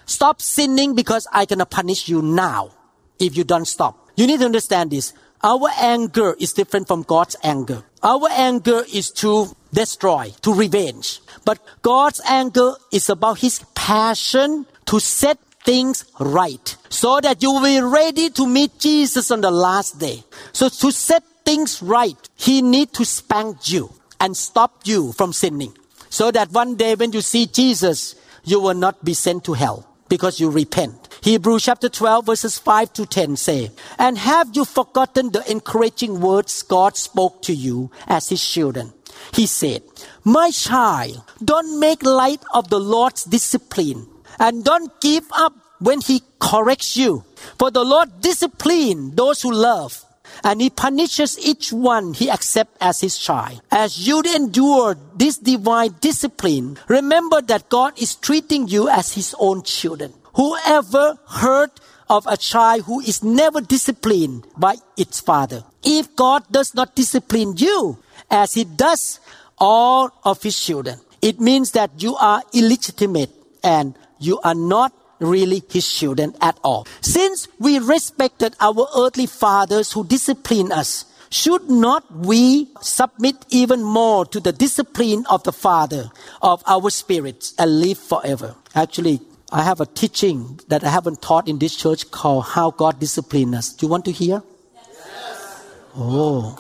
Stop 0.06 0.42
sinning 0.42 0.96
because 0.96 1.28
I'm 1.32 1.46
gonna 1.46 1.66
punish 1.66 2.08
you 2.08 2.22
now 2.22 2.72
if 3.20 3.38
you 3.38 3.44
don't 3.44 3.66
stop. 3.66 4.10
You 4.16 4.28
need 4.28 4.40
to 4.40 4.46
understand 4.46 4.92
this. 4.92 5.14
Our 5.44 5.70
anger 5.78 6.36
is 6.40 6.54
different 6.54 6.88
from 6.88 7.04
God's 7.04 7.36
anger. 7.44 7.84
Our 8.02 8.30
anger 8.32 8.84
is 8.94 9.12
to 9.12 9.56
destroy, 9.74 10.34
to 10.42 10.54
revenge. 10.54 11.20
But 11.44 11.60
God's 11.82 12.22
anger 12.26 12.76
is 12.92 13.10
about 13.10 13.40
His 13.40 13.60
passion 13.76 14.66
to 14.86 15.00
set 15.00 15.38
things 15.66 16.06
right 16.20 16.76
so 16.90 17.20
that 17.20 17.42
you 17.42 17.52
will 17.52 17.64
be 17.64 17.82
ready 17.82 18.30
to 18.30 18.48
meet 18.48 18.80
Jesus 18.80 19.32
on 19.32 19.42
the 19.42 19.52
last 19.52 20.00
day. 20.00 20.24
So 20.54 20.70
to 20.70 20.92
set 20.92 21.24
things 21.44 21.82
right, 21.82 22.18
He 22.36 22.62
need 22.62 22.94
to 22.94 23.06
spank 23.06 23.70
you 23.72 23.92
and 24.20 24.38
stop 24.38 24.82
you 24.86 25.12
from 25.14 25.34
sinning 25.34 25.76
so 26.10 26.32
that 26.32 26.52
one 26.52 26.76
day 26.76 26.96
when 26.96 27.12
you 27.12 27.22
see 27.22 27.48
Jesus, 27.48 28.16
you 28.44 28.60
will 28.60 28.76
not 28.76 29.04
be 29.04 29.14
sent 29.14 29.44
to 29.46 29.54
hell 29.54 29.93
because 30.14 30.40
you 30.40 30.48
repent. 30.52 31.10
Hebrews 31.24 31.64
chapter 31.64 31.90
12 31.90 32.28
verses 32.28 32.60
5 32.60 32.94
to 32.94 33.08
10 33.08 33.36
say, 33.36 33.72
And 33.98 34.16
have 34.16 34.56
you 34.56 34.64
forgotten 34.64 35.32
the 35.32 35.44
encouraging 35.50 36.22
words 36.22 36.62
God 36.62 36.96
spoke 36.98 37.42
to 37.44 37.54
you 37.54 37.90
as 38.06 38.30
his 38.30 38.48
children? 38.48 38.94
He 39.34 39.48
said, 39.48 39.82
My 40.24 40.52
child, 40.52 41.24
don't 41.44 41.80
make 41.80 42.04
light 42.04 42.44
of 42.54 42.70
the 42.70 42.80
Lord's 42.80 43.24
discipline 43.24 44.06
and 44.38 44.64
don't 44.64 45.02
give 45.02 45.26
up 45.34 45.54
when 45.80 46.00
he 46.00 46.22
corrects 46.40 46.96
you. 46.96 47.24
For 47.58 47.72
the 47.72 47.84
Lord 47.84 48.22
disciplines 48.22 49.16
those 49.16 49.42
who 49.42 49.52
love 49.52 50.06
and 50.44 50.62
he 50.62 50.70
punishes 50.70 51.38
each 51.40 51.72
one 51.72 52.14
he 52.14 52.30
accepts 52.30 52.78
as 52.82 53.02
his 53.02 53.18
child. 53.18 53.62
As 53.72 54.08
you 54.08 54.22
endure 54.36 54.98
this 55.16 55.38
divine 55.38 55.96
discipline, 56.02 56.78
remember 56.88 57.42
that 57.42 57.70
God 57.70 58.00
is 58.02 58.16
treating 58.16 58.68
you 58.68 58.90
as 58.90 59.14
his 59.14 59.36
own 59.40 59.64
children. 59.64 60.14
Whoever 60.36 61.20
heard 61.28 61.72
of 62.10 62.26
a 62.28 62.38
child 62.38 62.84
who 62.84 63.00
is 63.02 63.24
never 63.24 63.62
disciplined 63.62 64.48
by 64.58 64.76
its 64.98 65.20
father? 65.20 65.64
If 65.84 66.16
God 66.16 66.44
does 66.52 66.74
not 66.74 66.96
discipline 66.96 67.56
you 67.58 67.98
as 68.30 68.54
he 68.54 68.64
does 68.64 69.20
all 69.58 70.12
of 70.24 70.42
his 70.42 70.60
children, 70.60 71.00
it 71.22 71.40
means 71.40 71.72
that 71.72 71.92
you 72.02 72.16
are 72.16 72.44
illegitimate 72.54 73.32
and 73.64 73.96
you 74.20 74.40
are 74.44 74.56
not 74.56 74.94
really 75.24 75.64
his 75.70 75.92
children 75.92 76.36
at 76.42 76.58
all. 76.64 76.88
Since 77.02 77.48
we 77.60 77.80
respected 77.80 78.56
our 78.60 78.88
earthly 78.96 79.26
fathers 79.26 79.92
who 79.92 80.06
disciplined 80.06 80.72
us, 80.72 81.06
should 81.30 81.68
not 81.68 82.06
we 82.14 82.70
submit 82.80 83.36
even 83.50 83.82
more 83.82 84.24
to 84.28 84.40
the 84.40 84.52
discipline 84.52 85.26
of 85.30 85.44
the 85.44 85.52
Father 85.52 86.12
of 86.44 86.62
our 86.68 86.92
spirits 86.92 87.56
and 87.58 87.82
live 87.82 87.98
forever? 87.98 88.56
Actually, 88.76 89.20
I 89.52 89.64
have 89.64 89.82
a 89.82 89.86
teaching 89.86 90.60
that 90.68 90.84
I 90.84 90.90
haven't 90.90 91.22
taught 91.22 91.48
in 91.48 91.58
this 91.58 91.76
church 91.76 92.12
called 92.12 92.46
How 92.46 92.72
God 92.72 93.00
Disciplined 93.00 93.56
Us. 93.56 93.74
Do 93.74 93.86
you 93.86 93.90
want 93.90 94.06
to 94.06 94.12
hear? 94.12 94.44
Yes. 94.74 95.66
Oh, 95.96 96.58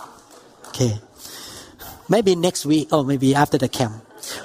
okay. 0.70 1.00
Maybe 2.10 2.36
next 2.36 2.66
week 2.66 2.92
or 2.92 3.04
maybe 3.04 3.36
after 3.36 3.58
the 3.58 3.70
camp. 3.70 4.04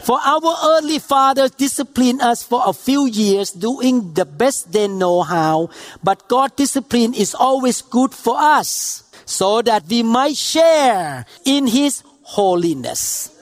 For 0.09 0.17
our 0.25 0.57
earthly 0.73 1.01
fathers 1.01 1.51
disciplined 1.51 2.23
us 2.23 2.43
for 2.43 2.63
a 2.65 2.73
few 2.73 3.05
years, 3.05 3.53
doing 3.53 4.15
the 4.15 4.25
best 4.25 4.73
they 4.73 4.89
know 4.89 5.21
how. 5.21 5.69
But 6.03 6.33
God's 6.33 6.55
discipline 6.57 7.13
is 7.13 7.35
always 7.35 7.83
good 7.83 8.15
for 8.15 8.33
us, 8.41 9.05
so 9.27 9.61
that 9.61 9.85
we 9.85 10.03
might 10.03 10.35
share 10.35 11.27
in 11.45 11.67
His 11.67 12.03
holiness. 12.23 13.37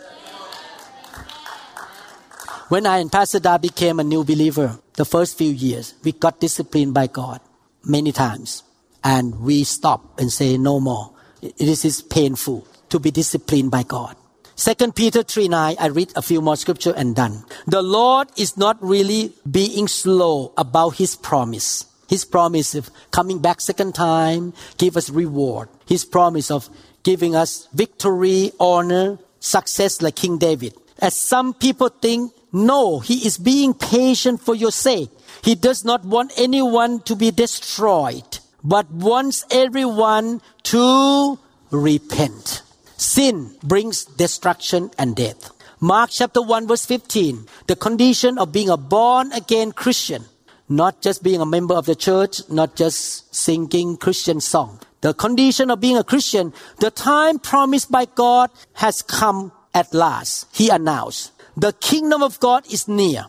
When 2.67 2.85
I 2.85 2.99
and 2.99 3.13
Pastor 3.13 3.39
Da 3.39 3.59
became 3.59 4.01
a 4.01 4.05
new 4.05 4.25
believer, 4.25 4.81
the 4.95 5.05
first 5.05 5.39
few 5.39 5.53
years, 5.53 5.95
we 6.03 6.11
got 6.11 6.41
disciplined 6.41 6.95
by 6.95 7.07
God 7.07 7.39
many 7.85 8.11
times. 8.11 8.65
And 9.05 9.39
we 9.39 9.63
stopped 9.63 10.19
and 10.21 10.33
say, 10.33 10.59
no 10.59 10.81
more. 10.81 11.15
This 11.59 11.85
is 11.85 12.03
painful 12.03 12.67
to 12.89 12.99
be 12.99 13.13
disciplined 13.13 13.71
by 13.71 13.85
God. 13.85 14.17
Second 14.59 14.97
Peter 14.97 15.23
3 15.23 15.49
9, 15.49 15.77
I 15.79 15.87
read 15.89 16.13
a 16.17 16.23
few 16.23 16.41
more 16.41 16.57
scripture 16.57 16.95
and 16.97 17.15
done. 17.15 17.45
The 17.67 17.83
Lord 17.83 18.29
is 18.39 18.57
not 18.57 18.83
really 18.83 19.35
being 19.49 19.87
slow 19.87 20.55
about 20.57 20.97
his 20.97 21.15
promise. 21.15 21.85
His 22.09 22.25
promise 22.25 22.75
of 22.75 22.89
coming 23.11 23.41
back 23.41 23.61
second 23.61 23.95
time, 23.95 24.55
give 24.79 24.97
us 24.97 25.11
reward. 25.11 25.69
His 25.87 26.07
promise 26.07 26.51
of 26.51 26.71
giving 27.03 27.37
us 27.37 27.69
victory, 27.75 28.51
honor, 28.59 29.19
success 29.41 30.01
like 30.01 30.17
King 30.17 30.39
David. 30.39 30.73
As 31.01 31.15
some 31.15 31.53
people 31.53 31.91
think, 31.91 32.33
no, 32.51 33.01
he 33.01 33.27
is 33.27 33.37
being 33.37 33.75
patient 33.75 34.41
for 34.41 34.55
your 34.55 34.73
sake. 34.73 35.11
He 35.45 35.55
does 35.55 35.85
not 35.85 36.07
want 36.07 36.33
anyone 36.39 37.01
to 37.01 37.15
be 37.15 37.31
destroyed, 37.31 38.39
but 38.65 38.91
wants 38.91 39.45
everyone 39.51 40.41
to 40.73 41.39
repent. 41.71 42.63
Sin 42.97 43.57
brings 43.63 44.05
destruction 44.05 44.91
and 44.99 45.15
death. 45.15 45.51
Mark 45.81 46.11
chapter 46.11 46.41
1 46.41 46.67
verse 46.67 46.87
15. 46.87 47.47
The 47.67 47.77
condition 47.77 48.39
of 48.39 48.53
being 48.53 48.71
a 48.71 48.77
born 48.77 49.33
again 49.33 49.73
Christian. 49.73 50.25
Not 50.69 51.03
just 51.03 51.23
being 51.23 51.41
a 51.41 51.47
member 51.47 51.75
of 51.75 51.87
the 51.87 51.95
church, 51.95 52.41
not 52.49 52.75
just 52.75 53.35
singing 53.35 53.97
Christian 53.97 54.41
song. 54.41 54.81
The 55.03 55.15
condition 55.15 55.71
of 55.71 55.81
being 55.81 55.97
a 55.97 56.03
Christian, 56.03 56.53
the 56.81 56.91
time 56.91 57.39
promised 57.39 57.91
by 57.91 58.07
God 58.07 58.51
has 58.73 59.03
come 59.03 59.53
at 59.75 59.93
last. 59.95 60.49
He 60.53 60.71
announced, 60.71 61.33
the 61.57 61.73
kingdom 61.75 62.23
of 62.23 62.41
God 62.41 62.65
is 62.73 62.89
near. 62.89 63.27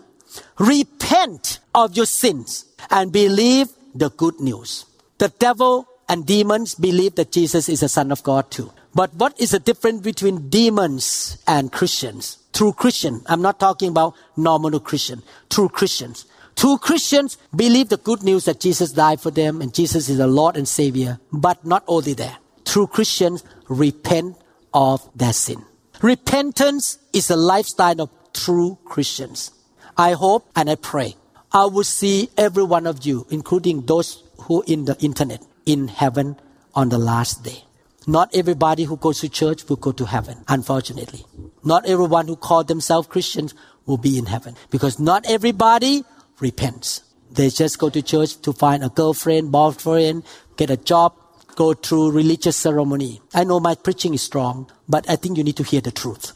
Repent 0.57 1.59
of 1.75 1.95
your 1.95 2.05
sins 2.05 2.65
and 2.89 3.11
believe 3.11 3.67
the 3.93 4.09
good 4.09 4.39
news. 4.39 4.85
The 5.17 5.29
devil 5.29 5.87
and 6.09 6.25
demons 6.25 6.73
believe 6.73 7.15
that 7.15 7.31
Jesus 7.31 7.69
is 7.69 7.81
the 7.81 7.89
son 7.89 8.11
of 8.11 8.23
God 8.23 8.49
too. 8.49 8.71
But 8.97 9.13
what 9.13 9.39
is 9.39 9.51
the 9.51 9.59
difference 9.59 10.01
between 10.01 10.49
demons 10.49 11.37
and 11.45 11.71
Christians? 11.71 12.39
True 12.51 12.73
Christian. 12.73 13.21
I'm 13.27 13.43
not 13.43 13.59
talking 13.59 13.89
about 13.89 14.15
nominal 14.35 14.79
Christian. 14.79 15.21
True 15.51 15.69
Christians. 15.69 16.25
True 16.55 16.79
Christians 16.79 17.37
believe 17.55 17.89
the 17.89 17.97
good 17.97 18.23
news 18.23 18.45
that 18.45 18.59
Jesus 18.59 18.91
died 18.91 19.21
for 19.21 19.29
them 19.29 19.61
and 19.61 19.71
Jesus 19.71 20.09
is 20.09 20.17
the 20.17 20.25
Lord 20.25 20.57
and 20.57 20.67
Savior. 20.67 21.19
But 21.31 21.63
not 21.63 21.83
only 21.87 22.15
that. 22.15 22.39
True 22.65 22.87
Christians 22.87 23.43
repent 23.69 24.35
of 24.73 25.07
their 25.15 25.33
sin. 25.33 25.63
Repentance 26.01 26.97
is 27.13 27.29
a 27.29 27.35
lifestyle 27.35 28.01
of 28.01 28.09
true 28.33 28.79
Christians. 28.83 29.51
I 29.95 30.13
hope 30.13 30.49
and 30.55 30.71
I 30.71 30.75
pray 30.75 31.13
I 31.51 31.65
will 31.65 31.83
see 31.83 32.31
every 32.35 32.63
one 32.63 32.87
of 32.87 33.05
you, 33.05 33.27
including 33.29 33.85
those 33.85 34.23
who 34.49 34.63
in 34.65 34.85
the 34.85 34.97
internet, 34.97 35.43
in 35.67 35.87
heaven 35.87 36.35
on 36.73 36.89
the 36.89 36.97
last 36.97 37.43
day. 37.43 37.66
Not 38.09 38.33
everybody 38.33 38.85
who 38.85 38.95
goes 38.95 39.19
to 39.19 39.27
church 39.27 39.67
will 39.67 39.75
go 39.75 39.91
to 39.91 40.05
heaven, 40.05 40.45
unfortunately. 40.47 41.25
Not 41.61 41.85
everyone 41.85 42.27
who 42.27 42.37
call 42.37 42.63
themselves 42.63 43.09
Christians 43.09 43.53
will 43.85 43.97
be 43.97 44.17
in 44.17 44.27
heaven 44.27 44.55
because 44.71 44.97
not 44.97 45.29
everybody 45.29 46.05
repents. 46.39 47.03
They 47.29 47.49
just 47.49 47.77
go 47.77 47.89
to 47.89 48.01
church 48.01 48.41
to 48.43 48.53
find 48.53 48.81
a 48.81 48.87
girlfriend, 48.87 49.51
boyfriend, 49.51 50.23
get 50.55 50.69
a 50.69 50.77
job, 50.77 51.15
go 51.55 51.73
through 51.73 52.11
religious 52.11 52.55
ceremony. 52.55 53.21
I 53.33 53.43
know 53.43 53.59
my 53.59 53.75
preaching 53.75 54.13
is 54.13 54.21
strong, 54.21 54.71
but 54.87 55.09
I 55.09 55.17
think 55.17 55.37
you 55.37 55.43
need 55.43 55.57
to 55.57 55.63
hear 55.63 55.81
the 55.81 55.91
truth. 55.91 56.31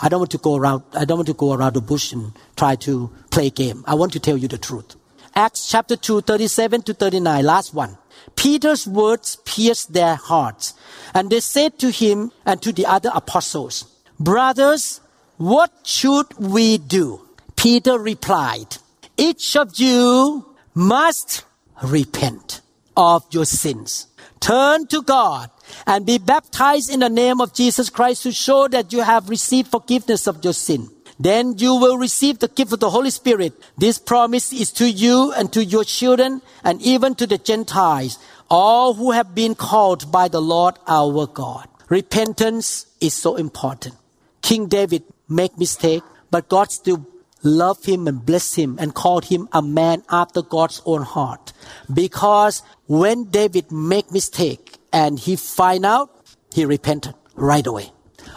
I 0.00 0.08
don't 0.08 0.18
want 0.18 0.32
to 0.32 0.38
go 0.38 0.56
around, 0.56 0.82
I 0.94 1.04
don't 1.04 1.18
want 1.18 1.28
to 1.28 1.34
go 1.34 1.52
around 1.52 1.74
the 1.74 1.80
bush 1.80 2.12
and 2.12 2.32
try 2.56 2.74
to 2.74 3.08
play 3.30 3.50
game. 3.50 3.84
I 3.86 3.94
want 3.94 4.12
to 4.14 4.18
tell 4.18 4.36
you 4.36 4.48
the 4.48 4.58
truth. 4.58 4.96
Acts 5.36 5.70
chapter 5.70 5.94
2, 5.94 6.22
37 6.22 6.82
to 6.82 6.94
39, 6.94 7.44
last 7.44 7.72
one. 7.72 7.96
Peter's 8.36 8.86
words 8.86 9.36
pierced 9.44 9.92
their 9.92 10.14
hearts. 10.14 10.74
And 11.14 11.30
they 11.30 11.40
said 11.40 11.78
to 11.80 11.90
him 11.90 12.32
and 12.46 12.60
to 12.62 12.72
the 12.72 12.86
other 12.86 13.10
apostles, 13.14 13.84
Brothers, 14.18 15.00
what 15.36 15.72
should 15.84 16.26
we 16.38 16.78
do? 16.78 17.26
Peter 17.56 17.98
replied, 17.98 18.78
Each 19.16 19.56
of 19.56 19.78
you 19.78 20.46
must 20.74 21.44
repent 21.82 22.60
of 22.96 23.24
your 23.30 23.44
sins. 23.44 24.06
Turn 24.40 24.86
to 24.88 25.02
God 25.02 25.50
and 25.86 26.04
be 26.04 26.18
baptized 26.18 26.90
in 26.90 27.00
the 27.00 27.08
name 27.08 27.40
of 27.40 27.54
Jesus 27.54 27.90
Christ 27.90 28.24
to 28.24 28.32
show 28.32 28.68
that 28.68 28.92
you 28.92 29.02
have 29.02 29.28
received 29.28 29.70
forgiveness 29.70 30.26
of 30.26 30.42
your 30.44 30.52
sin. 30.52 30.90
Then 31.18 31.58
you 31.58 31.74
will 31.74 31.98
receive 31.98 32.38
the 32.38 32.48
gift 32.48 32.72
of 32.72 32.80
the 32.80 32.90
Holy 32.90 33.10
Spirit. 33.10 33.52
This 33.76 33.98
promise 33.98 34.52
is 34.52 34.72
to 34.72 34.90
you 34.90 35.32
and 35.32 35.52
to 35.52 35.64
your 35.64 35.84
children 35.84 36.42
and 36.64 36.80
even 36.82 37.14
to 37.16 37.26
the 37.26 37.38
Gentiles, 37.38 38.18
all 38.50 38.94
who 38.94 39.12
have 39.12 39.34
been 39.34 39.54
called 39.54 40.10
by 40.10 40.28
the 40.28 40.40
Lord 40.40 40.76
our 40.86 41.26
God. 41.26 41.68
Repentance 41.88 42.86
is 43.00 43.14
so 43.14 43.36
important. 43.36 43.94
King 44.40 44.66
David 44.66 45.04
make 45.28 45.58
mistake, 45.58 46.02
but 46.30 46.48
God 46.48 46.72
still 46.72 47.06
loved 47.42 47.86
him 47.86 48.06
and 48.06 48.24
blessed 48.24 48.56
him 48.56 48.76
and 48.78 48.94
called 48.94 49.26
him 49.26 49.48
a 49.52 49.62
man 49.62 50.02
after 50.10 50.42
God's 50.42 50.80
own 50.86 51.02
heart. 51.02 51.52
Because 51.92 52.62
when 52.86 53.24
David 53.30 53.70
make 53.72 54.10
mistake 54.10 54.78
and 54.92 55.18
he 55.18 55.36
find 55.36 55.84
out, 55.84 56.10
he 56.54 56.64
repented 56.64 57.14
right 57.34 57.66
away. 57.66 57.92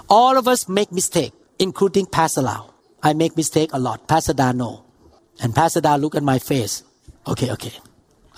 All 0.09 0.37
of 0.37 0.47
us 0.47 0.67
make 0.67 0.91
mistake, 0.91 1.33
including 1.59 2.05
Pastor 2.05 2.41
Lau. 2.41 2.73
I 3.01 3.13
make 3.13 3.37
mistake 3.37 3.71
a 3.73 3.79
lot. 3.79 4.07
Pastor 4.07 4.33
Da 4.33 4.51
no. 4.51 4.85
And 5.41 5.53
Pastor 5.53 5.81
Da 5.81 5.95
look 5.95 6.15
at 6.15 6.23
my 6.23 6.39
face. 6.39 6.83
Okay, 7.27 7.51
okay. 7.51 7.73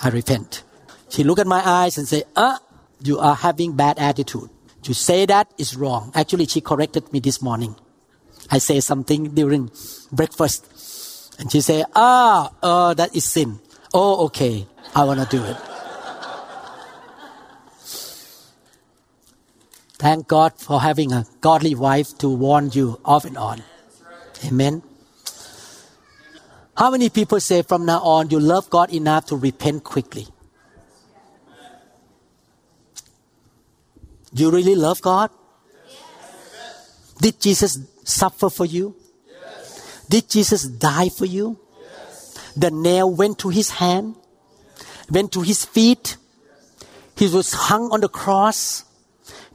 I 0.03 0.09
repent. 0.09 0.63
She 1.09 1.23
look 1.23 1.39
at 1.39 1.47
my 1.47 1.61
eyes 1.65 1.97
and 1.97 2.07
say, 2.07 2.23
uh, 2.35 2.57
you 3.01 3.19
are 3.19 3.35
having 3.35 3.75
bad 3.75 3.99
attitude. 3.99 4.49
To 4.83 4.93
say 4.93 5.25
that 5.25 5.51
is 5.57 5.75
wrong. 5.75 6.11
Actually, 6.15 6.45
she 6.47 6.61
corrected 6.61 7.11
me 7.11 7.19
this 7.19 7.41
morning. 7.41 7.75
I 8.51 8.59
say 8.59 8.79
something 8.79 9.33
during 9.33 9.71
breakfast. 10.11 11.35
And 11.39 11.51
she 11.51 11.61
say, 11.61 11.83
ah, 11.95 12.51
uh, 12.63 12.93
that 12.93 13.15
is 13.15 13.25
sin. 13.25 13.59
Oh, 13.93 14.25
okay. 14.25 14.67
I 14.95 15.03
want 15.03 15.19
to 15.19 15.37
do 15.37 15.43
it. 15.43 15.57
Thank 19.99 20.27
God 20.27 20.53
for 20.59 20.81
having 20.81 21.11
a 21.11 21.25
godly 21.41 21.73
wife 21.73 22.17
to 22.19 22.29
warn 22.29 22.69
you 22.71 22.99
off 23.03 23.25
and 23.25 23.37
on. 23.37 23.63
Amen. 24.45 24.83
How 26.77 26.91
many 26.91 27.09
people 27.09 27.39
say 27.39 27.63
from 27.63 27.85
now 27.85 28.01
on 28.01 28.29
you 28.29 28.39
love 28.39 28.69
God 28.69 28.93
enough 28.93 29.25
to 29.27 29.35
repent 29.35 29.83
quickly? 29.83 30.27
You 34.31 34.51
really 34.51 34.75
love 34.75 35.01
God? 35.01 35.31
Yes. 35.89 37.15
Did 37.19 37.41
Jesus 37.41 37.79
suffer 38.03 38.51
for 38.51 38.65
you? 38.65 38.95
Yes. 39.27 40.05
Did 40.07 40.29
Jesus 40.29 40.67
die 40.67 41.09
for 41.09 41.25
you? 41.25 41.57
Yes. 41.81 42.53
The 42.55 42.69
nail 42.69 43.09
went 43.09 43.39
to 43.39 43.49
his 43.49 43.71
hand, 43.71 44.15
went 45.09 45.31
to 45.31 45.41
his 45.41 45.65
feet. 45.65 46.17
He 47.15 47.27
was 47.27 47.53
hung 47.53 47.89
on 47.91 48.01
the 48.01 48.09
cross. 48.09 48.83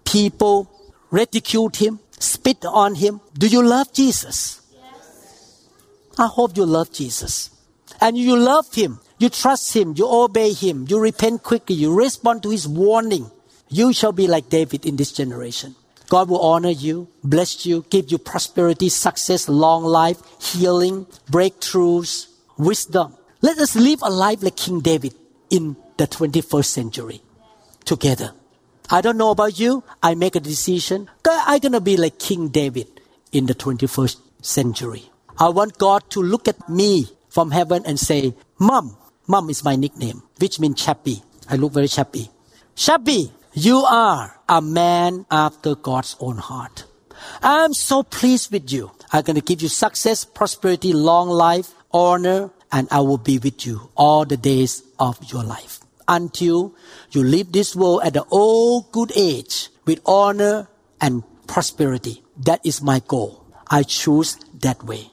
People 0.05 0.71
ridiculed 1.11 1.77
him, 1.77 2.01
spit 2.19 2.65
on 2.65 2.97
him. 2.97 3.21
Do 3.37 3.47
you 3.47 3.63
love 3.63 3.93
Jesus? 3.93 4.61
I 6.19 6.27
hope 6.27 6.57
you 6.57 6.67
love 6.67 6.93
Jesus. 6.93 7.51
And 8.01 8.19
you 8.19 8.37
love 8.37 8.75
him. 8.75 9.01
You 9.19 9.29
trust 9.29 9.75
him. 9.75 9.95
You 9.97 10.07
obey 10.09 10.53
him. 10.53 10.87
You 10.89 10.99
repent 10.99 11.43
quickly. 11.43 11.77
You 11.77 11.95
respond 11.95 12.43
to 12.43 12.51
his 12.51 12.67
warning. 12.67 13.31
You 13.69 13.93
shall 13.93 14.13
be 14.13 14.27
like 14.27 14.49
David 14.49 14.85
in 14.85 14.97
this 14.97 15.13
generation. 15.13 15.77
God 16.09 16.29
will 16.29 16.43
honor 16.43 16.69
you, 16.69 17.09
bless 17.25 17.65
you, 17.65 17.87
give 17.89 18.13
you 18.13 18.19
prosperity, 18.19 18.91
success, 18.91 19.49
long 19.49 19.83
life, 19.83 20.19
healing, 20.39 21.07
breakthroughs, 21.31 22.27
wisdom. 22.59 23.17
Let 23.41 23.57
us 23.59 23.75
live 23.75 24.01
a 24.03 24.11
life 24.11 24.43
like 24.43 24.57
King 24.57 24.81
David 24.81 25.15
in 25.49 25.75
the 25.97 26.07
21st 26.07 26.67
century 26.67 27.23
together. 27.87 28.35
I 28.93 29.01
don't 29.01 29.17
know 29.17 29.31
about 29.31 29.59
you. 29.59 29.83
I 30.03 30.15
make 30.15 30.37
a 30.37 30.41
decision. 30.41 31.09
I'm 31.25 31.61
going 31.61 31.73
to 31.73 31.81
be 31.81 31.97
like 31.97 32.19
King 32.19 32.49
David 32.49 33.01
in 33.33 33.47
the 33.47 33.55
21st 33.55 34.21
century. 34.43 35.11
I 35.39 35.49
want 35.49 35.79
God 35.79 36.11
to 36.11 36.23
look 36.23 36.47
at 36.47 36.69
me 36.69 37.07
from 37.31 37.53
heaven 37.53 37.85
and 37.87 37.99
say, 37.99 38.35
Mom, 38.59 38.99
Mom 39.27 39.49
is 39.49 39.65
my 39.65 39.77
nickname, 39.77 40.23
which 40.39 40.61
means 40.61 40.85
Chappy. 40.85 41.23
I 41.49 41.57
look 41.57 41.73
very 41.73 41.89
chappy. 41.89 42.31
Chappy, 42.77 43.33
you 43.55 43.79
are 43.79 44.39
a 44.47 44.61
man 44.61 45.25
after 45.31 45.75
God's 45.75 46.15
own 46.21 46.37
heart. 46.37 46.85
I'm 47.43 47.73
so 47.73 48.03
pleased 48.03 48.53
with 48.53 48.71
you. 48.71 48.91
I'm 49.11 49.23
going 49.23 49.37
to 49.37 49.43
give 49.43 49.63
you 49.63 49.69
success, 49.69 50.27
prosperity, 50.27 50.93
long 50.93 51.31
life, 51.31 51.73
honor, 51.93 52.51
and 52.71 52.89
I 52.91 53.01
will 53.01 53.19
be 53.19 53.39
with 53.39 53.65
you 53.65 53.89
all 53.97 54.27
the 54.27 54.37
days 54.37 54.83
of 54.99 55.17
your 55.33 55.45
life 55.45 55.81
until 56.09 56.75
you 57.15 57.23
leave 57.23 57.53
this 57.53 57.77
world 57.77 58.03
at 58.05 58.15
the 58.15 58.25
old 58.31 58.93
good 58.93 59.13
age 59.17 59.69
with 59.85 60.01
honor 60.07 60.69
and 61.01 61.23
prosperity. 61.47 62.23
That 62.37 62.61
is 62.65 62.83
my 62.83 63.01
goal. 63.07 63.47
I 63.69 63.83
choose 63.83 64.37
that 64.61 64.83
way. 64.85 65.11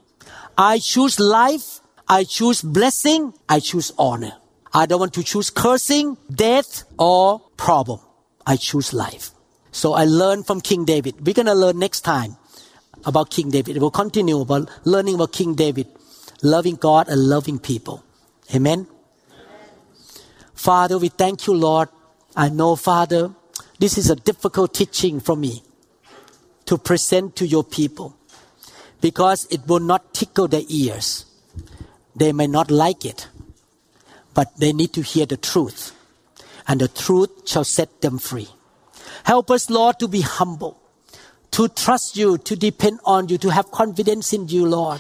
I 0.58 0.80
choose 0.80 1.20
life. 1.20 1.80
I 2.08 2.24
choose 2.24 2.62
blessing. 2.62 3.34
I 3.48 3.60
choose 3.60 3.92
honor. 3.98 4.34
I 4.74 4.86
don't 4.86 5.00
want 5.00 5.14
to 5.14 5.24
choose 5.24 5.50
cursing, 5.50 6.18
death, 6.30 6.84
or 6.98 7.42
problem. 7.58 8.00
I 8.46 8.56
choose 8.56 8.94
life. 8.94 9.32
So 9.72 9.94
I 9.94 10.06
learned 10.06 10.46
from 10.48 10.62
King 10.62 10.86
David. 10.86 11.26
We're 11.26 11.34
going 11.34 11.46
to 11.46 11.54
learn 11.54 11.80
next 11.80 12.02
time 12.02 12.38
about 13.06 13.30
King 13.30 13.50
David. 13.50 13.78
We'll 13.78 13.92
continue 13.92 14.40
about 14.42 14.70
learning 14.86 15.16
about 15.16 15.32
King 15.34 15.56
David, 15.56 15.88
loving 16.42 16.76
God 16.76 17.08
and 17.08 17.20
loving 17.30 17.60
people. 17.60 18.04
Amen. 18.54 18.88
Father, 20.60 20.98
we 20.98 21.08
thank 21.08 21.48
you, 21.48 21.54
Lord. 21.54 21.88
I 22.36 22.50
know, 22.50 22.76
Father, 22.76 23.32
this 23.80 23.98
is 23.98 24.10
a 24.10 24.16
difficult 24.18 24.74
teaching 24.74 25.22
for 25.22 25.38
me 25.38 25.64
to 26.66 26.78
present 26.78 27.38
to 27.38 27.48
your 27.48 27.64
people 27.64 28.14
because 29.00 29.48
it 29.50 29.66
will 29.68 29.80
not 29.80 30.14
tickle 30.14 30.50
their 30.50 30.64
ears. 30.68 31.24
They 32.14 32.34
may 32.34 32.48
not 32.48 32.70
like 32.72 33.06
it, 33.06 33.30
but 34.34 34.54
they 34.58 34.74
need 34.74 34.92
to 34.96 35.02
hear 35.02 35.26
the 35.26 35.38
truth 35.38 35.96
and 36.68 36.82
the 36.82 36.90
truth 36.90 37.48
shall 37.48 37.64
set 37.64 38.02
them 38.02 38.20
free. 38.20 38.50
Help 39.24 39.52
us, 39.52 39.70
Lord, 39.70 39.98
to 40.00 40.10
be 40.10 40.20
humble, 40.20 40.78
to 41.52 41.70
trust 41.70 42.18
you, 42.18 42.38
to 42.38 42.58
depend 42.58 43.00
on 43.06 43.30
you, 43.30 43.38
to 43.38 43.50
have 43.50 43.72
confidence 43.72 44.34
in 44.34 44.50
you, 44.50 44.66
Lord, 44.66 45.00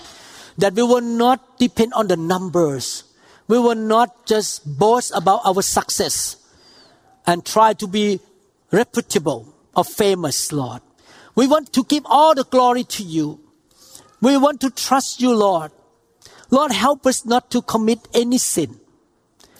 that 0.57 0.73
we 0.75 0.83
will 0.83 1.01
not 1.01 1.59
depend 1.59 1.93
on 1.95 2.07
the 2.07 2.15
numbers. 2.15 3.03
We 3.49 3.59
will 3.59 3.75
not 3.75 4.25
just 4.25 4.63
boast 4.79 5.11
about 5.13 5.41
our 5.43 5.61
success 5.61 6.37
and 7.27 7.43
try 7.43 7.73
to 7.73 7.87
be 7.87 8.21
reputable 8.71 9.53
or 9.75 9.83
famous, 9.83 10.53
Lord. 10.53 10.81
We 11.35 11.47
want 11.47 11.73
to 11.73 11.83
give 11.83 12.03
all 12.05 12.35
the 12.35 12.45
glory 12.45 12.85
to 12.85 13.03
you. 13.03 13.41
We 14.21 14.37
want 14.37 14.61
to 14.61 14.69
trust 14.69 15.19
you, 15.19 15.35
Lord. 15.35 15.71
Lord, 16.49 16.71
help 16.71 17.05
us 17.05 17.25
not 17.25 17.51
to 17.51 17.61
commit 17.61 18.07
any 18.13 18.37
sin. 18.37 18.79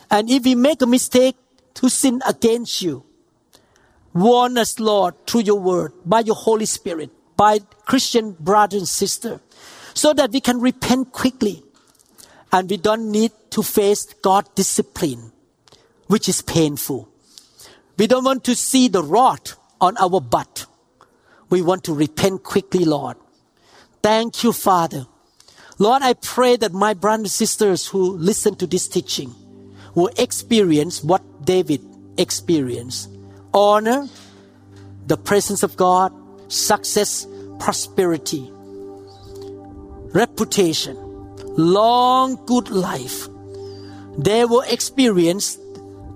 And 0.10 0.30
if 0.30 0.46
we 0.46 0.56
make 0.56 0.82
a 0.82 0.88
mistake, 0.88 1.36
to 1.80 1.90
sin 1.90 2.22
against 2.28 2.82
you. 2.82 3.04
Warn 4.14 4.58
us, 4.58 4.80
Lord, 4.80 5.16
through 5.26 5.42
your 5.42 5.60
word, 5.60 5.94
by 6.06 6.22
your 6.22 6.36
Holy 6.36 6.66
Spirit, 6.66 7.10
by 7.38 7.60
Christian 7.86 8.36
brother 8.38 8.78
and 8.78 8.88
sister, 8.88 9.40
so 9.94 10.14
that 10.14 10.32
we 10.32 10.42
can 10.42 10.60
repent 10.60 11.14
quickly 11.14 11.64
and 12.52 12.70
we 12.70 12.76
don't 12.76 13.10
need 13.12 13.32
to 13.52 13.64
face 13.64 14.14
God 14.22 14.48
discipline, 14.56 15.32
which 16.08 16.30
is 16.30 16.42
painful. 16.42 17.10
We 17.98 18.08
don't 18.08 18.24
want 18.24 18.44
to 18.46 18.56
see 18.56 18.88
the 18.88 19.04
rod 19.04 19.52
on 19.82 19.98
our 19.98 20.22
butt. 20.22 20.66
We 21.50 21.62
want 21.62 21.84
to 21.86 21.94
repent 21.94 22.44
quickly, 22.44 22.86
Lord. 22.86 23.18
Thank 24.02 24.44
you, 24.44 24.54
Father. 24.54 25.08
Lord, 25.78 26.02
I 26.02 26.14
pray 26.14 26.58
that 26.58 26.74
my 26.74 26.94
brothers 26.94 27.20
and 27.20 27.32
sisters 27.32 27.88
who 27.88 28.18
listen 28.18 28.56
to 28.56 28.68
this 28.68 28.88
teaching 28.88 29.34
will 29.96 30.12
experience 30.18 31.04
what 31.04 31.24
David 31.46 31.82
experienced 32.18 33.10
honor, 33.54 34.08
the 35.08 35.18
presence 35.18 35.64
of 35.64 35.76
God, 35.76 36.14
success, 36.50 37.26
prosperity, 37.60 38.50
reputation, 40.14 40.96
long 41.58 42.36
good 42.46 42.70
life. 42.70 43.28
They 44.20 44.44
will 44.44 44.68
experience 44.68 45.56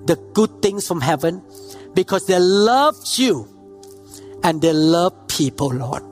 the 0.06 0.20
good 0.34 0.62
things 0.62 0.86
from 0.86 1.00
heaven 1.00 1.42
because 1.94 2.26
they 2.26 2.38
love 2.38 2.96
you 3.16 3.48
and 4.44 4.62
they 4.62 4.74
love 4.74 5.14
people, 5.30 5.70
Lord. 5.74 6.04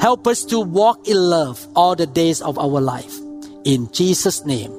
Help 0.00 0.28
us 0.28 0.44
to 0.46 0.60
walk 0.60 1.08
in 1.08 1.16
love 1.16 1.66
all 1.74 1.96
the 1.96 2.06
days 2.06 2.40
of 2.42 2.58
our 2.58 2.80
life. 2.80 3.18
In 3.64 3.90
Jesus' 3.92 4.46
name, 4.46 4.72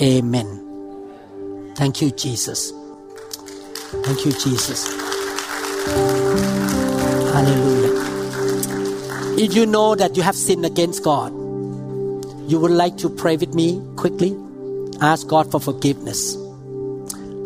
amen. 0.00 1.74
Thank 1.74 2.00
you, 2.00 2.12
Jesus. 2.12 2.72
Thank 4.04 4.24
you, 4.24 4.30
Jesus. 4.30 4.86
Hallelujah. 7.32 7.96
If 9.42 9.54
you 9.54 9.66
know 9.66 9.96
that 9.96 10.16
you 10.16 10.22
have 10.22 10.36
sinned 10.36 10.64
against 10.64 11.02
God, 11.02 11.32
you 12.48 12.60
would 12.60 12.70
like 12.70 12.96
to 12.98 13.10
pray 13.10 13.36
with 13.36 13.54
me 13.54 13.82
quickly? 13.96 14.36
Ask 15.00 15.26
God 15.28 15.50
for 15.50 15.60
forgiveness. 15.60 16.36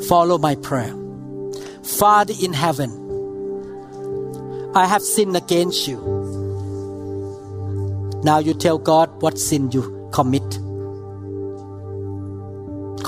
Follow 0.08 0.38
my 0.38 0.54
prayer. 0.56 0.94
Father 1.82 2.34
in 2.42 2.52
heaven, 2.52 2.90
I 4.74 4.86
have 4.86 5.02
sinned 5.02 5.36
against 5.36 5.88
you. 5.88 5.98
Now 8.24 8.38
you 8.38 8.54
tell 8.54 8.78
God 8.78 9.22
what 9.22 9.38
sin 9.38 9.70
you 9.72 10.08
commit 10.12 10.60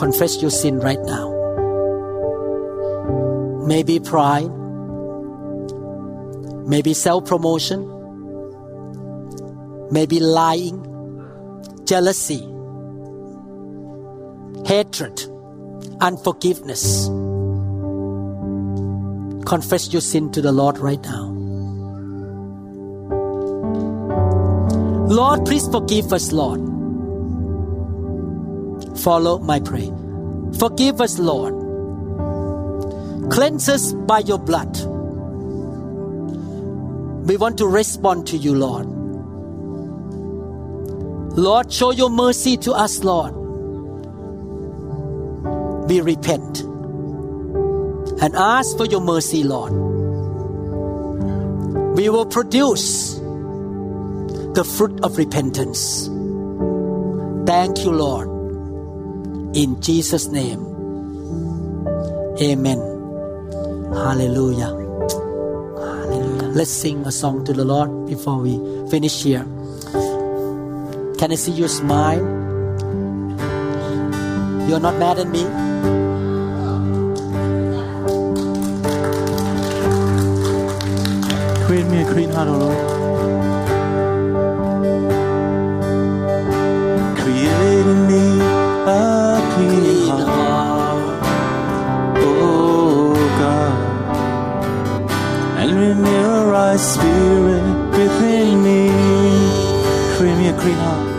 confess 0.03 0.43
your 0.43 0.51
sin 0.51 0.81
right 0.81 1.01
now. 1.03 1.31
Maybe 3.67 4.01
pride, 4.01 4.51
maybe 6.67 6.93
self 6.93 7.27
promotion, 7.27 7.87
maybe 9.93 10.19
lying, 10.19 10.83
jealousy, 11.85 12.43
hatred, 14.67 15.21
unforgiveness. 16.01 17.07
Confess 19.45 19.93
your 19.93 20.01
sin 20.01 20.31
to 20.33 20.41
the 20.41 20.53
Lord 20.53 20.79
right 20.79 21.03
now. 21.03 21.31
Lord, 25.09 25.45
please 25.45 25.69
forgive 25.69 26.13
us, 26.13 26.33
Lord. 26.33 26.61
Follow 28.99 29.39
my 29.39 29.61
prayer. 29.61 29.91
Forgive 30.59 31.01
us, 31.01 31.19
Lord. 31.19 31.53
Cleanse 33.31 33.69
us 33.69 33.93
by 33.93 34.21
your 34.21 34.39
blood. 34.39 34.77
We 37.27 37.37
want 37.37 37.59
to 37.59 37.67
respond 37.67 38.27
to 38.29 38.37
you, 38.37 38.55
Lord. 38.55 38.87
Lord, 41.37 41.73
show 41.73 41.91
your 41.93 42.11
mercy 42.11 42.57
to 42.59 42.73
us, 42.73 43.03
Lord. 43.05 43.42
We 45.93 46.01
repent 46.01 46.61
and 48.23 48.35
ask 48.35 48.79
for 48.79 48.87
your 48.87 49.03
mercy, 49.03 49.45
Lord. 49.45 49.73
We 51.99 52.09
will 52.09 52.25
produce 52.25 53.17
the 54.57 54.65
fruit 54.65 55.05
of 55.05 55.19
repentance. 55.19 56.07
Thank 57.45 57.85
you, 57.85 57.93
Lord. 57.93 58.29
In 59.55 59.83
Jesus' 59.83 60.29
name. 60.29 60.65
Amen. 62.41 62.79
Hallelujah. 63.93 64.73
Hallelujah. 65.77 66.49
Let's 66.57 66.71
sing 66.71 67.05
a 67.05 67.13
song 67.13 67.45
to 67.45 67.53
the 67.53 67.67
Lord 67.67 68.07
before 68.07 68.39
we 68.39 68.57
finish 68.89 69.23
here. 69.25 69.45
Can 71.19 71.33
I 71.33 71.35
see 71.35 71.53
your 71.53 71.69
smile? 71.69 72.42
You're 74.69 74.81
not 74.81 74.97
mad 74.99 75.19
at 75.19 75.29
me? 75.29 75.43
Create 81.67 81.87
me 81.87 82.03
a 82.03 82.05
clean 82.13 82.31
heart, 82.31 82.49
O 82.49 82.57
Lord. 82.57 82.77
Create 87.19 87.87
in 87.95 88.07
me 88.07 88.41
a 88.87 89.41
clean 89.53 90.09
heart, 90.09 91.03
oh 92.19 93.15
God, 93.41 93.75
and 95.59 95.71
renew 95.73 96.31
a 96.41 96.47
right 96.51 96.81
spirit 96.81 97.65
within 97.91 98.63
me. 98.63 98.91
Create 100.17 100.37
me 100.39 100.49
a 100.49 100.55
clean 100.59 100.77
heart. 100.77 101.12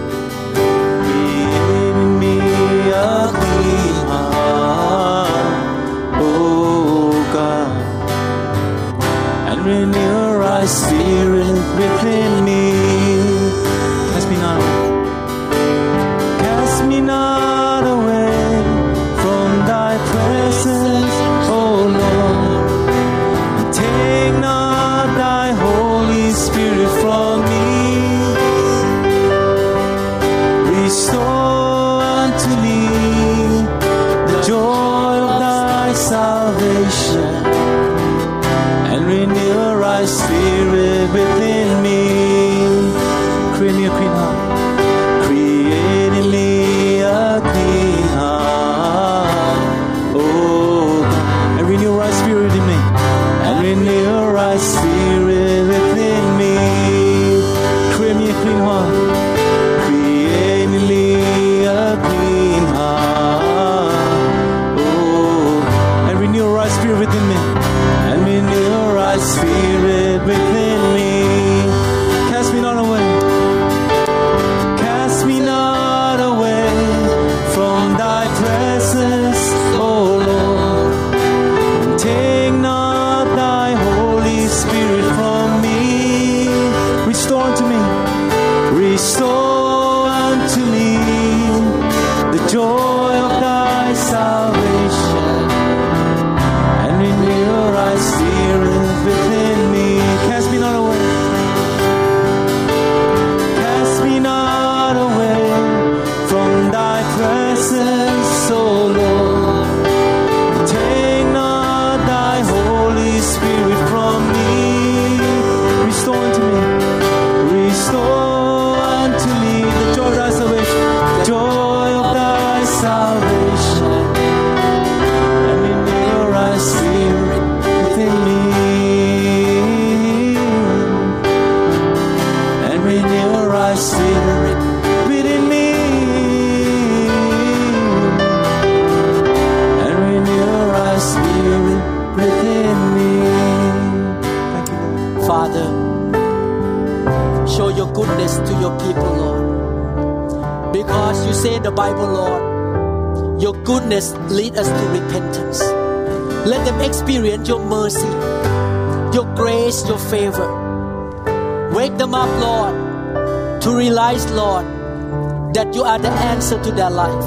Their 166.74 166.90
life. 166.90 167.26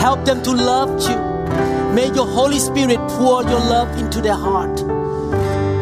Help 0.00 0.24
them 0.24 0.42
to 0.42 0.52
love 0.52 0.90
you. 1.08 1.16
May 1.94 2.12
your 2.14 2.26
Holy 2.26 2.58
Spirit 2.58 2.98
pour 3.10 3.42
your 3.42 3.60
love 3.60 3.96
into 3.98 4.20
their 4.20 4.34
heart 4.34 4.78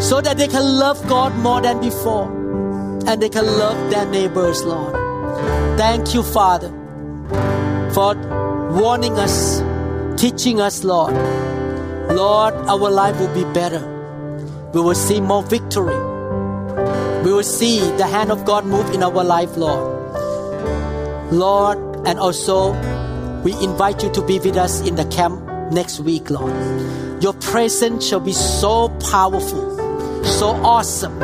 so 0.03 0.21
that 0.21 0.37
they 0.37 0.49
can 0.49 0.79
love 0.79 1.07
God 1.09 1.35
more 1.37 1.61
than 1.61 1.81
before 1.81 2.31
and 3.07 3.21
they 3.21 3.29
can 3.29 3.47
love 3.47 3.91
their 3.91 4.07
neighbors, 4.07 4.63
Lord. 4.63 4.95
Thank 5.79 6.15
you, 6.15 6.23
Father, 6.23 6.69
for 7.95 8.15
warning 8.73 9.19
us, 9.19 9.63
teaching 10.21 10.61
us, 10.61 10.85
Lord. 10.85 11.15
Lord, 12.11 12.55
our 12.55 12.91
life 12.91 13.19
will 13.19 13.35
be 13.35 13.45
better. 13.53 13.81
We 14.75 14.81
will 14.81 14.95
see 14.95 15.21
more 15.21 15.43
victory. 15.43 15.97
We 17.25 17.33
will 17.33 17.43
see 17.43 17.79
the 17.97 18.07
hand 18.07 18.31
of 18.31 18.45
God 18.45 18.67
move 18.67 18.91
in 18.95 19.03
our 19.03 19.25
life, 19.25 19.57
Lord. 19.57 19.93
Lord, 21.33 21.79
and 22.05 22.19
also 22.19 22.73
we 23.43 23.53
invite 23.55 24.03
you 24.03 24.11
to 24.13 24.23
be 24.23 24.39
with 24.39 24.57
us 24.57 24.87
in 24.87 24.97
the 24.97 25.05
camp 25.07 25.41
next 25.73 26.01
week, 26.01 26.31
Lord. 26.31 26.53
Your 27.23 27.33
presence 27.35 28.07
shall 28.07 28.21
be 28.21 28.33
so 28.33 28.89
powerful. 29.11 29.71
so 30.25 30.51
awesome. 30.63 31.15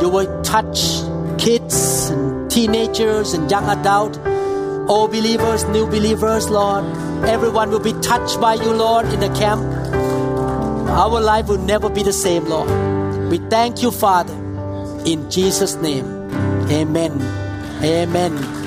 You 0.00 0.08
will 0.08 0.42
touch 0.42 1.02
kids 1.38 2.10
and 2.10 2.50
teenagers 2.50 3.34
and 3.34 3.50
young 3.50 3.68
adults, 3.68 4.18
all 4.88 5.08
believers, 5.08 5.64
new 5.64 5.86
believers, 5.86 6.48
Lord. 6.50 6.84
Everyone 7.24 7.70
will 7.70 7.80
be 7.80 7.92
touched 8.00 8.40
by 8.40 8.54
you, 8.54 8.72
Lord, 8.72 9.06
in 9.06 9.20
the 9.20 9.30
camp. 9.30 9.62
Our 10.90 11.20
life 11.20 11.48
will 11.48 11.58
never 11.58 11.88
be 11.88 12.02
the 12.02 12.12
same, 12.12 12.44
Lord. 12.44 12.68
We 13.30 13.38
thank 13.38 13.82
you, 13.82 13.90
Father, 13.90 14.34
in 15.04 15.30
Jesus' 15.30 15.74
name. 15.76 16.06
Amen. 16.70 17.20
Amen. 17.82 18.63